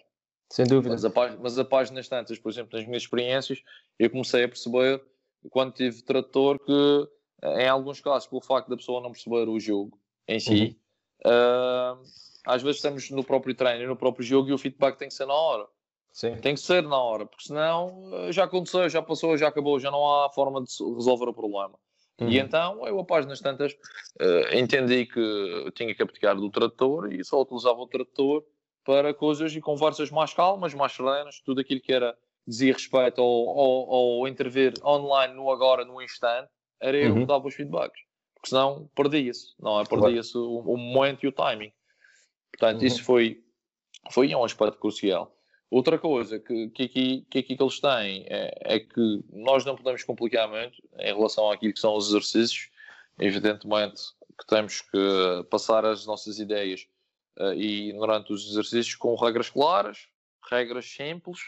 Sem 0.49 0.65
dúvida. 0.65 0.93
Mas 0.93 1.05
a, 1.05 1.11
mas 1.39 1.59
a 1.59 1.65
páginas 1.65 2.07
tantas, 2.07 2.39
por 2.39 2.49
exemplo, 2.49 2.77
nas 2.77 2.85
minhas 2.85 3.03
experiências, 3.03 3.61
eu 3.99 4.09
comecei 4.09 4.43
a 4.43 4.47
perceber, 4.47 5.03
quando 5.49 5.73
tive 5.73 6.01
tradutor, 6.01 6.59
que 6.59 7.07
em 7.43 7.67
alguns 7.67 7.99
casos, 7.99 8.27
pelo 8.27 8.41
facto 8.41 8.69
da 8.69 8.77
pessoa 8.77 9.01
não 9.01 9.11
perceber 9.11 9.49
o 9.49 9.59
jogo 9.59 9.99
em 10.27 10.39
si, 10.39 10.77
uhum. 11.25 11.31
uh, 11.31 12.01
às 12.45 12.61
vezes 12.61 12.77
estamos 12.77 13.09
no 13.09 13.23
próprio 13.23 13.55
treino 13.55 13.83
e 13.83 13.87
no 13.87 13.95
próprio 13.95 14.23
jogo 14.23 14.49
e 14.49 14.53
o 14.53 14.57
feedback 14.57 14.97
tem 14.97 15.07
que 15.07 15.13
ser 15.13 15.25
na 15.25 15.33
hora. 15.33 15.67
Sim. 16.11 16.35
Tem 16.37 16.55
que 16.55 16.59
ser 16.59 16.83
na 16.83 16.97
hora, 16.97 17.25
porque 17.25 17.45
senão 17.45 18.11
ah, 18.13 18.31
já 18.31 18.43
aconteceu, 18.43 18.89
já 18.89 19.01
passou, 19.01 19.37
já 19.37 19.47
acabou, 19.47 19.79
já 19.79 19.89
não 19.89 20.05
há 20.05 20.29
forma 20.29 20.61
de 20.61 20.71
resolver 20.95 21.29
o 21.29 21.33
problema. 21.33 21.75
Uhum. 22.19 22.29
E 22.29 22.37
então 22.37 22.85
eu, 22.85 22.99
a 22.99 23.05
páginas 23.05 23.39
tantas, 23.39 23.71
uh, 23.73 24.55
entendi 24.55 25.05
que 25.05 25.71
tinha 25.73 25.95
que 25.95 26.03
abdicar 26.03 26.35
do 26.35 26.49
tradutor 26.49 27.11
e 27.11 27.23
só 27.23 27.41
utilizava 27.41 27.79
o 27.79 27.87
tradutor 27.87 28.43
para 28.83 29.13
coisas 29.13 29.55
e 29.55 29.61
conversas 29.61 30.11
mais 30.11 30.33
calmas, 30.33 30.73
mais 30.73 30.91
serenas, 30.91 31.41
tudo 31.45 31.61
aquilo 31.61 31.81
que 31.81 31.93
era 31.93 32.15
dizia 32.45 32.73
respeito 32.73 33.21
ao, 33.21 33.49
ao, 33.59 33.93
ao 33.93 34.27
intervir 34.27 34.73
online 34.83 35.33
no 35.33 35.49
agora, 35.51 35.85
no 35.85 36.01
instante, 36.01 36.49
era 36.79 36.97
eu 36.97 37.13
uhum. 37.13 37.19
que 37.21 37.25
dava 37.25 37.47
os 37.47 37.55
feedbacks. 37.55 38.01
Porque 38.33 38.49
senão 38.49 38.89
perdia-se, 38.95 39.53
não 39.59 39.79
é? 39.79 39.85
Perdia-se 39.85 40.35
o, 40.37 40.59
o, 40.59 40.77
momento 40.77 41.23
e 41.23 41.27
o 41.27 41.31
timing. 41.31 41.71
Portanto, 42.51 42.81
uhum. 42.81 42.87
isso 42.87 43.03
foi, 43.03 43.43
foi 44.11 44.33
um 44.35 44.43
aspecto 44.43 44.79
crucial. 44.79 45.31
Outra 45.71 45.97
coisa 45.97 46.37
que, 46.37 46.69
que, 46.71 46.83
aqui, 46.83 47.25
que 47.29 47.39
aqui 47.39 47.55
que 47.55 47.63
eles 47.63 47.79
têm 47.79 48.25
é, 48.27 48.75
é, 48.75 48.79
que 48.79 49.23
nós 49.31 49.63
não 49.63 49.73
podemos 49.73 50.03
complicar 50.03 50.49
muito 50.49 50.83
em 50.99 51.13
relação 51.13 51.49
àquilo 51.49 51.73
que 51.73 51.79
são 51.79 51.95
os 51.95 52.09
exercícios. 52.09 52.69
Evidentemente 53.17 54.01
que 54.37 54.45
temos 54.47 54.81
que 54.81 55.45
passar 55.49 55.85
as 55.85 56.05
nossas 56.05 56.39
ideias 56.39 56.87
uh, 57.39 57.53
e 57.53 57.93
durante 57.93 58.33
os 58.33 58.49
exercícios 58.49 58.95
com 58.95 59.15
regras 59.15 59.49
claras, 59.49 60.09
regras 60.49 60.85
simples, 60.85 61.39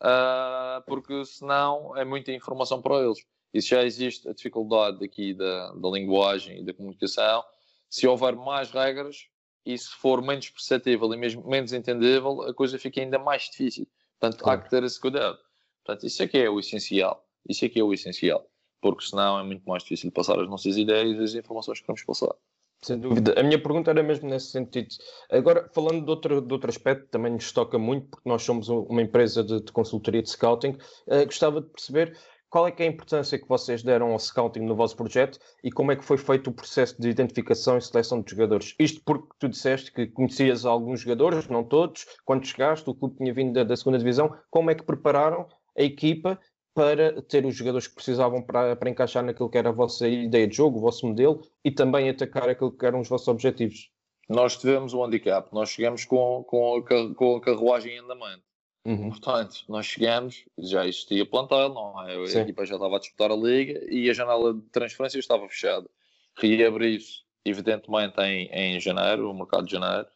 uh, 0.00 0.80
porque 0.86 1.22
senão 1.26 1.94
é 1.98 2.04
muita 2.04 2.32
informação 2.32 2.80
para 2.80 3.04
eles. 3.04 3.26
E 3.52 3.60
se 3.60 3.68
já 3.68 3.82
existe 3.82 4.26
a 4.26 4.32
dificuldade 4.32 5.04
aqui 5.04 5.34
da, 5.34 5.72
da 5.72 5.88
linguagem 5.90 6.60
e 6.60 6.64
da 6.64 6.72
comunicação, 6.72 7.44
se 7.90 8.06
houver 8.06 8.34
mais 8.36 8.70
regras 8.70 9.28
e 9.64 9.76
se 9.76 9.90
for 9.90 10.22
menos 10.22 10.48
perceptível 10.50 11.12
e 11.12 11.16
mesmo 11.16 11.46
menos 11.48 11.72
entendível, 11.72 12.42
a 12.42 12.54
coisa 12.54 12.78
fica 12.78 13.00
ainda 13.00 13.18
mais 13.18 13.44
difícil. 13.44 13.86
Portanto, 14.18 14.42
claro. 14.42 14.60
há 14.60 14.62
que 14.62 14.70
ter 14.70 14.82
esse 14.84 15.00
cuidado. 15.00 15.38
Portanto, 15.84 16.06
isso 16.06 16.22
é 16.22 16.28
que 16.28 16.38
é 16.38 16.48
o 16.48 16.58
essencial. 16.58 17.26
Isso 17.48 17.64
é 17.64 17.68
que 17.68 17.80
é 17.80 17.82
o 17.82 17.92
essencial. 17.92 18.46
Porque 18.80 19.04
senão 19.04 19.38
é 19.38 19.42
muito 19.42 19.68
mais 19.68 19.82
difícil 19.82 20.10
passar 20.12 20.38
as 20.40 20.48
nossas 20.48 20.76
ideias 20.76 21.18
e 21.18 21.22
as 21.22 21.34
informações 21.34 21.80
que 21.80 21.86
queremos 21.86 22.04
passar. 22.04 22.34
Sem 22.82 22.98
dúvida. 22.98 23.38
A 23.38 23.42
minha 23.42 23.62
pergunta 23.62 23.90
era 23.90 24.02
mesmo 24.02 24.28
nesse 24.28 24.52
sentido. 24.52 24.88
Agora, 25.30 25.68
falando 25.74 26.02
de 26.02 26.10
outro, 26.10 26.40
de 26.40 26.52
outro 26.52 26.70
aspecto, 26.70 27.08
também 27.08 27.32
nos 27.32 27.52
toca 27.52 27.78
muito, 27.78 28.08
porque 28.08 28.28
nós 28.28 28.42
somos 28.42 28.68
uma 28.68 29.02
empresa 29.02 29.44
de, 29.44 29.60
de 29.60 29.70
consultoria 29.70 30.22
de 30.22 30.30
scouting, 30.30 30.78
uh, 31.06 31.26
gostava 31.26 31.60
de 31.60 31.68
perceber 31.68 32.16
qual 32.50 32.66
é, 32.66 32.74
é 32.76 32.82
a 32.82 32.86
importância 32.86 33.38
que 33.38 33.48
vocês 33.48 33.82
deram 33.82 34.10
ao 34.10 34.18
scouting 34.18 34.60
no 34.60 34.74
vosso 34.74 34.96
projeto 34.96 35.38
e 35.62 35.70
como 35.70 35.92
é 35.92 35.96
que 35.96 36.04
foi 36.04 36.18
feito 36.18 36.50
o 36.50 36.52
processo 36.52 37.00
de 37.00 37.08
identificação 37.08 37.78
e 37.78 37.80
seleção 37.80 38.20
de 38.20 38.30
jogadores. 38.32 38.74
Isto 38.78 39.00
porque 39.04 39.28
tu 39.38 39.48
disseste 39.48 39.92
que 39.92 40.08
conhecias 40.08 40.66
alguns 40.66 41.00
jogadores, 41.00 41.48
não 41.48 41.62
todos, 41.62 42.04
quando 42.24 42.44
chegaste, 42.44 42.90
o 42.90 42.94
clube 42.94 43.16
tinha 43.16 43.32
vindo 43.32 43.52
da, 43.52 43.62
da 43.62 43.76
segunda 43.76 43.98
divisão, 43.98 44.36
como 44.50 44.70
é 44.70 44.74
que 44.74 44.82
prepararam 44.82 45.46
a 45.78 45.82
equipa 45.82 46.38
para 46.74 47.22
ter 47.22 47.46
os 47.46 47.54
jogadores 47.54 47.86
que 47.86 47.94
precisavam 47.94 48.42
para, 48.42 48.76
para 48.76 48.90
encaixar 48.90 49.24
naquilo 49.24 49.50
que 49.50 49.58
era 49.58 49.68
a 49.68 49.72
vossa 49.72 50.08
ideia 50.08 50.46
de 50.46 50.56
jogo, 50.56 50.78
o 50.78 50.80
vosso 50.80 51.06
modelo 51.06 51.40
e 51.64 51.70
também 51.70 52.08
atacar 52.08 52.48
aquilo 52.48 52.72
que 52.72 52.84
eram 52.84 53.00
os 53.00 53.08
vossos 53.08 53.28
objetivos? 53.28 53.90
Nós 54.28 54.56
tivemos 54.56 54.94
um 54.94 55.04
handicap, 55.04 55.52
nós 55.52 55.70
chegamos 55.70 56.04
com, 56.04 56.44
com, 56.44 56.76
a, 56.76 57.14
com 57.14 57.36
a 57.36 57.40
carruagem 57.40 57.94
em 57.94 57.98
andamento. 57.98 58.49
Uhum. 58.84 59.10
Portanto, 59.10 59.62
nós 59.68 59.86
chegamos, 59.86 60.44
já 60.58 60.86
existia 60.86 61.26
plantel, 61.26 61.68
não 61.68 62.08
é? 62.08 62.16
a 62.16 62.40
equipa 62.40 62.64
já 62.64 62.76
estava 62.76 62.96
a 62.96 62.98
disputar 62.98 63.30
a 63.30 63.36
liga 63.36 63.84
e 63.90 64.08
a 64.08 64.14
janela 64.14 64.54
de 64.54 64.62
transferência 64.70 65.18
estava 65.18 65.46
fechada. 65.48 65.88
Reabriu-se, 66.36 67.22
evidentemente, 67.44 68.18
em, 68.20 68.48
em 68.48 68.80
janeiro, 68.80 69.30
o 69.30 69.34
mercado 69.34 69.66
de 69.66 69.72
janeiro, 69.72 70.06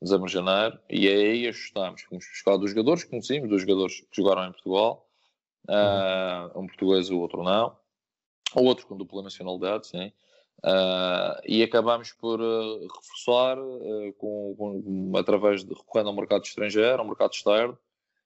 dezembro 0.00 0.26
de 0.26 0.32
janeiro, 0.32 0.78
e 0.90 1.08
aí 1.08 1.48
ajustámos. 1.48 2.02
Fomos 2.02 2.26
buscar 2.28 2.56
dos 2.58 2.70
jogadores 2.70 3.04
que 3.04 3.10
conhecíamos, 3.10 3.48
dos 3.48 3.62
jogadores 3.62 4.00
que 4.00 4.16
jogaram 4.16 4.44
em 4.44 4.52
Portugal, 4.52 5.08
uh, 5.68 6.58
um 6.58 6.66
português 6.66 7.08
e 7.08 7.14
o 7.14 7.20
outro 7.20 7.42
não, 7.42 7.74
ou 8.54 8.64
outro 8.64 8.86
com 8.86 8.96
dupla 8.96 9.22
nacionalidade, 9.22 9.86
sim. 9.86 10.12
Uh, 10.58 11.40
e 11.46 11.62
acabamos 11.62 12.12
por 12.12 12.40
uh, 12.40 12.86
reforçar 12.86 13.56
com, 14.18 14.54
com, 14.56 15.12
através 15.16 15.64
de 15.64 15.72
recorrendo 15.72 16.10
ao 16.10 16.14
mercado 16.14 16.44
estrangeiro, 16.44 17.00
ao 17.00 17.06
mercado 17.06 17.32
externo, 17.32 17.78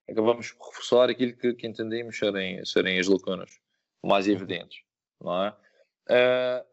acabamos 0.09 0.53
por 0.53 0.69
reforçar 0.69 1.11
aquilo 1.11 1.37
que, 1.37 1.55
que 1.55 1.67
entendemos 1.67 2.19
serem, 2.19 2.65
serem 2.65 2.99
as 2.99 3.09
lacunas 3.09 3.59
mais 4.05 4.29
evidentes, 4.29 4.83
não 5.21 5.45
é? 5.45 5.57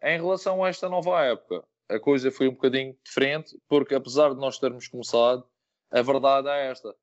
em 0.03 0.21
relação 0.21 0.63
a 0.63 0.69
esta 0.69 0.87
nova 0.87 1.23
época, 1.23 1.63
a 1.89 1.99
coisa 1.99 2.29
foi 2.29 2.47
um 2.47 2.53
bocadinho 2.53 2.95
diferente, 3.03 3.57
porque 3.67 3.95
apesar 3.95 4.29
de 4.29 4.39
nós 4.39 4.59
termos 4.59 4.87
começado, 4.87 5.43
a 5.89 6.01
verdade 6.03 6.47
é 6.49 6.67
esta. 6.69 6.95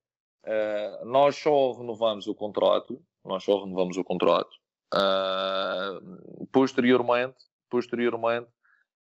nós 1.04 1.34
só 1.34 1.72
renovamos 1.72 2.28
o 2.28 2.34
contrato 2.34 3.02
nós 3.24 3.44
só 3.44 3.62
renovamos 3.62 3.96
o 3.96 4.04
contrato. 4.04 4.56
Uh, 4.92 6.46
posteriormente, 6.46 7.36
posteriormente, 7.68 8.48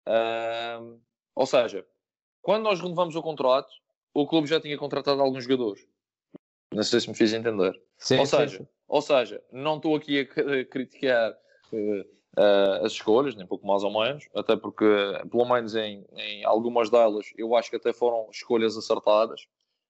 uh, 0.08 1.00
ou 1.34 1.46
seja, 1.46 1.86
quando 2.42 2.64
nós 2.64 2.80
renovamos 2.80 3.14
o 3.14 3.22
contrato, 3.22 3.70
o 4.12 4.26
clube 4.26 4.48
já 4.48 4.60
tinha 4.60 4.76
contratado 4.78 5.20
alguns 5.20 5.44
jogadores. 5.44 5.86
Não 6.76 6.82
sei 6.82 7.00
se 7.00 7.08
me 7.08 7.14
fiz 7.14 7.32
entender. 7.32 7.74
Sim, 7.96 8.18
ou, 8.18 8.26
seja, 8.26 8.58
sim. 8.58 8.68
ou 8.86 9.00
seja, 9.00 9.42
não 9.50 9.76
estou 9.76 9.96
aqui 9.96 10.20
a, 10.20 10.64
criticar 10.66 11.32
uh, 11.72 12.84
as 12.84 12.92
escolhas, 12.92 13.34
nem 13.34 13.46
pouco 13.46 13.66
mais 13.66 13.82
ou 13.82 13.90
menos, 13.90 14.28
até 14.34 14.54
porque, 14.56 14.84
pelo 15.30 15.46
menos 15.46 15.74
em, 15.74 16.04
em 16.14 16.44
algumas 16.44 16.90
delas, 16.90 17.26
eu 17.38 17.56
acho 17.56 17.70
que 17.70 17.76
até 17.76 17.94
foram 17.94 18.28
escolhas 18.30 18.76
acertadas. 18.76 19.48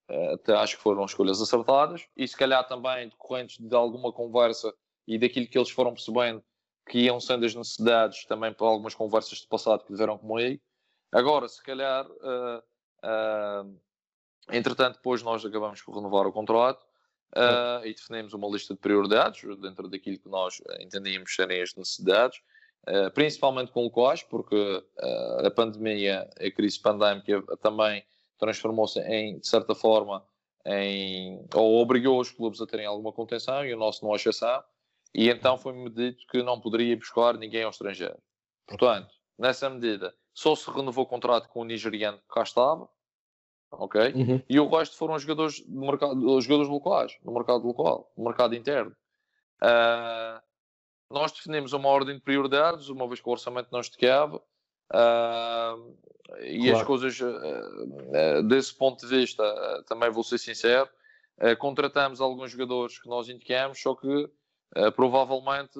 Eh, 0.08 0.34
até 0.34 0.54
acho 0.54 0.76
que 0.76 0.82
foram 0.82 1.04
escolhas 1.04 1.42
acertadas 1.42 2.06
e 2.16 2.28
se 2.28 2.36
calhar 2.36 2.64
também 2.68 3.08
decorrentes 3.08 3.58
de 3.58 3.74
alguma 3.74 4.12
conversa 4.12 4.72
e 5.04 5.18
daquilo 5.18 5.48
que 5.48 5.58
eles 5.58 5.70
foram 5.70 5.92
percebendo 5.92 6.44
que 6.88 7.00
iam 7.00 7.18
sendo 7.18 7.44
as 7.44 7.56
necessidades 7.56 8.24
também 8.26 8.52
por 8.52 8.66
algumas 8.66 8.94
conversas 8.94 9.38
de 9.38 9.48
passado 9.48 9.80
que 9.80 9.88
tiveram 9.88 10.16
comigo. 10.16 10.62
Agora, 11.10 11.48
se 11.48 11.60
calhar, 11.60 12.06
uh, 12.08 12.62
uh, 13.02 13.80
entretanto, 14.50 14.96
depois 14.96 15.22
nós 15.22 15.44
acabamos 15.44 15.82
por 15.82 15.94
renovar 15.94 16.26
o 16.26 16.32
contrato 16.32 16.82
uh, 17.34 17.84
e 17.84 17.94
definimos 17.94 18.32
uma 18.32 18.48
lista 18.48 18.74
de 18.74 18.80
prioridades 18.80 19.42
dentro 19.58 19.88
daquilo 19.88 20.18
que 20.18 20.28
nós 20.28 20.60
entendíamos 20.80 21.34
serem 21.34 21.62
as 21.62 21.74
necessidades, 21.74 22.40
principalmente 23.14 23.72
com 23.72 23.82
locais, 23.82 24.22
porque 24.22 24.84
a 25.44 25.50
pandemia, 25.50 26.30
a 26.38 26.50
crise 26.52 26.80
pandémica 26.80 27.42
também 27.60 28.04
transformou-se 28.38 29.00
em, 29.00 29.38
de 29.40 29.48
certa 29.48 29.74
forma, 29.74 30.24
em, 30.64 31.44
ou 31.54 31.80
obrigou 31.80 32.20
os 32.20 32.30
clubes 32.30 32.60
a 32.60 32.66
terem 32.66 32.86
alguma 32.86 33.12
contenção 33.12 33.64
e 33.64 33.74
o 33.74 33.76
nosso 33.76 34.04
não 34.04 34.14
exceção, 34.14 34.62
e 35.14 35.28
então 35.28 35.56
foi-me 35.56 35.88
dito 35.90 36.26
que 36.28 36.42
não 36.42 36.60
poderia 36.60 36.96
buscar 36.96 37.36
ninguém 37.36 37.62
ao 37.62 37.70
estrangeiro. 37.70 38.18
Portanto, 38.66 39.12
nessa 39.38 39.70
medida, 39.70 40.14
só 40.34 40.54
se 40.54 40.70
renovou 40.70 41.04
o 41.04 41.08
contrato 41.08 41.48
com 41.48 41.60
o 41.60 41.64
nigeriano 41.64 42.18
que 42.18 42.28
cá 42.28 42.42
estava, 42.42 42.88
ok? 43.70 44.12
Uhum. 44.14 44.42
E 44.48 44.60
o 44.60 44.68
resto 44.68 44.96
foram 44.96 45.18
jogadores, 45.18 45.60
do 45.60 45.80
mercado, 45.80 46.40
jogadores 46.40 46.68
locais, 46.68 47.16
no 47.24 47.32
mercado 47.32 47.66
local, 47.66 48.12
no 48.16 48.24
mercado 48.24 48.54
interno. 48.54 48.94
Uh, 49.62 50.40
nós 51.10 51.32
definimos 51.32 51.72
uma 51.72 51.88
ordem 51.88 52.16
de 52.16 52.22
prioridades, 52.22 52.88
uma 52.88 53.06
vez 53.06 53.20
que 53.20 53.28
o 53.28 53.32
orçamento 53.32 53.68
não 53.70 53.80
esticava, 53.80 54.42
Uh, 54.92 55.96
e 56.40 56.58
Claro. 56.58 56.78
as 56.78 56.82
coisas, 56.84 57.20
uh, 57.20 57.26
uh, 57.26 58.42
desse 58.44 58.74
ponto 58.74 59.00
de 59.00 59.06
vista, 59.06 59.42
também 59.88 60.10
vou 60.10 60.22
ser 60.22 60.38
sincero, 60.38 60.88
contratamos 61.58 62.20
alguns 62.20 62.50
jogadores 62.50 62.98
que 62.98 63.08
nós 63.08 63.28
indicamos, 63.28 63.78
só 63.80 63.94
que 63.94 64.30
provavelmente 64.94 65.78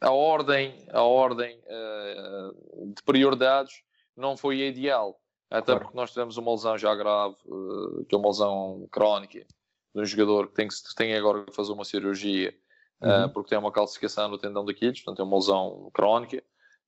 a 0.00 0.12
ordem, 0.12 0.86
a 0.92 1.02
ordem 1.02 1.60
de 2.94 3.02
prioridades 3.02 3.82
não 4.16 4.36
foi 4.36 4.62
a 4.62 4.66
ideal. 4.66 5.20
Até 5.54 5.66
Claro. 5.66 5.80
porque 5.82 5.96
nós 5.96 6.10
tivemos 6.10 6.36
uma 6.36 6.50
lesão 6.50 6.76
já 6.76 6.94
grave, 6.94 7.36
uh, 7.46 8.04
que 8.06 8.14
é 8.14 8.18
uma 8.18 8.28
lesão 8.28 8.88
crónica 8.90 9.46
de 9.94 10.00
um 10.02 10.04
jogador 10.04 10.48
que 10.48 10.54
tem, 10.54 10.66
que 10.68 10.94
tem 10.96 11.14
agora 11.14 11.44
que 11.44 11.54
fazer 11.54 11.72
uma 11.72 11.84
cirurgia 11.84 12.52
Uhum. 13.00 13.26
uh, 13.26 13.28
porque 13.28 13.50
tem 13.50 13.58
uma 13.58 13.70
calcificação 13.70 14.28
no 14.28 14.38
tendão 14.38 14.64
daqueles, 14.64 15.00
portanto 15.00 15.20
é 15.20 15.24
uma 15.24 15.36
lesão 15.36 15.90
crónica. 15.92 16.42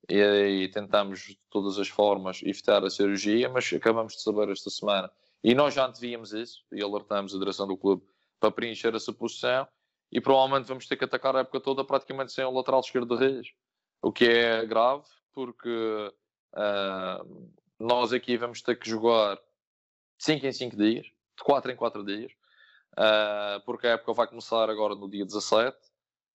E, 0.09 0.21
aí 0.21 0.69
tentamos 0.69 1.21
de 1.21 1.39
todas 1.51 1.79
as 1.79 1.89
formas 1.89 2.41
evitar 2.43 2.85
a 2.85 2.91
cirurgia, 2.91 3.49
mas 3.49 3.73
acabamos 3.73 4.15
de 4.15 4.23
saber 4.23 4.49
esta 4.51 4.71
semana. 4.71 5.11
E 5.43 5.55
nós 5.55 5.75
já 5.75 5.87
antevíamos 5.87 6.33
isso 6.33 6.65
e 6.73 6.83
alertamos 6.83 7.35
a 7.35 7.39
direção 7.39 7.67
do 7.67 7.77
clube 7.77 8.03
para 8.41 8.51
preencher 8.51 8.95
essa 8.95 9.13
posição. 9.13 9.67
E 10.11 10.21
provavelmente 10.21 10.67
vamos 10.67 10.87
ter 10.87 10.97
que 10.97 11.05
atacar 11.05 11.37
a 11.37 11.41
época 11.41 11.61
toda 11.61 11.85
praticamente 11.85 12.33
sem 12.33 12.45
o 12.45 12.51
lateral 12.51 12.81
esquerdo 12.81 13.17
de 13.17 13.25
Reis, 13.25 13.49
o 14.01 14.13
que 14.13 14.25
é 14.25 14.65
grave, 14.65 15.05
porque 15.33 16.13
ah, 16.55 17.23
nós 17.79 18.13
aqui 18.13 18.37
vamos 18.37 18.63
ter 18.63 18.79
que 18.79 18.89
jogar 18.89 19.39
5 20.19 20.47
em 20.47 20.53
5 20.53 20.77
dias, 20.77 21.07
de 21.07 21.45
4 21.45 21.71
em 21.71 21.77
4 21.77 22.05
dias, 22.05 22.33
ah, 22.97 23.63
porque 23.65 23.87
a 23.87 23.91
época 23.91 24.13
vai 24.15 24.27
começar 24.27 24.71
agora 24.71 24.95
no 24.95 25.09
dia 25.09 25.25
17 25.25 25.77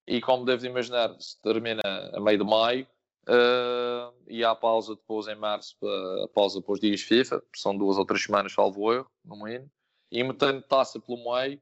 e 0.07 0.21
como 0.21 0.45
deves 0.45 0.63
imaginar, 0.63 1.15
se 1.19 1.41
termina 1.41 1.81
a 2.13 2.19
meio 2.19 2.37
de 2.37 2.43
maio 2.43 2.87
ah, 3.27 4.11
e 4.27 4.43
há 4.43 4.53
pausa 4.55 4.95
depois 4.95 5.27
em 5.27 5.35
março, 5.35 5.75
a 6.23 6.27
pausa 6.29 6.61
para 6.61 6.73
os 6.73 6.79
dias 6.79 7.01
FIFA, 7.01 7.43
são 7.55 7.75
duas 7.77 7.97
ou 7.97 8.05
três 8.05 8.23
semanas, 8.23 8.53
salvo 8.53 8.93
erro, 8.93 9.09
no 9.25 9.43
mínimo, 9.43 9.69
e 10.11 10.23
metendo 10.23 10.61
taça 10.61 10.99
pelo 10.99 11.33
meio, 11.33 11.59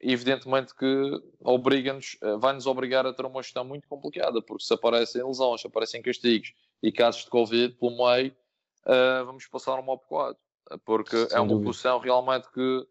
evidentemente 0.00 0.74
que 0.74 1.22
obriga-nos, 1.40 2.18
ah, 2.22 2.36
vai-nos 2.36 2.66
obrigar 2.66 3.06
a 3.06 3.14
ter 3.14 3.24
uma 3.24 3.42
gestão 3.42 3.64
muito 3.64 3.88
complicada, 3.88 4.42
porque 4.42 4.64
se 4.64 4.74
aparecem 4.74 5.24
lesões, 5.24 5.62
se 5.62 5.66
aparecem 5.66 6.02
castigos 6.02 6.52
e 6.82 6.92
casos 6.92 7.24
de 7.24 7.30
Covid 7.30 7.74
pelo 7.76 7.96
meio, 7.96 8.36
ah, 8.86 9.22
vamos 9.24 9.46
passar 9.48 9.78
um 9.78 9.82
mau 9.82 9.96
bocado, 9.96 10.38
ah, 10.70 10.78
porque 10.84 11.16
Sem 11.26 11.36
é 11.36 11.40
uma 11.40 11.48
dúvida. 11.48 11.66
posição 11.66 11.98
realmente 11.98 12.48
que, 12.52 12.86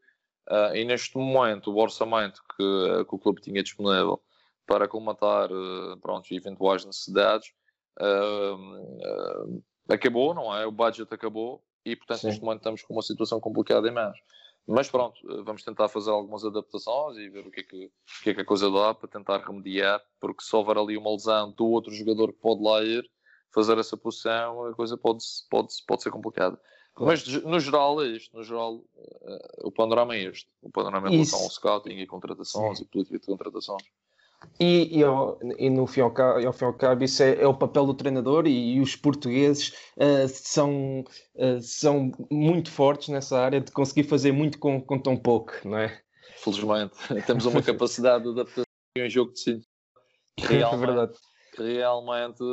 ah, 0.50 0.72
e 0.76 0.84
neste 0.84 1.18
momento, 1.18 1.72
o 1.72 1.78
orçamento 1.78 2.42
que, 2.56 3.06
que 3.06 3.16
o 3.16 3.20
clube 3.20 3.42
tinha 3.42 3.64
disponível 3.64 4.22
para 4.66 4.88
colmatar 4.88 5.52
uh, 5.52 5.98
pronto, 6.02 6.34
eventuais 6.34 6.84
necessidades 6.86 7.54
uh, 8.00 8.56
uh, 8.56 9.64
acabou, 9.88 10.34
não 10.34 10.56
é? 10.56 10.66
O 10.66 10.72
budget 10.72 11.12
acabou 11.14 11.64
e, 11.86 11.96
portanto, 11.96 12.22
Sim. 12.22 12.28
neste 12.28 12.42
momento 12.42 12.62
estamos 12.62 12.82
com 12.82 12.94
uma 12.94 13.04
situação 13.04 13.40
complicada 13.40 13.88
em 13.88 13.92
mãos. 13.92 14.18
Mas 14.68 14.90
pronto, 14.90 15.20
uh, 15.32 15.44
vamos 15.44 15.64
tentar 15.64 15.88
fazer 15.88 16.10
algumas 16.10 16.44
adaptações 16.44 17.18
e 17.18 17.30
ver 17.30 17.46
o 17.46 17.52
que, 17.52 17.60
é 17.60 17.64
que, 17.64 17.86
o 17.86 18.24
que 18.24 18.30
é 18.32 18.34
que 18.34 18.42
a 18.42 18.46
coisa 18.46 18.72
dá 18.72 18.94
para 18.94 19.08
tentar 19.08 19.38
remediar, 19.46 20.02
porque 20.20 20.44
se 20.44 20.56
houver 20.56 20.78
ali 20.78 20.98
uma 20.98 21.12
lesão 21.12 21.52
do 21.52 21.68
outro 21.68 21.94
jogador 21.94 22.34
que 22.34 22.40
pode 22.40 22.64
lá 22.64 22.84
ir 22.84 23.08
fazer 23.56 23.78
essa 23.78 23.96
posição, 23.96 24.66
a 24.66 24.74
coisa 24.74 24.98
pode, 24.98 25.24
pode, 25.50 25.70
pode 25.88 26.04
ser 26.04 26.12
complicada. 26.12 26.60
Claro. 26.94 27.12
Mas 27.12 27.44
no 27.44 27.60
geral 27.60 28.04
é 28.04 28.08
isto, 28.08 28.36
no 28.36 28.44
geral 28.44 28.76
uh, 28.76 29.68
o 29.68 29.72
panorama 29.72 30.16
é 30.16 30.24
este. 30.24 30.48
O 30.62 30.70
panorama 30.70 31.08
em 31.08 31.14
relação 31.14 31.40
ao 31.40 31.50
scouting 31.50 31.98
e 31.98 32.06
contratações 32.06 32.80
e 32.80 32.86
política 32.86 33.18
de 33.18 33.26
contratações. 33.26 33.84
E, 34.60 35.00
e, 35.00 35.04
ao, 35.04 35.40
e 35.58 35.70
no 35.70 35.88
fim 35.88 36.02
ao 36.02 36.12
cabo, 36.12 36.40
e 36.40 36.46
ao 36.46 36.54
fim 36.54 36.66
ao 36.66 36.74
cabo 36.74 37.04
isso 37.04 37.24
é, 37.24 37.42
é 37.42 37.48
o 37.48 37.54
papel 37.54 37.86
do 37.86 37.94
treinador 37.94 38.46
e, 38.46 38.76
e 38.76 38.82
os 38.82 38.96
portugueses 38.96 39.74
ah, 39.98 40.28
são, 40.28 41.04
ah, 41.38 41.60
são 41.62 42.12
muito 42.30 42.70
fortes 42.70 43.10
nessa 43.10 43.40
área 43.40 43.60
de 43.60 43.72
conseguir 43.72 44.04
fazer 44.04 44.32
muito 44.32 44.60
com, 44.60 44.80
com 44.80 45.00
tão 45.00 45.18
pouco, 45.18 45.54
não 45.64 45.78
é? 45.78 46.00
Felizmente, 46.38 46.94
temos 47.26 47.46
uma 47.46 47.62
capacidade 47.62 48.26
de 48.26 48.30
adaptação 48.32 48.64
e 48.98 49.04
um 49.04 49.10
jogo 49.10 49.34
de 49.34 49.62
que 50.38 50.54
É 50.54 50.78
verdade. 50.78 51.14
Que 51.56 51.64
realmente 51.64 52.44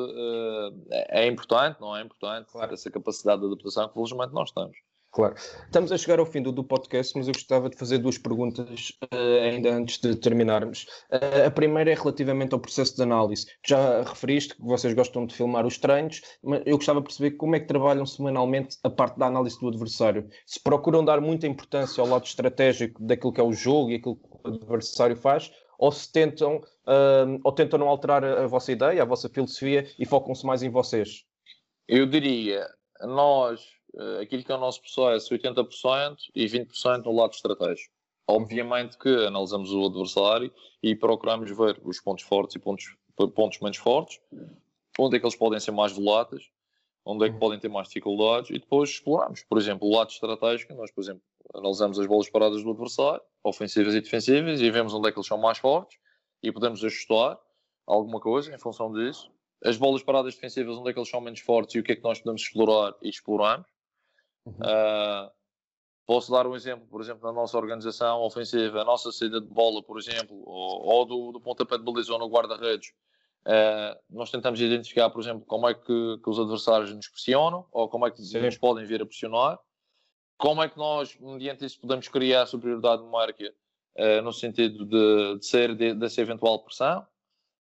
eh, 0.90 1.22
é 1.22 1.26
importante, 1.26 1.80
não 1.80 1.96
é 1.96 2.02
importante? 2.02 2.50
Claro. 2.52 2.72
Essa 2.72 2.90
capacidade 2.90 3.40
de 3.40 3.46
adaptação 3.48 3.88
que 3.88 3.94
felizmente 3.94 4.32
nós 4.32 4.50
temos. 4.52 4.76
Claro. 5.12 5.34
Estamos 5.66 5.92
a 5.92 5.98
chegar 5.98 6.18
ao 6.20 6.24
fim 6.24 6.40
do, 6.40 6.50
do 6.50 6.64
podcast, 6.64 7.14
mas 7.18 7.28
eu 7.28 7.34
gostava 7.34 7.68
de 7.68 7.76
fazer 7.76 7.98
duas 7.98 8.16
perguntas 8.16 8.92
eh, 9.10 9.50
ainda 9.50 9.74
antes 9.74 9.98
de 9.98 10.16
terminarmos. 10.16 10.86
Eh, 11.10 11.44
a 11.44 11.50
primeira 11.50 11.90
é 11.90 11.94
relativamente 11.94 12.54
ao 12.54 12.60
processo 12.60 12.96
de 12.96 13.02
análise. 13.02 13.46
Já 13.66 14.02
referiste 14.04 14.56
que 14.56 14.62
vocês 14.62 14.94
gostam 14.94 15.26
de 15.26 15.34
filmar 15.34 15.66
os 15.66 15.76
treinos, 15.76 16.22
mas 16.42 16.62
eu 16.64 16.78
gostava 16.78 17.00
de 17.00 17.04
perceber 17.04 17.32
como 17.32 17.54
é 17.54 17.60
que 17.60 17.66
trabalham 17.66 18.06
semanalmente 18.06 18.78
a 18.82 18.88
parte 18.88 19.18
da 19.18 19.26
análise 19.26 19.60
do 19.60 19.68
adversário. 19.68 20.26
Se 20.46 20.58
procuram 20.58 21.04
dar 21.04 21.20
muita 21.20 21.46
importância 21.46 22.00
ao 22.00 22.08
lado 22.08 22.24
estratégico 22.24 23.02
daquilo 23.02 23.34
que 23.34 23.40
é 23.40 23.44
o 23.44 23.52
jogo 23.52 23.90
e 23.90 23.96
aquilo 23.96 24.16
que 24.16 24.28
o 24.44 24.48
adversário 24.48 25.16
faz, 25.16 25.52
ou 25.82 25.90
se 25.90 26.12
tentam, 26.12 26.62
ah, 26.86 27.24
ou 27.42 27.50
tentam 27.50 27.76
não 27.76 27.88
alterar 27.88 28.24
a, 28.24 28.44
a 28.44 28.46
vossa 28.46 28.70
ideia, 28.70 29.02
a 29.02 29.04
vossa 29.04 29.28
filosofia 29.28 29.84
e 29.98 30.06
focam-se 30.06 30.46
mais 30.46 30.62
em 30.62 30.70
vocês. 30.70 31.24
Eu 31.88 32.06
diria, 32.06 32.72
nós, 33.00 33.66
eh, 33.96 34.20
aquilo 34.22 34.44
que 34.44 34.52
é 34.52 34.54
o 34.54 34.60
nosso 34.60 34.80
processo, 34.80 35.34
80% 35.34 36.16
e 36.36 36.46
20% 36.46 37.04
no 37.04 37.12
lado 37.12 37.32
estratégico. 37.32 37.92
Obviamente 38.28 38.96
que 38.96 39.08
analisamos 39.26 39.72
o 39.72 39.86
adversário 39.86 40.52
e 40.80 40.94
procuramos 40.94 41.50
ver 41.50 41.80
os 41.82 42.00
pontos 42.00 42.22
fortes 42.22 42.54
e 42.54 42.60
pontos, 42.60 42.96
pontos 43.34 43.58
menos 43.58 43.78
fortes, 43.78 44.20
onde 44.96 45.16
é 45.16 45.18
que 45.18 45.26
eles 45.26 45.34
podem 45.34 45.58
ser 45.58 45.72
mais 45.72 45.90
voláteis, 45.90 46.48
onde 47.04 47.26
é 47.26 47.30
que 47.30 47.40
podem 47.40 47.58
ter 47.58 47.68
mais 47.68 47.88
dificuldades 47.88 48.50
e 48.50 48.60
depois 48.60 48.90
exploramos. 48.90 49.42
Por 49.42 49.58
exemplo, 49.58 49.88
o 49.88 49.96
lado 49.96 50.10
estratégico, 50.10 50.74
nós, 50.74 50.92
por 50.92 51.00
exemplo, 51.00 51.22
analisamos 51.54 51.98
as 51.98 52.06
bolas 52.06 52.28
paradas 52.28 52.62
do 52.62 52.70
adversário, 52.70 53.22
ofensivas 53.42 53.94
e 53.94 54.00
defensivas, 54.00 54.60
e 54.60 54.70
vemos 54.70 54.94
onde 54.94 55.08
é 55.08 55.12
que 55.12 55.18
eles 55.18 55.26
são 55.26 55.38
mais 55.38 55.58
fortes 55.58 55.98
e 56.42 56.50
podemos 56.50 56.84
ajustar 56.84 57.38
alguma 57.86 58.20
coisa 58.20 58.54
em 58.54 58.58
função 58.58 58.92
disso. 58.92 59.30
As 59.64 59.76
bolas 59.76 60.02
paradas 60.02 60.34
defensivas, 60.34 60.76
onde 60.76 60.90
é 60.90 60.92
que 60.92 60.98
eles 60.98 61.08
são 61.08 61.20
menos 61.20 61.40
fortes 61.40 61.74
e 61.76 61.78
o 61.78 61.84
que 61.84 61.92
é 61.92 61.96
que 61.96 62.02
nós 62.02 62.18
podemos 62.18 62.42
explorar 62.42 62.94
e 63.00 63.08
exploramos. 63.08 63.66
Ah, 64.60 65.30
posso 66.04 66.32
dar 66.32 66.46
um 66.46 66.56
exemplo, 66.56 66.86
por 66.88 67.00
exemplo, 67.00 67.24
na 67.24 67.32
nossa 67.32 67.56
organização 67.56 68.22
ofensiva, 68.22 68.82
a 68.82 68.84
nossa 68.84 69.12
saída 69.12 69.40
de 69.40 69.46
bola, 69.46 69.82
por 69.82 69.98
exemplo, 69.98 70.36
ou, 70.44 70.84
ou 70.84 71.04
do, 71.04 71.32
do 71.32 71.40
pontapé 71.40 71.78
de 71.78 71.84
baliza 71.84 72.12
ou 72.12 72.18
no 72.18 72.28
guarda-redes, 72.28 72.92
ah, 73.44 73.96
nós 74.10 74.30
tentamos 74.30 74.60
identificar, 74.60 75.10
por 75.10 75.20
exemplo, 75.20 75.44
como 75.46 75.68
é 75.68 75.74
que, 75.74 76.18
que 76.22 76.30
os 76.30 76.38
adversários 76.38 76.92
nos 76.92 77.08
pressionam 77.08 77.66
ou 77.70 77.88
como 77.88 78.06
é 78.06 78.10
que 78.10 78.20
nos 78.20 78.58
podem 78.58 78.84
vir 78.84 79.02
a 79.02 79.06
pressionar, 79.06 79.60
como 80.42 80.60
é 80.60 80.68
que 80.68 80.76
nós, 80.76 81.16
mediante 81.20 81.64
isso, 81.64 81.78
podemos 81.78 82.08
criar 82.08 82.46
superioridade 82.46 83.00
numérica 83.00 83.54
ah, 83.96 84.20
no 84.22 84.32
sentido 84.32 84.84
de, 84.84 85.38
de 85.38 85.46
ser 85.46 85.72
de- 85.76 85.94
dessa 85.94 86.20
eventual 86.20 86.64
pressão. 86.64 87.06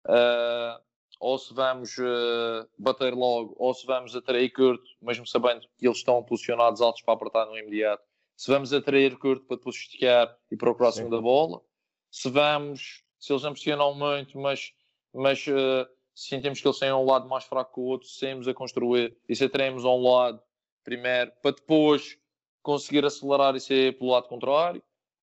Ah, 0.07 0.79
ou 1.19 1.39
se 1.39 1.55
vamos 1.55 1.97
eh, 1.99 2.67
bater 2.79 3.15
logo, 3.15 3.57
ou 3.59 3.73
se 3.73 3.87
vamos 3.87 4.15
atrair 4.15 4.51
curto, 4.51 4.85
mesmo 5.01 5.27
sabendo 5.27 5.67
que 5.79 5.87
eles 5.87 5.97
estão 5.97 6.23
posicionados 6.23 6.83
altos 6.83 7.01
para 7.01 7.15
apertar 7.15 7.47
no 7.47 7.57
imediato. 7.57 8.05
Se 8.37 8.51
vamos 8.51 8.71
atrair 8.75 9.17
curto 9.17 9.47
para 9.47 9.57
depois 9.57 9.77
esticar 9.77 10.37
e 10.51 10.57
procurar 10.59 10.91
a 10.91 10.93
Sim. 10.93 10.99
segunda 10.99 11.23
bola. 11.23 11.63
Se 12.11 12.29
vamos, 12.29 13.03
se 13.19 13.33
eles 13.33 13.43
não 13.43 13.53
pressionam 13.53 13.95
muito, 13.95 14.39
mas, 14.39 14.75
mas 15.15 15.43
eh, 15.49 15.89
sentimos 16.15 16.61
que 16.61 16.69
eles 16.69 16.79
têm 16.79 16.93
um 16.93 17.07
lado 17.07 17.27
mais 17.27 17.45
fraco 17.45 17.73
que 17.73 17.81
o 17.81 17.85
outro, 17.85 18.07
saímos 18.07 18.47
a 18.47 18.53
construir 18.53 19.17
e 19.27 19.35
se 19.35 19.45
atraímos 19.45 19.83
a 19.87 19.89
um 19.89 20.07
lado 20.07 20.43
primeiro, 20.85 21.33
para 21.41 21.53
depois 21.53 22.19
conseguir 22.67 23.05
acelerar 23.05 23.55
e 23.55 23.61
sair 23.61 23.97
pelo 23.97 24.11
lado 24.11 24.27
contrário. 24.27 24.83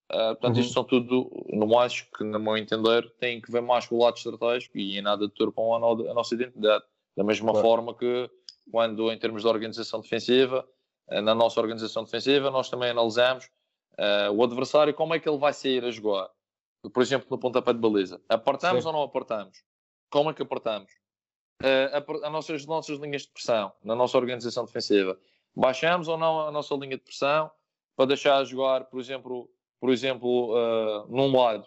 Uh, 0.09 0.31
portanto, 0.35 0.55
Uhum. 0.55 0.61
isto 0.61 0.73
são 0.73 0.83
tudo, 0.83 1.29
não 1.49 1.77
acho 1.79 2.09
que, 2.11 2.23
no 2.23 2.39
meu 2.39 2.55
entender, 2.55 3.09
tem 3.19 3.41
que 3.41 3.51
ver 3.51 3.61
mais 3.61 3.85
com 3.85 3.95
o 3.95 4.03
lado 4.03 4.15
estratégico 4.15 4.77
e 4.77 4.97
em 4.97 5.01
nada 5.01 5.27
deturpam 5.27 5.73
a, 5.73 5.77
a 5.77 6.13
nossa 6.13 6.33
identidade. 6.35 6.83
Da 7.17 7.23
mesma 7.23 7.51
Claro. 7.51 7.67
forma 7.67 7.93
que, 7.93 8.29
quando 8.71 9.11
em 9.11 9.17
termos 9.19 9.41
de 9.41 9.47
organização 9.47 9.99
defensiva, 9.99 10.65
uh, 11.09 11.21
na 11.21 11.35
nossa 11.35 11.59
organização 11.59 12.03
defensiva, 12.05 12.49
nós 12.49 12.69
também 12.69 12.91
analisamos 12.91 13.49
uh, 13.99 14.31
o 14.33 14.43
adversário, 14.43 14.93
como 14.93 15.13
é 15.13 15.19
que 15.19 15.27
ele 15.27 15.37
vai 15.37 15.51
sair 15.53 15.83
a 15.83 15.91
jogar. 15.91 16.29
Por 16.93 17.01
exemplo, 17.01 17.27
no 17.29 17.37
pontapé 17.37 17.73
de 17.73 17.79
baliza. 17.79 18.21
Apertamos 18.29 18.83
Sim. 18.83 18.87
ou 18.87 18.93
não 18.93 19.03
apertamos? 19.03 19.63
Como 20.09 20.29
é 20.29 20.33
que 20.33 20.43
apertamos? 20.43 20.91
Uh, 21.61 21.95
aper- 21.95 22.23
as 22.23 22.31
nossas, 22.31 22.65
nossas 22.65 22.99
linhas 22.99 23.23
de 23.23 23.29
pressão, 23.29 23.71
na 23.83 23.95
nossa 23.95 24.17
organização 24.17 24.65
defensiva. 24.65 25.17
Baixamos 25.55 26.07
ou 26.07 26.17
não 26.17 26.47
a 26.47 26.51
nossa 26.51 26.73
linha 26.75 26.97
de 26.97 27.03
pressão 27.03 27.51
para 27.95 28.07
deixar 28.07 28.43
jogar, 28.43 28.85
por 28.85 28.99
exemplo, 28.99 29.49
por 29.79 29.91
exemplo, 29.91 30.53
uh, 30.53 31.07
num 31.09 31.35
lado, 31.35 31.65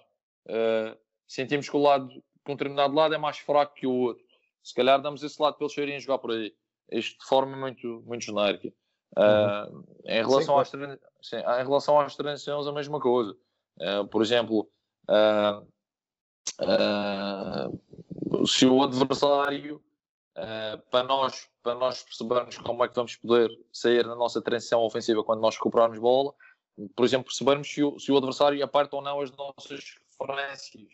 uh, 0.48 0.98
sentimos 1.26 1.68
que 1.68 1.76
o 1.76 1.82
lado, 1.82 2.08
que 2.08 2.52
um 2.52 2.56
determinado 2.56 2.94
lado 2.94 3.14
é 3.14 3.18
mais 3.18 3.38
fraco 3.38 3.74
que 3.74 3.86
o 3.86 3.92
outro. 3.92 4.24
Se 4.62 4.74
calhar 4.74 5.00
damos 5.00 5.22
esse 5.22 5.40
lado 5.40 5.54
para 5.56 5.64
eles 5.64 5.74
saírem 5.74 6.00
jogar 6.00 6.18
por 6.18 6.32
aí. 6.32 6.52
Isto 6.90 7.18
de 7.20 7.26
forma 7.26 7.56
muito, 7.56 8.02
muito 8.06 8.24
genérica. 8.24 8.72
Uh, 9.16 9.84
em, 10.04 10.22
relação 10.22 10.62
Sim, 10.64 10.76
às, 10.76 10.98
sim, 11.22 11.36
em 11.36 11.64
relação 11.64 12.00
às 12.00 12.16
transições, 12.16 12.66
a 12.66 12.72
mesma 12.72 13.00
coisa. 13.00 13.36
Uh, 13.80 14.06
por 14.08 14.22
exemplo, 14.22 14.68
uh, 15.08 15.66
se 18.46 18.66
o 18.66 18.82
adversário 18.82 19.82
uh, 20.36 20.78
para, 20.90 21.04
nós, 21.04 21.48
para 21.62 21.74
nós 21.74 22.02
percebermos 22.02 22.58
como 22.58 22.84
é 22.84 22.88
que 22.88 22.94
vamos 22.94 23.16
poder 23.16 23.50
sair 23.72 24.06
na 24.06 24.14
nossa 24.14 24.40
transição 24.40 24.82
ofensiva 24.82 25.24
quando 25.24 25.40
nós 25.40 25.56
recuperarmos 25.56 25.98
bola. 25.98 26.34
Por 26.94 27.04
exemplo, 27.04 27.26
percebermos 27.26 27.68
se 27.68 27.82
o, 27.82 27.98
se 27.98 28.12
o 28.12 28.16
adversário 28.16 28.62
aperta 28.62 28.96
ou 28.96 29.02
não 29.02 29.20
as 29.20 29.32
nossas 29.32 29.96
referências, 30.20 30.92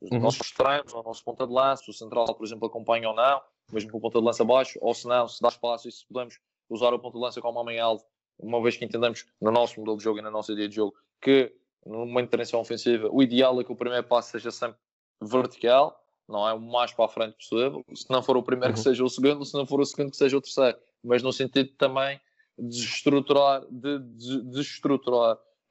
os 0.00 0.10
uhum. 0.10 0.20
nossos 0.20 0.50
treinos, 0.50 0.92
o 0.92 1.02
nosso 1.02 1.24
ponta 1.24 1.46
de 1.46 1.52
lança, 1.52 1.90
o 1.90 1.94
central, 1.94 2.26
por 2.34 2.44
exemplo, 2.44 2.66
acompanha 2.66 3.08
ou 3.08 3.14
não, 3.14 3.40
mesmo 3.72 3.90
com 3.90 3.98
o 3.98 4.00
ponta 4.00 4.18
de 4.18 4.24
lança 4.24 4.42
abaixo, 4.42 4.78
ou 4.82 4.94
se 4.94 5.08
não, 5.08 5.26
se 5.26 5.40
dá 5.40 5.48
espaço 5.48 5.88
e 5.88 5.92
se 5.92 6.06
podemos 6.06 6.38
usar 6.68 6.92
o 6.92 6.98
ponta 6.98 7.16
de 7.16 7.24
lança 7.24 7.40
como 7.40 7.58
homem-alvo, 7.58 8.04
uma 8.38 8.62
vez 8.62 8.76
que 8.76 8.84
entendemos 8.84 9.24
no 9.40 9.50
nosso 9.50 9.78
modelo 9.80 9.96
de 9.96 10.04
jogo 10.04 10.18
e 10.18 10.22
na 10.22 10.30
nossa 10.30 10.52
ideia 10.52 10.68
de 10.68 10.76
jogo 10.76 10.94
que 11.20 11.54
numa 11.84 12.20
intervenção 12.20 12.60
ofensiva 12.60 13.08
o 13.10 13.22
ideal 13.22 13.60
é 13.60 13.64
que 13.64 13.72
o 13.72 13.76
primeiro 13.76 14.06
passo 14.06 14.32
seja 14.32 14.50
sempre 14.50 14.78
vertical, 15.22 16.04
não 16.28 16.48
é 16.48 16.52
o 16.52 16.60
mais 16.60 16.92
para 16.92 17.04
a 17.04 17.08
frente 17.08 17.36
possível. 17.36 17.84
Se 17.94 18.10
não 18.10 18.22
for 18.22 18.36
o 18.36 18.42
primeiro, 18.42 18.70
uhum. 18.70 18.74
que 18.74 18.80
seja 18.80 19.04
o 19.04 19.08
segundo, 19.08 19.44
se 19.44 19.54
não 19.54 19.66
for 19.66 19.80
o 19.80 19.84
segundo, 19.84 20.10
que 20.10 20.16
seja 20.16 20.36
o 20.36 20.40
terceiro. 20.40 20.78
Mas 21.02 21.22
no 21.22 21.32
sentido 21.32 21.70
também 21.78 22.20
de 22.58 22.78
estruturar, 22.78 23.64
de, 23.70 23.98
de, 23.98 24.62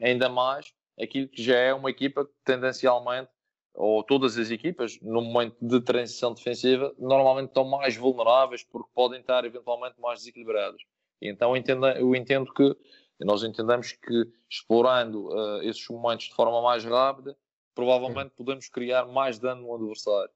ainda 0.01 0.29
mais 0.29 0.73
aquilo 1.01 1.27
que 1.27 1.43
já 1.43 1.57
é 1.57 1.73
uma 1.73 1.89
equipa 1.89 2.25
que 2.25 2.31
tendencialmente, 2.43 3.29
ou 3.73 4.03
todas 4.03 4.37
as 4.37 4.49
equipas, 4.49 4.97
no 5.01 5.21
momento 5.21 5.57
de 5.61 5.81
transição 5.81 6.33
defensiva, 6.33 6.93
normalmente 6.97 7.49
estão 7.49 7.65
mais 7.65 7.97
vulneráveis 7.97 8.63
porque 8.63 8.89
podem 8.93 9.19
estar 9.19 9.43
eventualmente 9.43 9.99
mais 9.99 10.19
desequilibradas. 10.19 10.81
Então 11.21 11.51
eu 11.51 11.57
entendo, 11.57 11.87
eu 11.87 12.15
entendo 12.15 12.53
que 12.53 12.75
nós 13.19 13.43
entendemos 13.43 13.91
que 13.91 14.31
explorando 14.49 15.27
uh, 15.27 15.61
esses 15.63 15.85
momentos 15.89 16.27
de 16.27 16.35
forma 16.35 16.61
mais 16.61 16.85
rápida, 16.85 17.35
provavelmente 17.73 18.31
podemos 18.31 18.69
criar 18.69 19.05
mais 19.05 19.37
dano 19.37 19.63
no 19.63 19.75
adversário. 19.75 20.31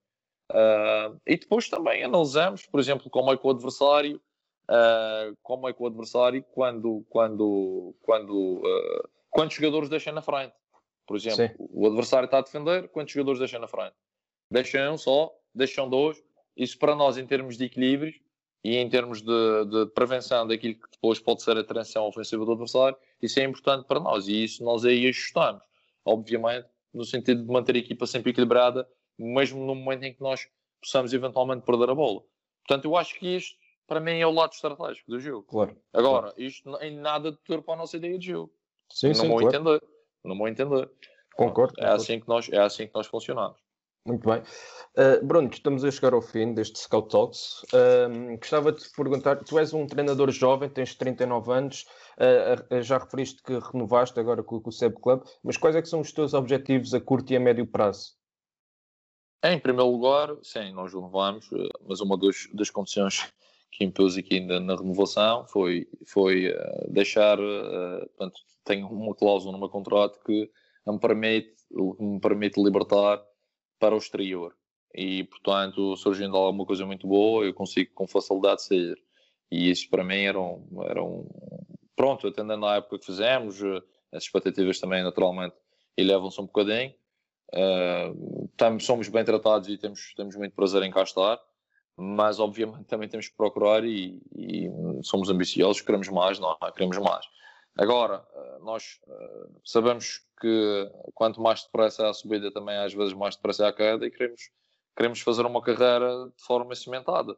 Uh, 0.51 1.19
e 1.25 1.37
depois 1.37 1.69
também 1.69 2.03
analisamos, 2.03 2.65
por 2.65 2.79
exemplo, 2.79 3.09
como 3.09 3.31
é 3.31 3.37
que 3.37 3.45
o 3.45 3.49
adversário, 3.49 4.21
uh, 4.69 5.37
como 5.43 5.69
é 5.69 5.73
que 5.73 5.81
o 5.81 5.85
adversário, 5.85 6.43
quando, 6.51 7.05
quando, 7.09 7.95
quando, 8.01 8.61
quantos 9.29 9.57
jogadores 9.57 9.89
deixa 9.89 10.11
na 10.11 10.21
frente. 10.21 10.53
Por 11.05 11.17
exemplo, 11.17 11.37
Sim. 11.37 11.69
o 11.71 11.87
adversário 11.87 12.25
está 12.25 12.39
a 12.39 12.41
defender, 12.41 12.87
quantos 12.89 13.13
jogadores 13.13 13.39
deixa 13.39 13.59
na 13.59 13.67
frente? 13.67 13.95
Deixam 14.51 14.93
um 14.93 14.97
só, 14.97 15.31
deixam 15.53 15.89
dois. 15.89 16.21
Isso 16.55 16.77
para 16.77 16.95
nós, 16.95 17.17
em 17.17 17.25
termos 17.25 17.57
de 17.57 17.65
equilíbrios, 17.65 18.19
e 18.63 18.75
em 18.75 18.89
termos 18.89 19.21
de, 19.21 19.65
de, 19.65 19.85
prevenção 19.93 20.47
daquilo 20.47 20.75
que 20.75 20.91
depois 20.91 21.19
pode 21.19 21.41
ser 21.41 21.57
a 21.57 21.63
transição 21.63 22.05
ofensiva 22.05 22.45
do 22.45 22.51
adversário, 22.51 22.97
isso 23.21 23.39
é 23.39 23.43
importante 23.43 23.85
para 23.87 23.99
nós 23.99 24.27
e 24.27 24.43
isso 24.43 24.63
nós 24.63 24.83
aí 24.83 25.07
ajustamos, 25.07 25.63
obviamente, 26.03 26.67
no 26.93 27.05
sentido 27.05 27.43
de 27.43 27.51
manter 27.51 27.75
a 27.75 27.79
equipa 27.79 28.05
sempre 28.05 28.31
equilibrada, 28.31 28.87
mesmo 29.19 29.65
no 29.65 29.75
momento 29.75 30.03
em 30.03 30.13
que 30.13 30.21
nós 30.21 30.47
possamos 30.81 31.13
eventualmente 31.13 31.65
perder 31.65 31.89
a 31.89 31.95
bola. 31.95 32.23
Portanto, 32.67 32.85
eu 32.85 32.95
acho 32.95 33.17
que 33.19 33.35
isto, 33.35 33.57
para 33.87 33.99
mim, 33.99 34.19
é 34.19 34.25
o 34.25 34.31
lado 34.31 34.53
estratégico 34.53 35.11
do 35.11 35.19
jogo. 35.19 35.43
Claro. 35.43 35.75
Agora, 35.93 36.27
claro. 36.27 36.41
isto 36.41 36.77
em 36.81 36.95
nada 36.95 37.31
deturpa 37.31 37.73
a 37.73 37.75
nossa 37.75 37.97
ideia 37.97 38.17
de 38.17 38.27
jogo. 38.27 38.53
Sim, 38.91 39.09
não 39.09 39.15
sim, 39.15 39.27
vou 39.27 39.39
claro. 39.39 39.55
entender. 39.55 39.83
Não 40.23 40.37
vou 40.37 40.47
entender. 40.47 40.89
Concordo. 41.35 41.73
É 41.77 41.87
assim 41.87 42.19
que 42.19 42.27
nós, 42.27 42.49
é 42.49 42.59
assim 42.59 42.87
que 42.87 42.93
nós 42.93 43.07
funcionamos. 43.07 43.57
Muito 44.05 44.27
bem. 44.27 44.41
Uh, 44.97 45.25
Bruno, 45.25 45.49
estamos 45.51 45.83
a 45.83 45.91
chegar 45.91 46.13
ao 46.13 46.21
fim 46.21 46.53
deste 46.53 46.79
Scout 46.79 47.09
Talks. 47.09 47.63
Uh, 47.73 48.37
gostava 48.37 48.71
de 48.71 48.83
te 48.83 48.91
perguntar: 48.95 49.35
tu 49.43 49.59
és 49.59 49.73
um 49.73 49.85
treinador 49.85 50.31
jovem, 50.31 50.69
tens 50.69 50.95
39 50.95 51.51
anos, 51.51 51.85
uh, 52.17 52.81
já 52.81 52.97
referiste 52.97 53.43
que 53.43 53.59
renovaste 53.59 54.19
agora 54.19 54.41
com, 54.41 54.59
com 54.59 54.69
o 54.69 54.73
SEB 54.73 54.95
Club, 54.99 55.23
mas 55.43 55.57
quais 55.57 55.75
é 55.75 55.81
que 55.81 55.89
são 55.89 55.99
os 55.99 56.11
teus 56.11 56.33
objetivos 56.33 56.93
a 56.93 57.01
curto 57.01 57.31
e 57.31 57.35
a 57.35 57.39
médio 57.39 57.67
prazo? 57.67 58.18
Em 59.43 59.57
primeiro 59.57 59.89
lugar, 59.89 60.35
sim, 60.43 60.73
nós 60.73 60.93
renovamos, 60.93 61.49
eh, 61.53 61.69
mas 61.87 62.01
uma 62.01 62.17
das, 62.17 62.49
das 62.53 62.69
condições 62.69 63.31
que 63.71 63.85
impôs 63.85 64.17
aqui 64.17 64.41
na, 64.41 64.59
na, 64.59 64.75
renovação 64.75 65.45
foi, 65.47 65.87
foi 66.05 66.47
eh, 66.47 66.87
deixar, 66.89 67.39
eh, 67.39 68.05
portanto, 68.17 68.41
tenho 68.65 68.87
uma 68.89 69.15
cláusula 69.15 69.53
no 69.53 69.59
meu 69.59 69.69
contrato 69.69 70.19
que 70.25 70.51
me 70.85 70.99
permite, 70.99 71.55
me 71.71 72.19
permite 72.19 72.61
libertar 72.61 73.23
para 73.79 73.95
o 73.95 73.97
exterior. 73.97 74.53
E, 74.93 75.23
portanto, 75.25 75.95
surgindo 75.95 76.35
alguma 76.35 76.65
coisa 76.65 76.85
muito 76.85 77.07
boa, 77.07 77.45
eu 77.45 77.53
consigo 77.53 77.91
com 77.93 78.07
facilidade 78.07 78.63
sair. 78.63 78.97
E 79.51 79.69
isso 79.71 79.89
para 79.89 80.03
mim 80.03 80.23
era 80.23 80.39
um, 80.39 80.83
era 80.83 81.01
um... 81.01 81.27
Pronto, 81.95 82.27
atendendo 82.27 82.65
à 82.65 82.77
época 82.77 82.99
que 82.99 83.05
fizemos, 83.05 83.61
as 84.11 84.23
expectativas 84.23 84.79
também, 84.79 85.03
naturalmente, 85.03 85.55
elevam-se 85.95 86.41
um 86.41 86.45
bocadinho. 86.45 86.93
Uh, 87.53 88.38
estamos, 88.59 88.85
somos 88.85 89.07
bem 89.07 89.23
tratados 89.23 89.69
e 89.69 89.77
temos, 89.77 90.13
temos 90.15 90.35
muito 90.35 90.53
prazer 90.53 90.83
em 90.83 90.91
cá 90.91 91.03
estar, 91.03 91.39
mas 91.95 92.39
obviamente 92.39 92.83
também 92.83 93.07
temos 93.07 93.29
que 93.29 93.35
procurar 93.37 93.85
e, 93.85 94.21
e 94.35 94.69
somos 95.01 95.29
ambiciosos, 95.29 95.81
queremos 95.81 96.09
mais, 96.09 96.39
não, 96.39 96.57
queremos 96.75 96.97
mais. 96.97 97.25
Agora, 97.77 98.25
eh, 98.35 98.59
nós 98.61 98.99
sabemos 99.63 100.21
que 100.41 100.91
quanto 101.13 101.41
mais 101.41 101.63
depressa 101.63 102.03
é 102.03 102.09
a 102.09 102.13
subida, 102.13 102.51
também 102.51 102.75
às 102.77 102.93
vezes 102.93 103.13
mais 103.13 103.35
depressa 103.37 103.65
é 103.65 103.67
a 103.69 103.73
queda 103.73 104.05
e 104.05 104.11
queremos, 104.11 104.49
queremos 104.95 105.21
fazer 105.21 105.45
uma 105.45 105.61
carreira 105.61 106.29
de 106.35 106.43
forma 106.43 106.75
cimentada. 106.75 107.35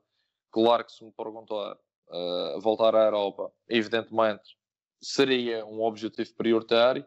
Claro 0.51 0.84
que 0.84 0.91
se 0.91 1.03
me 1.03 1.11
perguntar 1.11 1.78
uh, 2.09 2.59
voltar 2.59 2.95
à 2.95 3.05
Europa, 3.05 3.51
evidentemente 3.69 4.57
seria 4.99 5.65
um 5.65 5.82
objetivo 5.82 6.34
prioritário, 6.36 7.05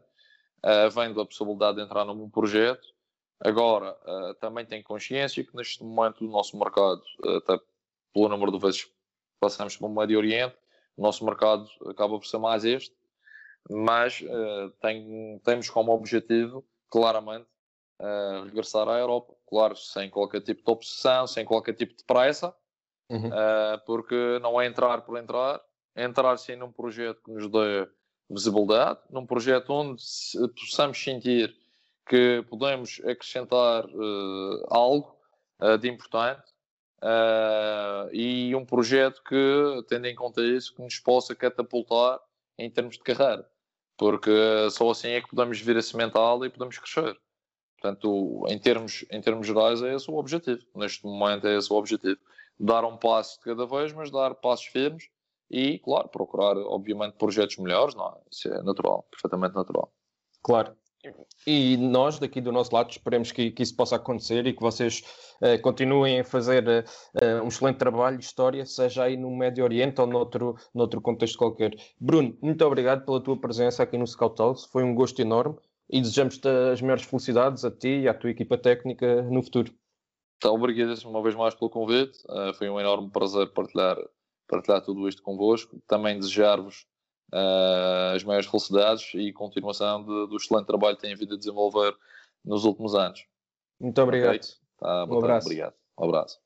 uh, 0.65 0.91
vendo 0.91 1.21
a 1.21 1.27
possibilidade 1.27 1.77
de 1.77 1.83
entrar 1.83 2.05
num 2.05 2.31
projeto. 2.31 2.94
Agora, 3.41 3.97
uh, 4.07 4.35
também 4.35 4.65
tenho 4.65 4.85
consciência 4.85 5.45
que 5.45 5.57
neste 5.57 5.83
momento 5.83 6.25
o 6.25 6.31
nosso 6.31 6.57
mercado, 6.59 7.03
até 7.37 7.59
pelo 8.13 8.29
número 8.29 8.53
de 8.53 8.59
vezes 8.59 8.85
que 8.85 8.93
passamos 9.41 9.77
pelo 9.77 9.95
Médio 9.95 10.19
Oriente, 10.19 10.57
o 10.97 11.03
nosso 11.03 11.25
mercado 11.25 11.69
acaba 11.89 12.19
por 12.19 12.27
ser 12.27 12.39
mais 12.39 12.65
este 12.65 12.95
mas 13.71 14.21
uh, 14.21 14.71
tem, 14.81 15.41
temos 15.45 15.71
como 15.71 15.93
objetivo, 15.93 16.65
claramente, 16.91 17.47
uh, 18.01 18.45
regressar 18.45 18.89
à 18.89 18.99
Europa. 18.99 19.35
Claro, 19.49 19.77
sem 19.77 20.11
qualquer 20.11 20.41
tipo 20.41 20.63
de 20.63 20.71
obsessão, 20.71 21.27
sem 21.27 21.45
qualquer 21.45 21.75
tipo 21.75 21.95
de 21.97 22.05
pressa, 22.05 22.55
uhum. 23.11 23.29
uh, 23.29 23.79
porque 23.87 24.39
não 24.41 24.61
é 24.61 24.67
entrar 24.67 25.03
por 25.03 25.19
entrar, 25.19 25.61
é 25.95 26.05
entrar 26.05 26.37
sim 26.37 26.57
num 26.57 26.73
projeto 26.73 27.23
que 27.23 27.31
nos 27.31 27.49
dê 27.49 27.89
visibilidade, 28.29 29.01
num 29.11 29.27
projeto 29.27 29.71
onde 29.71 30.03
possamos 30.59 31.03
sentir 31.03 31.55
que 32.07 32.45
podemos 32.49 33.01
acrescentar 33.05 33.87
algo 34.69 35.17
de 35.81 35.89
importante 35.89 36.43
e 38.13 38.55
um 38.55 38.65
projeto 38.65 39.23
que, 39.23 39.85
tendo 39.89 40.07
em 40.07 40.15
conta 40.15 40.43
isso, 40.43 40.75
que 40.75 40.83
nos 40.83 40.99
possa 40.99 41.35
catapultar 41.35 42.21
em 42.59 42.71
termos 42.71 42.97
de 42.97 43.03
carreira 43.03 43.49
porque 43.97 44.31
só 44.71 44.91
assim 44.91 45.09
é 45.09 45.21
que 45.21 45.29
podemos 45.29 45.61
vir 45.61 45.77
a 45.77 45.83
cimentá-la 45.83 46.47
e 46.47 46.51
podemos 46.51 46.79
crescer. 46.79 47.19
Portanto, 47.81 48.45
em 48.49 48.59
termos, 48.59 49.05
em 49.11 49.21
termos 49.21 49.47
gerais, 49.47 49.83
é 49.83 49.95
esse 49.95 50.11
o 50.11 50.17
objetivo. 50.17 50.65
Neste 50.75 51.05
momento, 51.05 51.47
é 51.47 51.57
esse 51.57 51.73
o 51.73 51.77
objetivo. 51.77 52.19
Dar 52.59 52.85
um 52.85 52.97
passo 52.97 53.39
de 53.39 53.45
cada 53.45 53.67
vez, 53.67 53.93
mas 53.93 54.11
dar 54.11 54.35
passos 54.37 54.67
firmes 54.67 55.09
e, 55.51 55.79
claro, 55.81 56.09
procurar, 56.09 56.57
obviamente, 56.57 57.15
projetos 57.15 57.59
melhores. 57.59 57.95
Não, 57.95 58.09
é? 58.09 58.21
isso 58.31 58.49
é 58.49 58.63
natural, 58.63 59.07
perfeitamente 59.11 59.55
natural. 59.55 59.93
Claro. 60.43 60.75
E 61.47 61.77
nós, 61.77 62.19
daqui 62.19 62.41
do 62.41 62.53
nosso 62.53 62.75
lado, 62.75 62.91
esperemos 62.91 63.31
que, 63.31 63.51
que 63.51 63.63
isso 63.63 63.77
possa 63.77 63.97
acontecer 63.97 64.47
e 64.47 64.53
que 64.53 64.61
vocês 64.61 65.03
uh, 65.43 65.61
continuem 65.61 66.21
a 66.21 66.25
fazer 66.25 66.67
uh, 66.67 67.45
um 67.45 67.49
excelente 67.49 67.77
trabalho 67.77 68.19
história, 68.19 68.65
seja 68.65 69.05
aí 69.05 69.17
no 69.17 69.31
Médio 69.31 69.65
Oriente 69.65 70.01
ou 70.01 70.07
noutro, 70.07 70.57
noutro 70.75 71.01
contexto 71.01 71.37
qualquer. 71.37 71.75
Bruno, 72.01 72.37
muito 72.41 72.65
obrigado 72.65 73.05
pela 73.05 73.23
tua 73.23 73.37
presença 73.37 73.83
aqui 73.83 73.99
no 73.99 74.07
Scout 74.07 74.37
Talks, 74.37 74.65
foi 74.67 74.83
um 74.83 74.95
gosto 74.95 75.21
enorme 75.21 75.57
e 75.91 76.01
desejamos-te 76.01 76.49
as 76.49 76.81
melhores 76.81 77.05
felicidades 77.05 77.65
a 77.65 77.71
ti 77.71 78.01
e 78.01 78.09
à 78.09 78.15
tua 78.15 78.31
equipa 78.31 78.57
técnica 78.57 79.23
no 79.23 79.43
futuro. 79.43 79.73
Então, 80.39 80.55
obrigado 80.55 80.95
uma 81.05 81.23
vez 81.23 81.35
mais 81.35 81.55
pelo 81.55 81.71
convite, 81.71 82.19
uh, 82.29 82.55
foi 82.55 82.69
um 82.69 82.81
enorme 82.81 83.11
prazer 83.11 83.53
partilhar, 83.53 83.97
partilhar 84.49 84.83
tudo 84.83 85.09
isto 85.09 85.23
convosco. 85.23 85.81
Também 85.87 86.19
desejar-vos 86.19 86.87
uh, 87.35 88.15
as 88.15 88.23
maiores 88.23 88.49
felicidades 88.49 89.11
e 89.15 89.33
continuação 89.33 90.03
de, 90.03 90.29
do 90.29 90.37
excelente 90.37 90.67
trabalho 90.67 90.97
que 90.97 91.03
têm 91.03 91.17
vindo 91.17 91.35
a 91.35 91.39
desenvolver 91.39 91.95
nos 92.45 92.65
últimos 92.65 92.95
anos. 92.95 93.27
Muito 93.81 94.01
obrigado. 94.01 94.37
Okay? 94.37 94.49
Tá, 94.79 95.05
um 95.05 95.19
abraço. 95.19 95.47
Obrigado. 95.47 95.75
Um 95.99 96.05
abraço. 96.05 96.39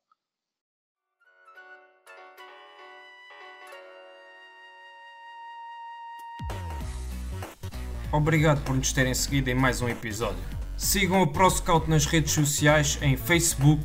Obrigado 8.11 8.65
por 8.65 8.75
nos 8.75 8.91
terem 8.91 9.13
seguido 9.13 9.51
em 9.51 9.55
mais 9.55 9.83
um 9.83 9.89
episódio. 9.89 10.43
Sigam 10.79 11.21
o 11.21 11.31
ProScout 11.31 11.91
nas 11.91 12.07
redes 12.07 12.33
sociais 12.33 12.99
em 13.03 13.17
Facebook, 13.17 13.85